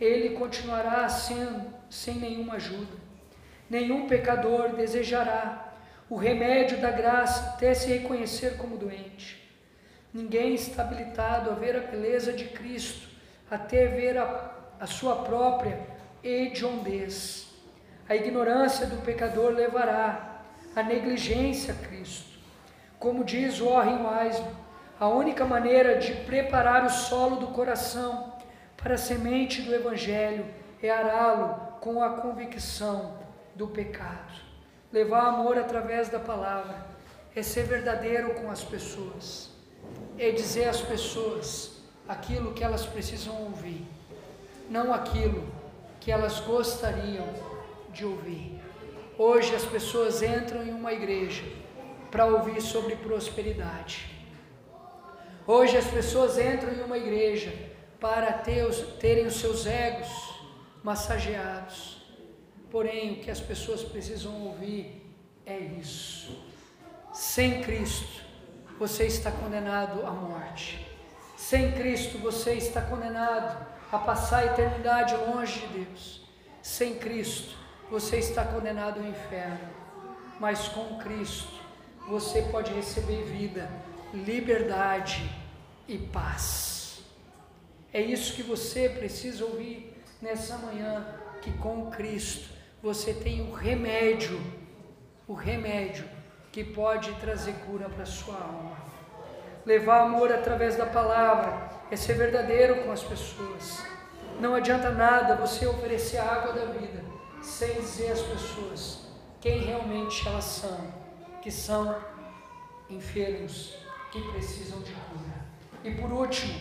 ele 0.00 0.30
continuará 0.30 1.08
sendo 1.08 1.66
sem 1.90 2.14
nenhuma 2.14 2.54
ajuda. 2.54 2.96
Nenhum 3.68 4.06
pecador 4.06 4.70
desejará 4.70 5.74
o 6.08 6.16
remédio 6.16 6.78
da 6.78 6.90
graça 6.90 7.50
até 7.50 7.74
se 7.74 7.88
reconhecer 7.88 8.56
como 8.56 8.78
doente. 8.78 9.40
Ninguém 10.12 10.54
está 10.54 10.82
habilitado 10.82 11.50
a 11.50 11.54
ver 11.54 11.76
a 11.76 11.80
beleza 11.80 12.32
de 12.32 12.46
Cristo 12.46 13.08
até 13.50 13.86
ver 13.86 14.16
a, 14.16 14.54
a 14.80 14.86
sua 14.86 15.16
própria 15.16 15.78
hediondez. 16.22 17.48
A 18.08 18.16
ignorância 18.16 18.86
do 18.86 19.02
pecador 19.02 19.52
levará 19.52 20.29
a 20.74 20.82
negligência 20.82 21.74
a 21.74 21.86
Cristo. 21.86 22.38
Como 22.98 23.24
diz 23.24 23.58
Warren 23.58 24.06
Wiseman, 24.06 24.54
a 24.98 25.08
única 25.08 25.44
maneira 25.44 25.98
de 25.98 26.12
preparar 26.12 26.84
o 26.84 26.90
solo 26.90 27.36
do 27.36 27.48
coração 27.48 28.34
para 28.76 28.94
a 28.94 28.98
semente 28.98 29.62
do 29.62 29.74
Evangelho 29.74 30.44
é 30.82 30.90
ará-lo 30.90 31.78
com 31.80 32.02
a 32.02 32.10
convicção 32.10 33.18
do 33.54 33.68
pecado. 33.68 34.34
Levar 34.92 35.26
amor 35.26 35.58
através 35.58 36.08
da 36.08 36.18
palavra 36.18 36.86
é 37.34 37.42
ser 37.42 37.64
verdadeiro 37.64 38.34
com 38.34 38.50
as 38.50 38.62
pessoas, 38.62 39.50
é 40.18 40.30
dizer 40.30 40.68
às 40.68 40.80
pessoas 40.80 41.82
aquilo 42.08 42.52
que 42.52 42.64
elas 42.64 42.84
precisam 42.84 43.34
ouvir, 43.44 43.86
não 44.68 44.92
aquilo 44.92 45.46
que 46.00 46.10
elas 46.10 46.40
gostariam 46.40 47.28
de 47.92 48.04
ouvir. 48.04 48.59
Hoje 49.22 49.54
as 49.54 49.66
pessoas 49.66 50.22
entram 50.22 50.62
em 50.66 50.72
uma 50.72 50.94
igreja 50.94 51.44
para 52.10 52.24
ouvir 52.24 52.58
sobre 52.62 52.96
prosperidade. 52.96 54.10
Hoje 55.46 55.76
as 55.76 55.86
pessoas 55.88 56.38
entram 56.38 56.72
em 56.72 56.82
uma 56.82 56.96
igreja 56.96 57.52
para 58.00 58.32
ter 58.32 58.64
os, 58.64 58.78
terem 58.98 59.26
os 59.26 59.34
seus 59.34 59.66
egos 59.66 60.08
massageados. 60.82 62.02
Porém, 62.70 63.12
o 63.12 63.16
que 63.16 63.30
as 63.30 63.40
pessoas 63.40 63.82
precisam 63.82 64.32
ouvir 64.46 65.14
é 65.44 65.58
isso. 65.58 66.42
Sem 67.12 67.60
Cristo, 67.60 68.22
você 68.78 69.04
está 69.04 69.30
condenado 69.30 70.00
à 70.06 70.12
morte. 70.12 70.88
Sem 71.36 71.72
Cristo, 71.72 72.16
você 72.16 72.54
está 72.54 72.80
condenado 72.80 73.66
a 73.92 73.98
passar 73.98 74.38
a 74.38 74.46
eternidade 74.46 75.14
longe 75.14 75.60
de 75.60 75.84
Deus. 75.84 76.26
Sem 76.62 76.94
Cristo, 76.94 77.59
você 77.90 78.18
está 78.18 78.44
condenado 78.44 79.00
ao 79.00 79.06
inferno. 79.06 79.68
Mas 80.38 80.68
com 80.68 80.98
Cristo, 80.98 81.60
você 82.08 82.42
pode 82.42 82.72
receber 82.72 83.24
vida, 83.24 83.68
liberdade 84.14 85.28
e 85.88 85.98
paz. 85.98 87.02
É 87.92 88.00
isso 88.00 88.34
que 88.34 88.42
você 88.42 88.88
precisa 88.88 89.44
ouvir 89.44 89.92
nessa 90.22 90.56
manhã, 90.58 91.04
que 91.42 91.52
com 91.58 91.90
Cristo 91.90 92.48
você 92.80 93.12
tem 93.12 93.42
o 93.42 93.52
remédio, 93.52 94.40
o 95.26 95.34
remédio 95.34 96.08
que 96.52 96.64
pode 96.64 97.12
trazer 97.14 97.54
cura 97.66 97.88
para 97.88 98.04
a 98.04 98.06
sua 98.06 98.36
alma. 98.36 98.76
Levar 99.66 100.02
amor 100.02 100.32
através 100.32 100.76
da 100.76 100.86
palavra 100.86 101.70
é 101.90 101.96
ser 101.96 102.14
verdadeiro 102.14 102.84
com 102.84 102.92
as 102.92 103.02
pessoas. 103.02 103.84
Não 104.40 104.54
adianta 104.54 104.90
nada 104.90 105.34
você 105.34 105.66
oferecer 105.66 106.16
a 106.16 106.32
água 106.32 106.52
da 106.54 106.64
vida 106.66 107.09
sem 107.42 107.74
dizer 107.74 108.12
às 108.12 108.22
pessoas 108.22 108.98
quem 109.40 109.60
realmente 109.60 110.26
elas 110.26 110.44
são, 110.44 110.78
que 111.42 111.50
são 111.50 111.96
enfermos, 112.88 113.74
que 114.12 114.20
precisam 114.32 114.80
de 114.80 114.92
cura. 114.92 115.40
E 115.82 115.90
por 115.92 116.12
último, 116.12 116.54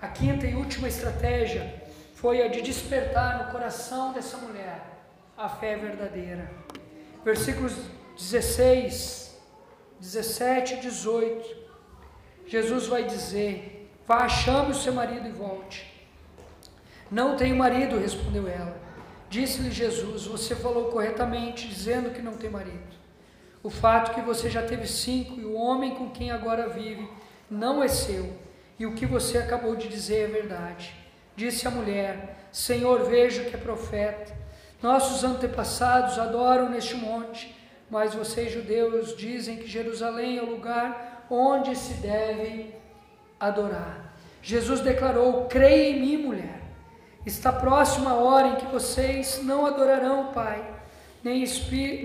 a 0.00 0.08
quinta 0.08 0.46
e 0.46 0.54
última 0.54 0.88
estratégia 0.88 1.82
foi 2.14 2.42
a 2.42 2.48
de 2.48 2.62
despertar 2.62 3.44
no 3.44 3.52
coração 3.52 4.12
dessa 4.12 4.36
mulher 4.36 4.80
a 5.36 5.48
fé 5.48 5.76
verdadeira. 5.76 6.50
Versículos 7.24 7.74
16, 8.16 9.36
17 10.00 10.74
e 10.74 10.80
18. 10.80 11.56
Jesus 12.46 12.86
vai 12.86 13.04
dizer: 13.04 13.90
Vá, 14.06 14.28
chame 14.28 14.72
o 14.72 14.74
seu 14.74 14.92
marido 14.92 15.26
e 15.26 15.32
volte. 15.32 15.90
Não 17.10 17.36
tenho 17.36 17.56
marido, 17.56 17.98
respondeu 17.98 18.48
ela. 18.48 18.81
Disse-lhe 19.32 19.70
Jesus: 19.70 20.26
Você 20.26 20.54
falou 20.54 20.90
corretamente, 20.90 21.66
dizendo 21.66 22.10
que 22.10 22.20
não 22.20 22.34
tem 22.34 22.50
marido. 22.50 22.94
O 23.62 23.70
fato 23.70 24.10
é 24.10 24.14
que 24.14 24.20
você 24.20 24.50
já 24.50 24.60
teve 24.60 24.86
cinco 24.86 25.40
e 25.40 25.44
o 25.46 25.54
homem 25.54 25.94
com 25.94 26.10
quem 26.10 26.30
agora 26.30 26.68
vive 26.68 27.08
não 27.50 27.82
é 27.82 27.88
seu, 27.88 28.30
e 28.78 28.84
o 28.84 28.94
que 28.94 29.06
você 29.06 29.38
acabou 29.38 29.74
de 29.74 29.88
dizer 29.88 30.24
é 30.24 30.26
verdade. 30.26 30.94
Disse 31.34 31.66
a 31.66 31.70
mulher: 31.70 32.46
Senhor, 32.52 33.04
vejo 33.04 33.46
que 33.46 33.54
é 33.54 33.58
profeta. 33.58 34.36
Nossos 34.82 35.24
antepassados 35.24 36.18
adoram 36.18 36.68
neste 36.68 36.94
monte, 36.94 37.56
mas 37.88 38.14
vocês, 38.14 38.52
judeus, 38.52 39.16
dizem 39.16 39.56
que 39.56 39.66
Jerusalém 39.66 40.36
é 40.36 40.42
o 40.42 40.50
lugar 40.50 41.26
onde 41.30 41.74
se 41.74 41.94
deve 41.94 42.74
adorar. 43.40 44.14
Jesus 44.42 44.80
declarou: 44.80 45.46
Creia 45.46 45.88
em 45.88 46.00
mim, 46.00 46.16
mulher. 46.18 46.61
Está 47.24 47.52
próxima 47.52 48.10
a 48.10 48.14
hora 48.14 48.48
em 48.48 48.56
que 48.56 48.66
vocês 48.66 49.40
não 49.44 49.64
adorarão 49.64 50.22
o 50.22 50.32
Pai, 50.32 50.60
nem, 51.22 51.44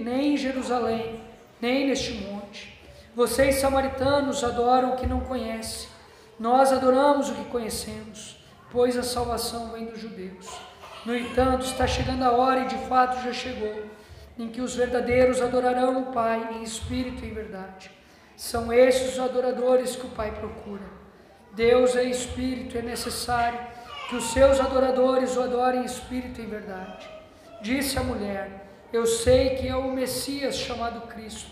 nem 0.04 0.34
em 0.34 0.38
Jerusalém, 0.38 1.20
nem 1.60 1.88
neste 1.88 2.14
monte. 2.14 2.80
Vocês, 3.16 3.56
samaritanos, 3.56 4.44
adoram 4.44 4.94
o 4.94 4.96
que 4.96 5.08
não 5.08 5.22
conhecem. 5.22 5.90
Nós 6.40 6.72
adoramos 6.72 7.32
o 7.32 7.34
que 7.34 7.46
conhecemos, 7.46 8.38
pois 8.72 8.96
a 8.96 9.02
salvação 9.02 9.72
vem 9.72 9.86
dos 9.86 10.00
judeus. 10.00 10.48
No 11.04 11.18
entanto, 11.18 11.66
está 11.66 11.88
chegando 11.88 12.22
a 12.22 12.32
hora, 12.34 12.60
e 12.60 12.68
de 12.68 12.78
fato 12.88 13.24
já 13.24 13.34
chegou, 13.34 13.86
em 14.38 14.50
que 14.50 14.62
os 14.62 14.76
verdadeiros 14.76 15.42
adorarão 15.42 16.00
o 16.00 16.14
Pai 16.14 16.58
em 16.58 16.62
espírito 16.62 17.26
e 17.26 17.30
em 17.30 17.34
verdade. 17.34 17.90
São 18.36 18.72
esses 18.72 19.14
os 19.14 19.20
adoradores 19.20 19.96
que 19.96 20.06
o 20.06 20.12
Pai 20.12 20.30
procura. 20.30 20.86
Deus 21.54 21.96
é 21.96 22.04
espírito, 22.04 22.78
é 22.78 22.84
necessário 22.84 23.77
que 24.08 24.16
os 24.16 24.32
seus 24.32 24.60
adoradores 24.60 25.36
o 25.36 25.42
adorem 25.42 25.82
em 25.82 25.86
espírito 25.86 26.40
e 26.40 26.46
em 26.46 26.50
verdade. 26.50 27.10
Disse 27.62 27.98
a 27.98 28.04
mulher: 28.04 28.68
Eu 28.92 29.06
sei 29.06 29.56
que 29.56 29.68
é 29.68 29.76
o 29.76 29.92
Messias 29.92 30.56
chamado 30.56 31.08
Cristo. 31.08 31.52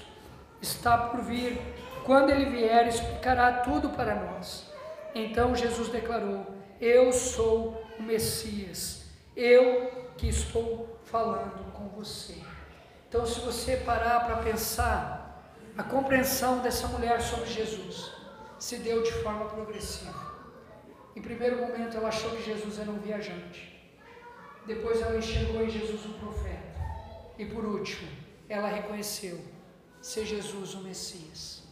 Está 0.61 0.97
por 0.97 1.21
vir. 1.21 1.61
Quando 2.05 2.29
ele 2.29 2.45
vier, 2.45 2.87
explicará 2.87 3.51
tudo 3.59 3.89
para 3.89 4.15
nós. 4.15 4.71
Então 5.13 5.55
Jesus 5.55 5.89
declarou: 5.89 6.45
Eu 6.79 7.11
sou 7.11 7.83
o 7.99 8.03
Messias. 8.03 9.05
Eu 9.35 10.05
que 10.17 10.29
estou 10.29 10.97
falando 11.03 11.71
com 11.73 11.89
você. 11.89 12.35
Então, 13.07 13.25
se 13.25 13.39
você 13.39 13.77
parar 13.77 14.25
para 14.25 14.37
pensar, 14.37 15.51
a 15.77 15.83
compreensão 15.83 16.59
dessa 16.59 16.87
mulher 16.87 17.21
sobre 17.21 17.47
Jesus 17.47 18.11
se 18.57 18.77
deu 18.77 19.03
de 19.03 19.11
forma 19.11 19.45
progressiva. 19.45 20.24
Em 21.15 21.21
primeiro 21.21 21.57
momento, 21.57 21.95
ela 21.95 22.09
achou 22.09 22.31
que 22.31 22.43
Jesus 22.43 22.79
era 22.79 22.91
um 22.91 22.99
viajante. 22.99 23.73
Depois, 24.65 25.01
ela 25.01 25.17
enxergou 25.17 25.63
em 25.63 25.69
Jesus 25.69 26.05
um 26.05 26.13
profeta. 26.13 26.75
E 27.37 27.45
por 27.45 27.65
último, 27.65 28.09
ela 28.49 28.67
reconheceu 28.67 29.39
ser 30.01 30.25
Jesus 30.25 30.73
o 30.73 30.81
Messias. 30.81 31.63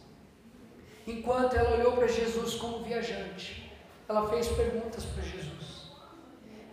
Enquanto 1.06 1.54
ela 1.54 1.76
olhou 1.76 1.92
para 1.92 2.06
Jesus 2.06 2.54
como 2.54 2.82
viajante, 2.82 3.70
ela 4.08 4.28
fez 4.28 4.48
perguntas 4.48 5.04
para 5.04 5.22
Jesus. 5.22 5.90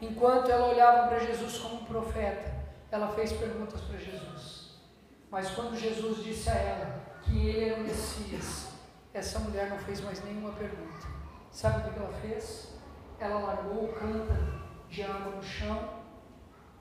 Enquanto 0.01 0.49
ela 0.49 0.69
olhava 0.69 1.07
para 1.07 1.19
Jesus 1.19 1.57
como 1.57 1.85
profeta, 1.85 2.51
ela 2.89 3.09
fez 3.09 3.31
perguntas 3.33 3.81
para 3.81 3.97
Jesus. 3.97 4.71
Mas 5.29 5.51
quando 5.51 5.77
Jesus 5.77 6.23
disse 6.23 6.49
a 6.49 6.55
ela 6.55 7.01
que 7.21 7.47
ele 7.47 7.65
era 7.65 7.79
o 7.79 7.83
Messias, 7.83 8.69
essa 9.13 9.39
mulher 9.39 9.69
não 9.69 9.77
fez 9.79 10.01
mais 10.01 10.23
nenhuma 10.23 10.51
pergunta. 10.53 11.20
Sabe 11.51 11.89
o 11.89 11.93
que 11.93 11.99
ela 11.99 12.13
fez? 12.21 12.69
Ela 13.19 13.39
largou 13.39 13.83
o 13.83 13.93
cântaro 13.93 14.61
de 14.89 15.03
água 15.03 15.35
no 15.35 15.43
chão 15.43 15.89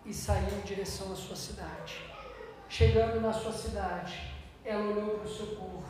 e 0.07 0.15
saiu 0.15 0.49
em 0.57 0.61
direção 0.61 1.13
à 1.13 1.17
sua 1.17 1.37
cidade. 1.37 2.01
Chegando 2.69 3.21
na 3.21 3.33
sua 3.33 3.53
cidade, 3.53 4.33
ela 4.65 4.85
olhou 4.85 5.19
para 5.19 5.29
o 5.29 5.35
seu 5.35 5.47
povo 5.57 5.85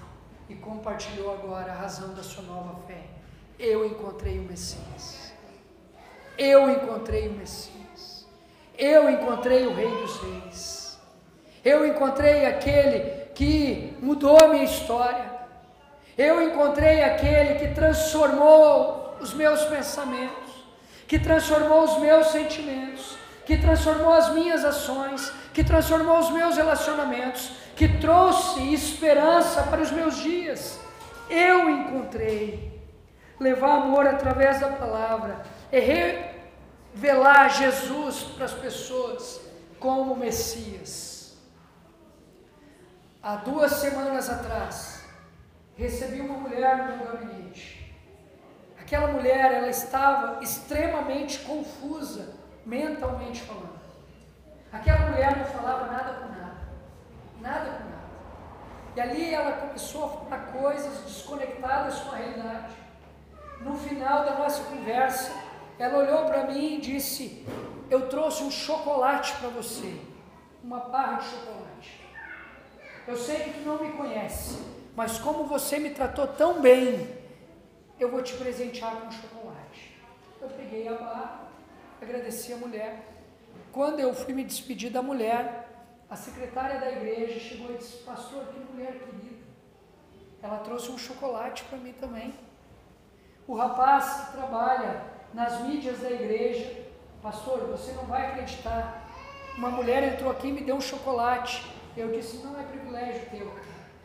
e 0.48 0.54
compartilhou 0.54 1.32
agora 1.32 1.70
a 1.70 1.76
razão 1.76 2.14
da 2.14 2.22
sua 2.22 2.42
nova 2.42 2.80
fé. 2.86 3.04
Eu 3.58 3.84
encontrei 3.84 4.38
o 4.38 4.42
Messias. 4.42 5.32
Eu 6.38 6.70
encontrei 6.70 7.28
o 7.28 7.32
Messias. 7.32 8.26
Eu 8.76 9.10
encontrei 9.10 9.66
o 9.66 9.74
Rei 9.74 9.90
dos 9.90 10.16
Reis. 10.22 10.98
Eu 11.62 11.86
encontrei 11.86 12.46
aquele 12.46 13.26
que 13.34 13.94
mudou 14.00 14.42
a 14.42 14.48
minha 14.48 14.64
história. 14.64 15.29
Eu 16.20 16.42
encontrei 16.42 17.02
aquele 17.02 17.54
que 17.54 17.74
transformou 17.74 19.16
os 19.22 19.32
meus 19.32 19.64
pensamentos, 19.64 20.52
que 21.08 21.18
transformou 21.18 21.84
os 21.84 21.96
meus 21.98 22.26
sentimentos, 22.26 23.16
que 23.46 23.56
transformou 23.56 24.12
as 24.12 24.28
minhas 24.34 24.62
ações, 24.62 25.32
que 25.54 25.64
transformou 25.64 26.18
os 26.18 26.30
meus 26.30 26.58
relacionamentos, 26.58 27.52
que 27.74 27.88
trouxe 27.96 28.60
esperança 28.74 29.62
para 29.62 29.80
os 29.80 29.90
meus 29.90 30.18
dias. 30.18 30.78
Eu 31.30 31.70
encontrei. 31.70 32.78
Levar 33.38 33.76
amor 33.76 34.06
através 34.06 34.60
da 34.60 34.68
palavra 34.68 35.40
é 35.72 35.80
revelar 35.80 37.48
Jesus 37.48 38.24
para 38.36 38.44
as 38.44 38.52
pessoas 38.52 39.40
como 39.78 40.14
Messias. 40.14 41.38
Há 43.22 43.36
duas 43.36 43.72
semanas 43.72 44.28
atrás, 44.28 44.99
recebi 45.80 46.20
uma 46.20 46.36
mulher 46.36 46.76
no 46.76 46.96
meu 46.98 47.06
gabinete. 47.06 47.90
Aquela 48.78 49.06
mulher, 49.06 49.50
ela 49.52 49.68
estava 49.68 50.42
extremamente 50.42 51.38
confusa, 51.38 52.34
mentalmente 52.66 53.40
falando. 53.40 53.80
Aquela 54.70 55.10
mulher 55.10 55.38
não 55.38 55.44
falava 55.46 55.86
nada 55.86 56.12
com 56.20 56.28
nada. 56.28 56.58
Nada 57.40 57.70
com 57.78 57.84
nada. 57.84 58.10
E 58.94 59.00
ali 59.00 59.34
ela 59.34 59.52
começou 59.52 60.04
a 60.04 60.08
falar 60.08 60.52
coisas 60.52 60.98
desconectadas 61.04 61.98
com 62.00 62.12
a 62.12 62.16
realidade. 62.16 62.74
No 63.62 63.74
final 63.76 64.24
da 64.24 64.34
nossa 64.38 64.64
conversa, 64.64 65.32
ela 65.78 65.98
olhou 65.98 66.26
para 66.26 66.44
mim 66.44 66.76
e 66.76 66.80
disse: 66.80 67.46
Eu 67.88 68.08
trouxe 68.08 68.42
um 68.42 68.50
chocolate 68.50 69.32
para 69.36 69.48
você, 69.48 69.98
uma 70.62 70.80
barra 70.80 71.18
de 71.18 71.24
chocolate. 71.24 72.00
Eu 73.08 73.16
sei 73.16 73.36
que 73.44 73.50
tu 73.50 73.60
não 73.60 73.82
me 73.82 73.92
conhece, 73.92 74.79
mas 74.96 75.18
como 75.18 75.44
você 75.44 75.78
me 75.78 75.90
tratou 75.90 76.26
tão 76.26 76.60
bem, 76.60 77.08
eu 77.98 78.10
vou 78.10 78.22
te 78.22 78.34
presentear 78.34 78.96
com 78.96 79.10
chocolate. 79.10 79.98
Eu 80.40 80.48
peguei 80.48 80.88
a 80.88 80.94
barra, 80.94 81.48
agradeci 82.00 82.52
a 82.52 82.56
mulher. 82.56 83.06
Quando 83.72 84.00
eu 84.00 84.12
fui 84.14 84.32
me 84.34 84.42
despedir 84.42 84.90
da 84.90 85.02
mulher, 85.02 85.68
a 86.08 86.16
secretária 86.16 86.80
da 86.80 86.90
igreja 86.90 87.38
chegou 87.38 87.72
e 87.72 87.78
disse: 87.78 87.98
Pastor, 87.98 88.46
que 88.46 88.58
mulher 88.72 88.92
querida. 88.92 89.40
Ela 90.42 90.58
trouxe 90.58 90.90
um 90.90 90.98
chocolate 90.98 91.62
para 91.64 91.78
mim 91.78 91.92
também. 91.92 92.34
O 93.46 93.54
rapaz 93.54 94.26
que 94.26 94.32
trabalha 94.32 95.02
nas 95.34 95.60
mídias 95.60 96.00
da 96.00 96.10
igreja, 96.10 96.84
pastor, 97.22 97.66
você 97.66 97.92
não 97.92 98.04
vai 98.06 98.26
acreditar. 98.28 99.08
Uma 99.56 99.70
mulher 99.70 100.02
entrou 100.02 100.30
aqui 100.30 100.48
e 100.48 100.52
me 100.52 100.62
deu 100.62 100.76
um 100.76 100.80
chocolate. 100.80 101.64
Eu 101.96 102.10
disse: 102.10 102.38
não 102.38 102.58
é 102.58 102.64
privilégio 102.64 103.28
teu, 103.30 103.52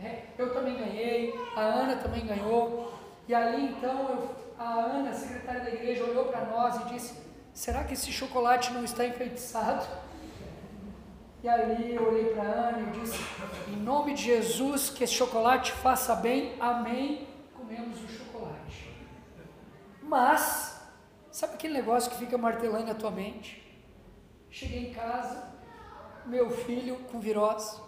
é, 0.02 0.24
eu 0.38 0.54
também 0.54 0.78
ganhei, 0.78 1.34
a 1.56 1.62
Ana 1.62 1.96
também 1.98 2.26
ganhou. 2.26 2.94
E 3.28 3.34
ali 3.34 3.66
então 3.66 4.10
eu, 4.10 4.36
a 4.58 4.70
Ana, 4.74 5.14
secretária 5.14 5.62
da 5.62 5.70
igreja, 5.70 6.04
olhou 6.04 6.26
para 6.26 6.46
nós 6.46 6.76
e 6.82 6.94
disse: 6.94 7.20
será 7.54 7.84
que 7.84 7.94
esse 7.94 8.12
chocolate 8.12 8.74
não 8.74 8.84
está 8.84 9.06
enfeitiçado? 9.06 9.86
E 11.44 11.48
ali 11.48 11.96
eu 11.96 12.08
olhei 12.08 12.34
para 12.34 12.44
a 12.44 12.54
Ana 12.70 12.80
e 12.82 13.00
disse: 13.00 13.20
em 13.68 13.78
nome 13.78 14.14
de 14.14 14.24
Jesus, 14.24 14.90
que 14.90 15.04
esse 15.04 15.14
chocolate 15.14 15.72
faça 15.72 16.16
bem, 16.16 16.56
amém. 16.60 17.28
Comemos 17.56 18.04
o 18.04 18.08
chocolate. 18.08 18.94
Mas, 20.02 20.82
sabe 21.32 21.56
aquele 21.56 21.74
negócio 21.74 22.12
que 22.12 22.18
fica 22.18 22.38
martelando 22.38 22.92
a 22.92 22.96
tua 22.96 23.12
mente? 23.12 23.62
Cheguei 24.52 24.90
em 24.90 24.94
casa, 24.94 25.52
meu 26.26 26.50
filho 26.50 26.96
com 27.12 27.20
virose, 27.20 27.80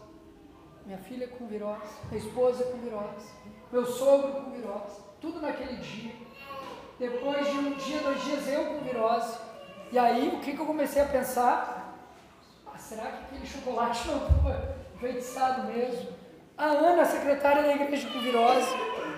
minha 0.88 0.98
filha 1.00 1.28
com 1.28 1.46
virose, 1.48 1.82
minha 2.10 2.26
esposa 2.26 2.64
com 2.64 2.78
virose, 2.78 3.30
meu 3.70 3.86
sogro 3.86 4.42
com 4.42 4.52
virose, 4.52 5.02
tudo 5.20 5.42
naquele 5.42 5.76
dia. 5.76 6.14
Depois 6.98 7.46
de 7.46 7.58
um 7.58 7.74
dia, 7.74 8.00
dois 8.00 8.24
dias, 8.24 8.48
eu 8.48 8.66
com 8.68 8.80
virose. 8.80 9.38
E 9.92 10.00
aí, 10.00 10.30
o 10.30 10.40
que, 10.40 10.54
que 10.54 10.60
eu 10.60 10.66
comecei 10.66 11.02
a 11.02 11.06
pensar? 11.06 11.94
Ah, 12.66 12.78
será 12.78 13.04
que 13.04 13.26
aquele 13.26 13.46
chocolate 13.46 14.08
não 14.08 14.20
foi 14.42 14.54
enfeitiçado 14.96 15.64
mesmo? 15.74 16.08
A 16.58 16.68
Ana, 16.68 17.02
a 17.02 17.06
secretária 17.06 17.64
da 17.64 17.76
igreja 17.76 18.10
com 18.10 18.20
virose, 18.20 18.72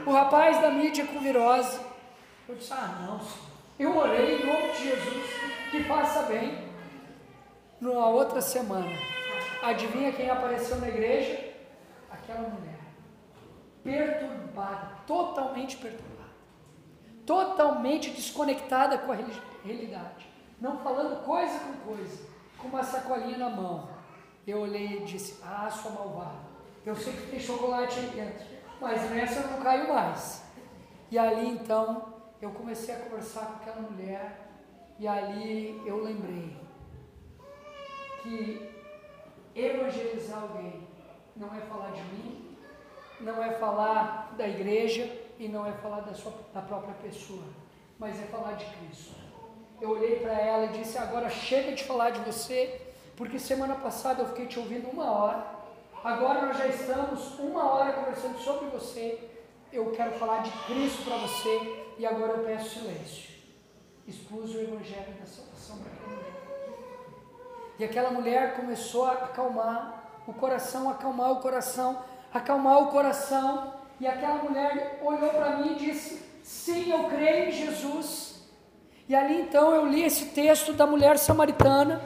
o 0.07 0.11
rapaz 0.11 0.59
da 0.59 0.71
mídia 0.71 1.05
com 1.05 1.19
virose, 1.19 1.79
eu 2.47 2.55
disse, 2.55 2.73
ah 2.73 2.97
não, 3.01 3.21
eu 3.77 3.95
orei 3.95 4.41
em 4.41 4.45
nome 4.45 4.71
de 4.71 4.89
Jesus, 4.89 5.29
que 5.69 5.83
faça 5.83 6.23
bem. 6.23 6.67
Numa 7.79 8.07
outra 8.07 8.41
semana, 8.41 8.91
adivinha 9.61 10.11
quem 10.11 10.29
apareceu 10.29 10.77
na 10.77 10.89
igreja? 10.89 11.48
Aquela 12.29 12.47
mulher, 12.49 12.79
perturbada, 13.83 14.97
totalmente 15.07 15.77
perturbada, 15.77 16.29
totalmente 17.25 18.11
desconectada 18.11 18.99
com 18.99 19.11
a 19.11 19.15
realidade, 19.65 20.29
não 20.61 20.77
falando 20.77 21.25
coisa 21.25 21.59
com 21.59 21.91
coisa, 21.91 22.29
com 22.59 22.67
uma 22.67 22.83
sacolinha 22.83 23.35
na 23.35 23.49
mão. 23.49 23.89
Eu 24.45 24.59
olhei 24.59 24.99
e 24.99 25.05
disse, 25.05 25.41
ah, 25.43 25.71
sua 25.71 25.89
malvada, 25.89 26.37
eu 26.85 26.95
sei 26.95 27.13
que 27.13 27.31
tem 27.31 27.39
chocolate 27.39 27.97
aí 27.97 28.09
dentro, 28.09 28.45
mas 28.79 29.09
nessa 29.09 29.39
eu 29.39 29.47
não 29.47 29.61
caio 29.61 29.91
mais. 29.91 30.43
E 31.09 31.17
ali 31.17 31.49
então 31.49 32.13
eu 32.39 32.51
comecei 32.51 32.93
a 32.93 32.99
conversar 32.99 33.45
com 33.47 33.53
aquela 33.53 33.89
mulher 33.89 34.51
e 34.99 35.07
ali 35.07 35.81
eu 35.83 36.03
lembrei 36.03 36.55
que 38.21 38.69
evangelizar 39.55 40.43
alguém 40.43 40.88
não 41.39 41.55
é 41.55 41.61
falar 41.61 41.91
de 41.91 42.01
mim, 42.01 42.57
não 43.21 43.41
é 43.41 43.53
falar 43.53 44.33
da 44.37 44.47
igreja 44.47 45.09
e 45.39 45.47
não 45.47 45.65
é 45.65 45.71
falar 45.71 46.01
da, 46.01 46.13
sua, 46.13 46.33
da 46.53 46.61
própria 46.61 46.93
pessoa, 46.95 47.43
mas 47.97 48.19
é 48.21 48.25
falar 48.25 48.53
de 48.53 48.65
Cristo. 48.65 49.15
Eu 49.79 49.91
olhei 49.91 50.19
para 50.19 50.33
ela 50.33 50.65
e 50.65 50.77
disse: 50.77 50.97
Agora 50.97 51.29
chega 51.29 51.71
de 51.71 51.85
falar 51.85 52.09
de 52.09 52.19
você, 52.19 52.81
porque 53.15 53.39
semana 53.39 53.75
passada 53.75 54.21
eu 54.21 54.27
fiquei 54.27 54.47
te 54.47 54.59
ouvindo 54.59 54.89
uma 54.89 55.09
hora, 55.09 55.45
agora 56.03 56.45
nós 56.45 56.57
já 56.57 56.67
estamos 56.67 57.39
uma 57.39 57.71
hora 57.73 57.93
conversando 57.93 58.37
sobre 58.39 58.67
você. 58.67 59.29
Eu 59.71 59.91
quero 59.91 60.17
falar 60.19 60.41
de 60.41 60.51
Cristo 60.65 61.03
para 61.03 61.17
você 61.17 61.85
e 61.97 62.05
agora 62.05 62.33
eu 62.33 62.43
peço 62.43 62.79
silêncio. 62.79 63.29
Expus 64.07 64.55
o 64.55 64.59
evangelho 64.59 65.13
da 65.19 65.25
salvação 65.25 65.77
para 65.77 65.91
aquela 65.91 66.15
mulher. 66.15 66.33
E 67.77 67.83
aquela 67.83 68.11
mulher 68.11 68.55
começou 68.55 69.05
a 69.05 69.11
acalmar 69.11 69.98
o 70.29 70.33
coração, 70.33 70.89
acalmar 70.89 71.31
o 71.31 71.37
coração, 71.37 72.03
acalmar 72.31 72.83
o 72.83 72.87
coração. 72.87 73.73
E 73.99 74.07
aquela 74.07 74.35
mulher 74.35 74.99
olhou 75.03 75.29
para 75.31 75.57
mim 75.57 75.73
e 75.73 75.75
disse: 75.75 76.23
Sim, 76.43 76.91
eu 76.91 77.05
creio 77.05 77.49
em 77.49 77.51
Jesus. 77.51 78.47
E 79.07 79.15
ali 79.15 79.41
então 79.41 79.73
eu 79.73 79.87
li 79.87 80.03
esse 80.03 80.27
texto 80.27 80.71
da 80.71 80.85
mulher 80.85 81.17
samaritana. 81.17 82.01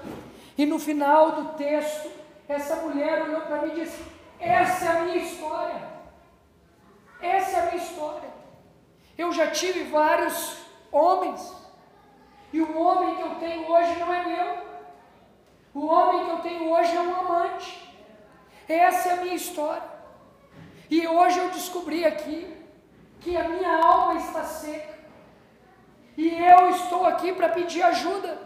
E 0.57 0.65
no 0.65 0.79
final 0.79 1.31
do 1.33 1.49
texto, 1.57 2.09
essa 2.47 2.77
mulher 2.77 3.23
olhou 3.23 3.41
para 3.41 3.61
mim 3.63 3.73
e 3.73 3.81
disse: 3.81 4.01
Essa 4.39 4.85
é 4.85 4.87
a 4.87 5.01
minha 5.01 5.17
história. 5.17 5.81
Essa 7.21 7.57
é 7.57 7.59
a 7.59 7.65
minha 7.71 7.83
história. 7.83 8.29
Eu 9.17 9.31
já 9.31 9.51
tive 9.51 9.83
vários 9.83 10.57
homens, 10.91 11.53
e 12.51 12.61
o 12.61 12.77
homem 12.77 13.15
que 13.15 13.21
eu 13.21 13.35
tenho 13.35 13.69
hoje 13.69 13.99
não 13.99 14.13
é 14.13 14.25
meu. 14.25 14.63
O 15.73 15.87
homem 15.87 16.25
que 16.25 16.31
eu 16.31 16.37
tenho 16.39 16.71
hoje 16.71 16.95
é 16.95 17.01
um 17.01 17.15
amante. 17.15 17.92
Essa 18.67 19.09
é 19.09 19.13
a 19.13 19.21
minha 19.21 19.35
história. 19.35 19.83
E 20.89 21.07
hoje 21.07 21.39
eu 21.39 21.49
descobri 21.49 22.05
aqui 22.05 22.55
que 23.19 23.35
a 23.35 23.47
minha 23.47 23.77
alma 23.77 24.19
está 24.19 24.43
seca. 24.43 24.93
E 26.17 26.27
eu 26.29 26.69
estou 26.69 27.05
aqui 27.05 27.33
para 27.33 27.49
pedir 27.49 27.81
ajuda. 27.83 28.37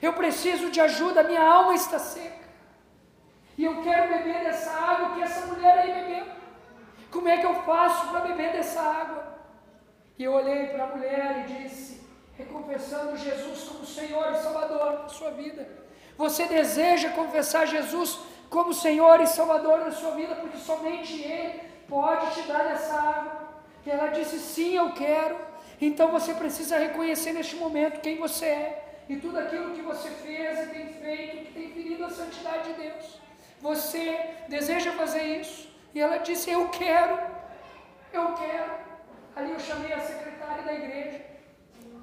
Eu 0.00 0.12
preciso 0.12 0.70
de 0.70 0.80
ajuda, 0.80 1.22
minha 1.22 1.42
alma 1.42 1.74
está 1.74 1.98
seca. 1.98 2.46
E 3.58 3.64
eu 3.64 3.82
quero 3.82 4.12
beber 4.14 4.44
dessa 4.44 4.70
água 4.70 5.14
que 5.14 5.22
essa 5.22 5.46
mulher 5.46 5.78
aí 5.78 5.92
bebeu. 5.92 6.26
Como 7.10 7.28
é 7.28 7.38
que 7.38 7.46
eu 7.46 7.54
faço 7.62 8.08
para 8.08 8.20
beber 8.20 8.52
dessa 8.52 8.80
água? 8.80 9.36
E 10.18 10.24
eu 10.24 10.32
olhei 10.32 10.66
para 10.66 10.84
a 10.84 10.88
mulher 10.88 11.44
e 11.44 11.52
disse, 11.54 12.02
reconfessando 12.36 13.16
Jesus 13.16 13.64
como 13.64 13.86
Senhor 13.86 14.32
e 14.32 14.36
Salvador 14.36 14.98
da 14.98 15.08
sua 15.08 15.30
vida. 15.30 15.66
Você 16.16 16.46
deseja 16.46 17.10
confessar 17.10 17.66
Jesus 17.66 18.18
como 18.48 18.72
Senhor 18.72 19.20
e 19.20 19.26
Salvador 19.26 19.80
da 19.80 19.90
sua 19.90 20.12
vida, 20.12 20.34
porque 20.36 20.58
somente 20.58 21.20
Ele 21.20 21.60
pode 21.88 22.34
te 22.34 22.42
dar 22.42 22.66
essa 22.72 22.94
água. 22.94 23.48
E 23.84 23.90
ela 23.90 24.08
disse: 24.08 24.38
Sim, 24.38 24.74
eu 24.76 24.92
quero. 24.92 25.36
Então 25.80 26.08
você 26.08 26.34
precisa 26.34 26.78
reconhecer 26.78 27.32
neste 27.32 27.56
momento 27.56 28.00
quem 28.00 28.18
você 28.18 28.46
é 28.46 29.02
e 29.08 29.16
tudo 29.16 29.38
aquilo 29.38 29.74
que 29.74 29.82
você 29.82 30.08
fez 30.08 30.58
e 30.64 30.66
tem 30.70 30.86
feito 30.94 31.46
que 31.46 31.52
tem 31.52 31.70
ferido 31.70 32.04
a 32.04 32.10
santidade 32.10 32.72
de 32.72 32.80
Deus. 32.82 33.20
Você 33.60 34.18
deseja 34.48 34.92
fazer 34.92 35.22
isso? 35.22 35.68
E 35.94 36.00
ela 36.00 36.18
disse: 36.18 36.50
Eu 36.50 36.68
quero, 36.68 37.18
eu 38.12 38.34
quero. 38.34 38.86
Ali 39.34 39.52
eu 39.52 39.60
chamei 39.60 39.92
a 39.92 40.00
secretária 40.00 40.62
da 40.62 40.72
igreja. 40.72 41.20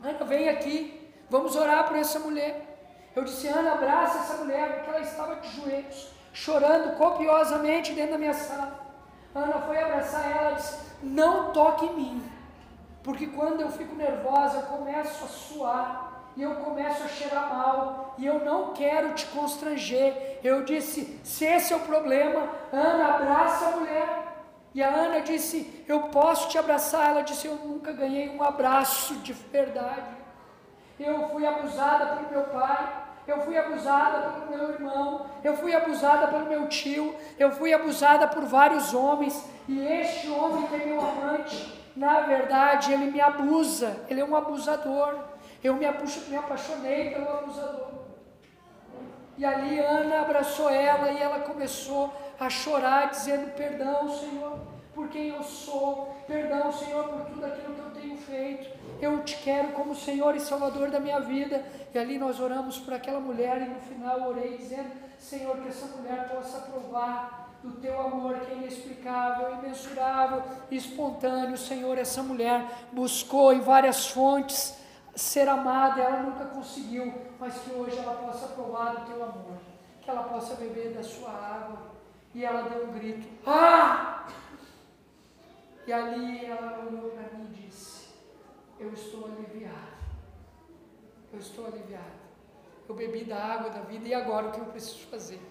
Ana, 0.04 0.24
vem 0.26 0.50
aqui, 0.50 1.10
vamos 1.30 1.56
orar 1.56 1.88
por 1.88 1.98
essa 1.98 2.20
mulher. 2.20 2.74
Eu 3.16 3.24
disse, 3.24 3.48
Ana, 3.48 3.74
abraça 3.74 4.20
essa 4.20 4.44
mulher, 4.44 4.76
porque 4.76 4.90
ela 4.90 5.00
estava 5.00 5.36
de 5.36 5.48
joelhos, 5.56 6.12
chorando 6.34 6.98
copiosamente 6.98 7.94
dentro 7.94 8.14
da 8.14 8.18
minha 8.18 8.34
sala. 8.34 8.82
Ana 9.34 9.62
foi 9.62 9.82
abraçar 9.82 10.30
ela 10.30 10.52
e 10.52 10.56
disse, 10.56 10.78
não 11.02 11.54
toque 11.54 11.86
em 11.86 11.94
mim, 11.94 12.24
porque 13.04 13.28
quando 13.28 13.62
eu 13.62 13.70
fico 13.70 13.96
nervosa, 13.96 14.58
eu 14.58 14.64
começo 14.64 15.24
a 15.24 15.28
suar, 15.28 16.14
e 16.36 16.42
eu 16.42 16.56
começo 16.56 17.04
a 17.04 17.08
cheirar 17.08 17.56
mal, 17.56 18.16
e 18.18 18.26
eu 18.26 18.44
não 18.44 18.74
quero 18.74 19.14
te 19.14 19.26
constranger. 19.28 20.40
Eu 20.44 20.64
disse, 20.64 21.20
se 21.24 21.46
esse 21.46 21.72
é 21.72 21.76
o 21.76 21.82
problema, 21.82 22.50
Ana, 22.72 23.16
abraça 23.16 23.68
a 23.68 23.72
mulher. 23.72 24.24
E 24.74 24.82
a 24.82 24.90
Ana 24.90 25.22
disse: 25.22 25.84
Eu 25.88 26.04
posso 26.04 26.50
te 26.50 26.58
abraçar. 26.58 27.12
Ela 27.12 27.22
disse: 27.22 27.46
Eu 27.46 27.56
nunca 27.58 27.92
ganhei 27.92 28.30
um 28.30 28.42
abraço 28.42 29.14
de 29.18 29.32
verdade. 29.32 30.10
Eu 31.00 31.30
fui 31.30 31.46
abusada 31.46 32.16
pelo 32.16 32.30
meu 32.32 32.44
pai. 32.46 33.03
Eu 33.28 33.40
fui 33.42 33.58
abusada 33.58 34.32
pelo 34.32 34.58
meu 34.58 34.70
irmão, 34.70 35.26
eu 35.44 35.56
fui 35.56 35.74
abusada 35.74 36.28
pelo 36.28 36.46
meu 36.46 36.68
tio, 36.68 37.16
eu 37.40 37.52
fui 37.52 37.74
abusada 37.74 38.28
por 38.28 38.44
vários 38.44 38.94
homens, 38.94 39.46
e 39.68 39.80
este 39.86 40.30
homem 40.30 40.68
que 40.68 40.76
é 40.76 40.86
meu 40.86 41.00
amante, 41.00 41.82
na 41.96 42.22
verdade, 42.22 42.92
ele 42.92 43.12
me 43.12 43.22
abusa, 43.22 43.96
ele 44.10 44.20
é 44.20 44.26
um 44.26 44.36
abusador. 44.36 45.16
Eu 45.64 45.76
me, 45.76 45.86
me 46.28 46.36
apaixonei 46.36 47.12
pelo 47.12 47.30
abusador. 47.30 48.04
E 49.38 49.46
ali 49.46 49.80
Ana 49.80 50.22
abraçou 50.22 50.70
ela 50.70 51.12
e 51.12 51.22
ela 51.22 51.40
começou 51.40 52.14
a 52.40 52.50
chorar, 52.50 53.10
dizendo: 53.10 53.54
Perdão, 53.56 54.10
Senhor, 54.10 54.60
por 54.94 55.08
quem 55.08 55.30
eu 55.30 55.44
sou, 55.44 56.16
perdão, 56.28 56.72
Senhor, 56.72 57.08
por 57.08 57.26
tudo 57.26 57.46
aquilo 57.46 57.74
que 57.74 57.80
eu 57.80 58.02
tenho 58.02 58.18
feito. 58.18 58.83
Eu 59.04 59.22
te 59.22 59.36
quero 59.36 59.74
como 59.74 59.94
Senhor 59.94 60.34
e 60.34 60.40
Salvador 60.40 60.90
da 60.90 60.98
minha 60.98 61.20
vida. 61.20 61.62
E 61.94 62.00
ali 62.00 62.18
nós 62.18 62.40
oramos 62.40 62.80
por 62.80 62.94
aquela 62.94 63.20
mulher 63.20 63.62
e 63.62 63.66
no 63.66 63.80
final 63.82 64.30
orei 64.30 64.56
dizendo: 64.58 64.92
Senhor, 65.20 65.58
que 65.58 65.68
essa 65.68 65.88
mulher 65.98 66.30
possa 66.30 66.60
provar 66.60 67.50
do 67.62 67.72
teu 67.82 68.00
amor 68.00 68.40
que 68.40 68.54
é 68.54 68.56
inexplicável, 68.56 69.56
imensurável 69.60 70.42
espontâneo. 70.72 71.58
Senhor, 71.58 71.98
essa 71.98 72.24
mulher 72.24 72.66
buscou 72.94 73.52
em 73.52 73.60
várias 73.60 74.08
fontes 74.08 74.78
ser 75.14 75.50
amada, 75.50 76.02
ela 76.02 76.24
nunca 76.24 76.46
conseguiu, 76.46 77.14
mas 77.40 77.56
que 77.60 77.72
hoje 77.72 77.98
ela 77.98 78.16
possa 78.16 78.48
provar 78.48 78.96
do 78.96 79.06
teu 79.06 79.22
amor, 79.22 79.58
que 80.02 80.10
ela 80.10 80.24
possa 80.24 80.56
beber 80.56 80.94
da 80.94 81.04
sua 81.04 81.30
água. 81.30 81.92
E 82.34 82.46
ela 82.46 82.70
deu 82.70 82.88
um 82.88 82.94
grito: 82.94 83.28
Ah! 83.46 84.28
E 85.86 85.92
ali 85.92 86.46
ela 86.46 86.86
olhou 86.88 87.10
para 87.10 87.38
mim 87.38 87.48
Eu 88.84 88.92
estou 88.92 89.26
aliviada. 89.28 89.98
Eu 91.32 91.40
estou 91.40 91.66
aliviada. 91.66 92.24
Eu 92.88 92.94
bebi 92.94 93.24
da 93.24 93.42
água 93.42 93.70
da 93.70 93.80
vida 93.80 94.10
e 94.10 94.14
agora 94.14 94.48
o 94.48 94.52
que 94.52 94.60
eu 94.60 94.66
preciso 94.66 95.08
fazer? 95.08 95.42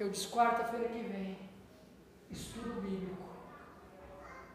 Eu 0.00 0.08
disse: 0.08 0.28
quarta-feira 0.28 0.88
que 0.88 1.02
vem, 1.02 1.38
estudo 2.30 2.80
bíblico. 2.80 3.22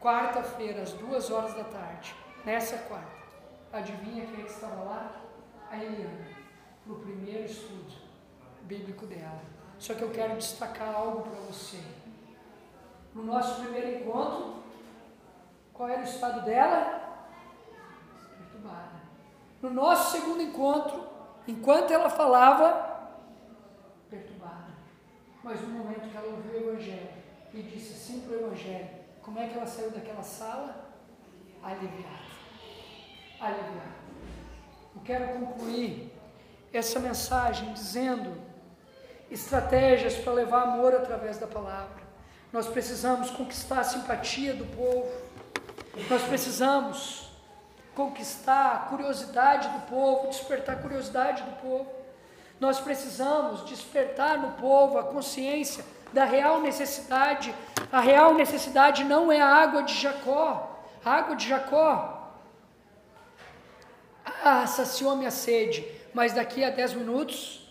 Quarta-feira, 0.02 0.82
às 0.82 0.94
duas 0.94 1.30
horas 1.30 1.54
da 1.54 1.66
tarde, 1.66 2.16
nessa 2.44 2.80
quarta. 2.80 3.20
Adivinha 3.72 4.26
quem 4.26 4.42
é 4.42 4.44
que 4.44 4.52
estava 4.52 4.84
lá? 4.84 5.22
A 5.70 5.78
Eliana, 5.78 6.28
para 6.84 6.94
o 6.94 7.00
primeiro 7.00 7.46
estudo 7.46 7.94
bíblico 8.64 9.06
dela. 9.06 9.44
Só 9.78 9.94
que 9.94 10.02
eu 10.02 10.10
quero 10.10 10.36
destacar 10.36 10.96
algo 10.96 11.22
para 11.22 11.40
você. 11.42 11.80
No 13.14 13.24
nosso 13.24 13.62
primeiro 13.62 14.00
encontro, 14.00 14.64
qual 15.72 15.90
era 15.90 16.02
o 16.02 16.06
estado 16.06 16.44
dela? 16.44 17.09
No 19.62 19.70
nosso 19.70 20.12
segundo 20.12 20.42
encontro, 20.42 21.08
enquanto 21.48 21.92
ela 21.92 22.10
falava, 22.10 23.10
perturbada. 24.10 24.70
Mas 25.44 25.62
no 25.62 25.70
momento 25.70 26.10
que 26.10 26.18
ela 26.18 26.28
ouviu 26.28 26.52
o 26.52 26.72
Evangelho 26.72 27.10
e 27.54 27.62
disse 27.62 27.94
sim 27.94 28.22
para 28.22 28.38
o 28.38 28.40
Evangelho, 28.46 28.90
como 29.22 29.40
é 29.40 29.48
que 29.48 29.58
ela 29.58 29.68
saiu 29.68 29.92
daquela 29.92 30.24
sala? 30.24 30.90
Aliviada 31.62 32.30
aliviar. 33.40 33.96
Eu 34.96 35.02
quero 35.04 35.40
concluir 35.40 36.12
essa 36.74 37.00
mensagem 37.00 37.74
dizendo 37.74 38.36
estratégias 39.32 40.16
para 40.16 40.34
levar 40.34 40.64
amor 40.64 40.94
através 40.94 41.38
da 41.38 41.48
palavra. 41.48 42.04
Nós 42.52 42.68
precisamos 42.68 43.30
conquistar 43.30 43.80
a 43.80 43.84
simpatia 43.84 44.54
do 44.54 44.66
povo. 44.66 45.10
Nós 46.10 46.22
precisamos 46.24 47.29
conquistar 48.00 48.76
a 48.76 48.78
curiosidade 48.92 49.68
do 49.68 49.80
povo, 49.88 50.30
despertar 50.30 50.78
a 50.78 50.80
curiosidade 50.80 51.44
do 51.44 51.52
povo. 51.58 51.92
Nós 52.58 52.80
precisamos 52.80 53.66
despertar 53.66 54.38
no 54.38 54.52
povo 54.54 54.98
a 54.98 55.04
consciência 55.04 55.84
da 56.14 56.24
real 56.24 56.62
necessidade. 56.62 57.54
A 57.92 58.00
real 58.00 58.34
necessidade 58.36 59.04
não 59.04 59.30
é 59.30 59.42
a 59.42 59.54
água 59.64 59.84
de 59.84 59.94
Jacó. 59.96 60.82
A 61.04 61.12
água 61.12 61.36
de 61.36 61.50
Jacó 61.50 62.38
ah, 64.46 64.66
saciou 64.66 65.18
minha 65.18 65.32
sede, 65.32 65.86
mas 66.14 66.32
daqui 66.32 66.64
a 66.64 66.70
10 66.70 66.94
minutos 66.94 67.70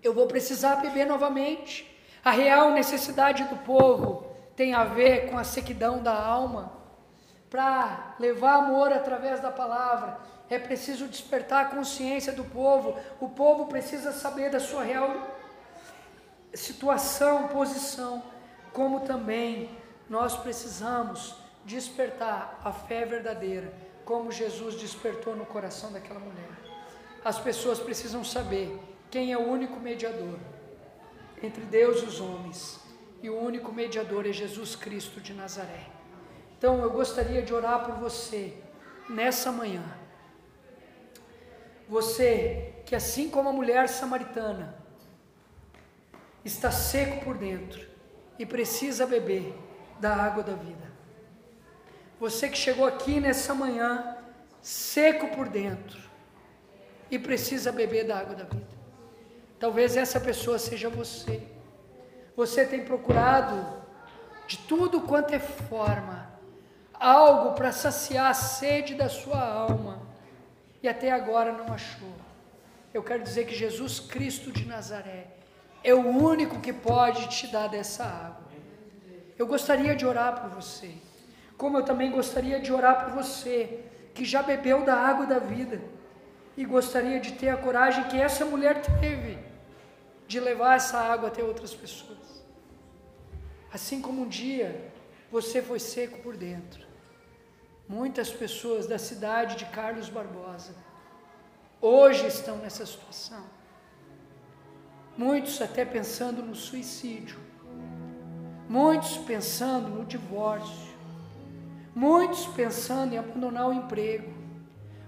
eu 0.00 0.14
vou 0.14 0.28
precisar 0.28 0.76
beber 0.76 1.06
novamente. 1.06 1.92
A 2.24 2.30
real 2.30 2.70
necessidade 2.70 3.42
do 3.44 3.56
povo 3.56 4.26
tem 4.54 4.74
a 4.74 4.84
ver 4.84 5.28
com 5.28 5.36
a 5.36 5.42
sequidão 5.42 6.00
da 6.00 6.14
alma. 6.14 6.75
Para 7.50 8.16
levar 8.18 8.56
amor 8.56 8.92
através 8.92 9.40
da 9.40 9.50
palavra, 9.50 10.18
é 10.50 10.58
preciso 10.58 11.06
despertar 11.06 11.66
a 11.66 11.68
consciência 11.68 12.32
do 12.32 12.44
povo. 12.44 12.98
O 13.20 13.28
povo 13.28 13.66
precisa 13.66 14.12
saber 14.12 14.50
da 14.50 14.60
sua 14.60 14.82
real 14.82 15.36
situação, 16.52 17.48
posição, 17.48 18.22
como 18.72 19.00
também 19.00 19.70
nós 20.08 20.36
precisamos 20.36 21.36
despertar 21.64 22.60
a 22.64 22.72
fé 22.72 23.04
verdadeira 23.04 23.72
como 24.06 24.30
Jesus 24.30 24.76
despertou 24.76 25.34
no 25.34 25.44
coração 25.44 25.92
daquela 25.92 26.20
mulher. 26.20 26.48
As 27.24 27.40
pessoas 27.40 27.80
precisam 27.80 28.22
saber 28.22 28.78
quem 29.10 29.32
é 29.32 29.36
o 29.36 29.48
único 29.48 29.80
mediador 29.80 30.38
entre 31.42 31.64
Deus 31.64 32.00
e 32.02 32.04
os 32.04 32.20
homens. 32.20 32.80
E 33.20 33.28
o 33.28 33.36
único 33.36 33.72
mediador 33.72 34.24
é 34.24 34.32
Jesus 34.32 34.76
Cristo 34.76 35.20
de 35.20 35.34
Nazaré. 35.34 35.95
Então 36.66 36.82
eu 36.82 36.90
gostaria 36.90 37.42
de 37.42 37.54
orar 37.54 37.84
por 37.84 37.94
você 37.94 38.52
nessa 39.08 39.52
manhã. 39.52 39.84
Você 41.88 42.74
que, 42.84 42.92
assim 42.96 43.30
como 43.30 43.48
a 43.48 43.52
mulher 43.52 43.88
samaritana, 43.88 44.74
está 46.44 46.72
seco 46.72 47.24
por 47.24 47.38
dentro 47.38 47.88
e 48.36 48.44
precisa 48.44 49.06
beber 49.06 49.54
da 50.00 50.12
água 50.16 50.42
da 50.42 50.54
vida. 50.54 50.90
Você 52.18 52.48
que 52.48 52.58
chegou 52.58 52.84
aqui 52.84 53.20
nessa 53.20 53.54
manhã, 53.54 54.16
seco 54.60 55.28
por 55.36 55.48
dentro, 55.48 56.02
e 57.08 57.16
precisa 57.16 57.70
beber 57.70 58.08
da 58.08 58.18
água 58.18 58.34
da 58.34 58.44
vida. 58.44 58.76
Talvez 59.60 59.96
essa 59.96 60.18
pessoa 60.18 60.58
seja 60.58 60.88
você. 60.88 61.40
Você 62.34 62.66
tem 62.66 62.84
procurado 62.84 63.84
de 64.48 64.58
tudo 64.58 65.02
quanto 65.02 65.32
é 65.32 65.38
forma, 65.38 66.34
algo 67.00 67.54
para 67.54 67.72
saciar 67.72 68.30
a 68.30 68.34
sede 68.34 68.94
da 68.94 69.08
sua 69.08 69.42
alma, 69.42 70.00
e 70.82 70.88
até 70.88 71.10
agora 71.10 71.52
não 71.52 71.72
achou. 71.72 72.14
Eu 72.92 73.02
quero 73.02 73.22
dizer 73.22 73.46
que 73.46 73.54
Jesus 73.54 74.00
Cristo 74.00 74.50
de 74.50 74.64
Nazaré 74.64 75.26
é 75.82 75.94
o 75.94 76.06
único 76.06 76.60
que 76.60 76.72
pode 76.72 77.28
te 77.28 77.46
dar 77.46 77.68
dessa 77.68 78.04
água. 78.04 78.46
Eu 79.38 79.46
gostaria 79.46 79.94
de 79.94 80.06
orar 80.06 80.40
por 80.40 80.50
você. 80.50 80.94
Como 81.58 81.78
eu 81.78 81.84
também 81.84 82.10
gostaria 82.10 82.58
de 82.60 82.72
orar 82.72 83.04
por 83.04 83.14
você, 83.14 83.84
que 84.14 84.24
já 84.24 84.42
bebeu 84.42 84.84
da 84.84 84.94
água 84.94 85.26
da 85.26 85.38
vida, 85.38 85.80
e 86.56 86.64
gostaria 86.64 87.20
de 87.20 87.32
ter 87.32 87.50
a 87.50 87.56
coragem 87.56 88.04
que 88.04 88.18
essa 88.18 88.44
mulher 88.44 88.80
teve, 88.80 89.38
de 90.26 90.40
levar 90.40 90.76
essa 90.76 90.98
água 90.98 91.28
até 91.28 91.42
outras 91.42 91.74
pessoas. 91.74 92.44
Assim 93.72 94.00
como 94.00 94.22
um 94.22 94.28
dia 94.28 94.90
você 95.30 95.60
foi 95.60 95.78
seco 95.78 96.18
por 96.22 96.36
dentro, 96.36 96.85
muitas 97.88 98.30
pessoas 98.30 98.86
da 98.86 98.98
cidade 98.98 99.56
de 99.56 99.66
Carlos 99.66 100.08
Barbosa 100.08 100.74
hoje 101.80 102.26
estão 102.26 102.56
nessa 102.58 102.84
situação. 102.84 103.44
Muitos 105.16 105.60
até 105.62 105.84
pensando 105.84 106.42
no 106.42 106.54
suicídio, 106.54 107.38
muitos 108.68 109.16
pensando 109.18 109.88
no 109.88 110.04
divórcio, 110.04 110.96
Muitos 111.98 112.46
pensando 112.48 113.14
em 113.14 113.16
abandonar 113.16 113.68
o 113.68 113.72
emprego, 113.72 114.30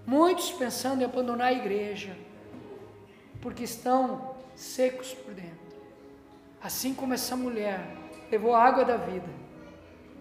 muitos 0.07 0.51
pensando 0.53 1.03
em 1.03 1.05
abandonar 1.05 1.49
a 1.49 1.53
igreja, 1.53 2.17
porque 3.43 3.65
estão 3.65 4.35
secos 4.57 5.13
por 5.13 5.35
dentro. 5.35 5.77
Assim 6.63 6.95
como 6.95 7.13
essa 7.13 7.37
mulher 7.37 7.95
levou 8.31 8.55
a 8.55 8.65
água 8.65 8.87
da 8.87 8.97
vida, 8.97 9.29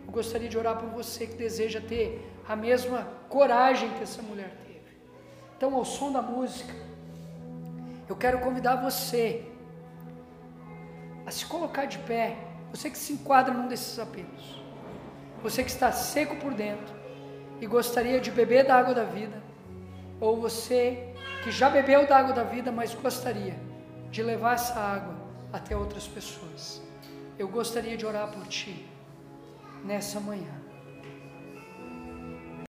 eu 0.05 0.11
gostaria 0.11 0.49
de 0.49 0.57
orar 0.57 0.77
por 0.77 0.89
você 0.89 1.25
que 1.25 1.35
deseja 1.35 1.79
ter 1.79 2.21
a 2.47 2.55
mesma 2.55 3.07
coragem 3.29 3.89
que 3.91 4.03
essa 4.03 4.21
mulher 4.21 4.51
teve. 4.65 4.97
Então, 5.55 5.75
ao 5.75 5.83
som 5.83 6.11
da 6.11 6.21
música, 6.21 6.73
eu 8.07 8.15
quero 8.15 8.39
convidar 8.39 8.77
você 8.77 9.45
a 11.25 11.31
se 11.31 11.45
colocar 11.45 11.85
de 11.85 11.97
pé, 11.99 12.37
você 12.71 12.89
que 12.89 12.97
se 12.97 13.13
enquadra 13.13 13.53
num 13.53 13.67
desses 13.67 13.99
apelos. 13.99 14.61
Você 15.43 15.63
que 15.63 15.69
está 15.69 15.91
seco 15.91 16.37
por 16.37 16.53
dentro 16.53 16.95
e 17.59 17.67
gostaria 17.67 18.19
de 18.19 18.31
beber 18.31 18.65
da 18.65 18.75
água 18.75 18.93
da 18.93 19.03
vida, 19.03 19.41
ou 20.19 20.39
você 20.39 21.13
que 21.43 21.51
já 21.51 21.69
bebeu 21.69 22.07
da 22.07 22.17
água 22.17 22.33
da 22.33 22.43
vida, 22.43 22.71
mas 22.71 22.93
gostaria 22.95 23.55
de 24.09 24.23
levar 24.23 24.55
essa 24.55 24.79
água 24.79 25.15
até 25.51 25.75
outras 25.75 26.07
pessoas. 26.07 26.81
Eu 27.37 27.47
gostaria 27.47 27.97
de 27.97 28.05
orar 28.05 28.31
por 28.31 28.47
ti 28.47 28.87
nessa 29.83 30.19
manhã. 30.19 30.66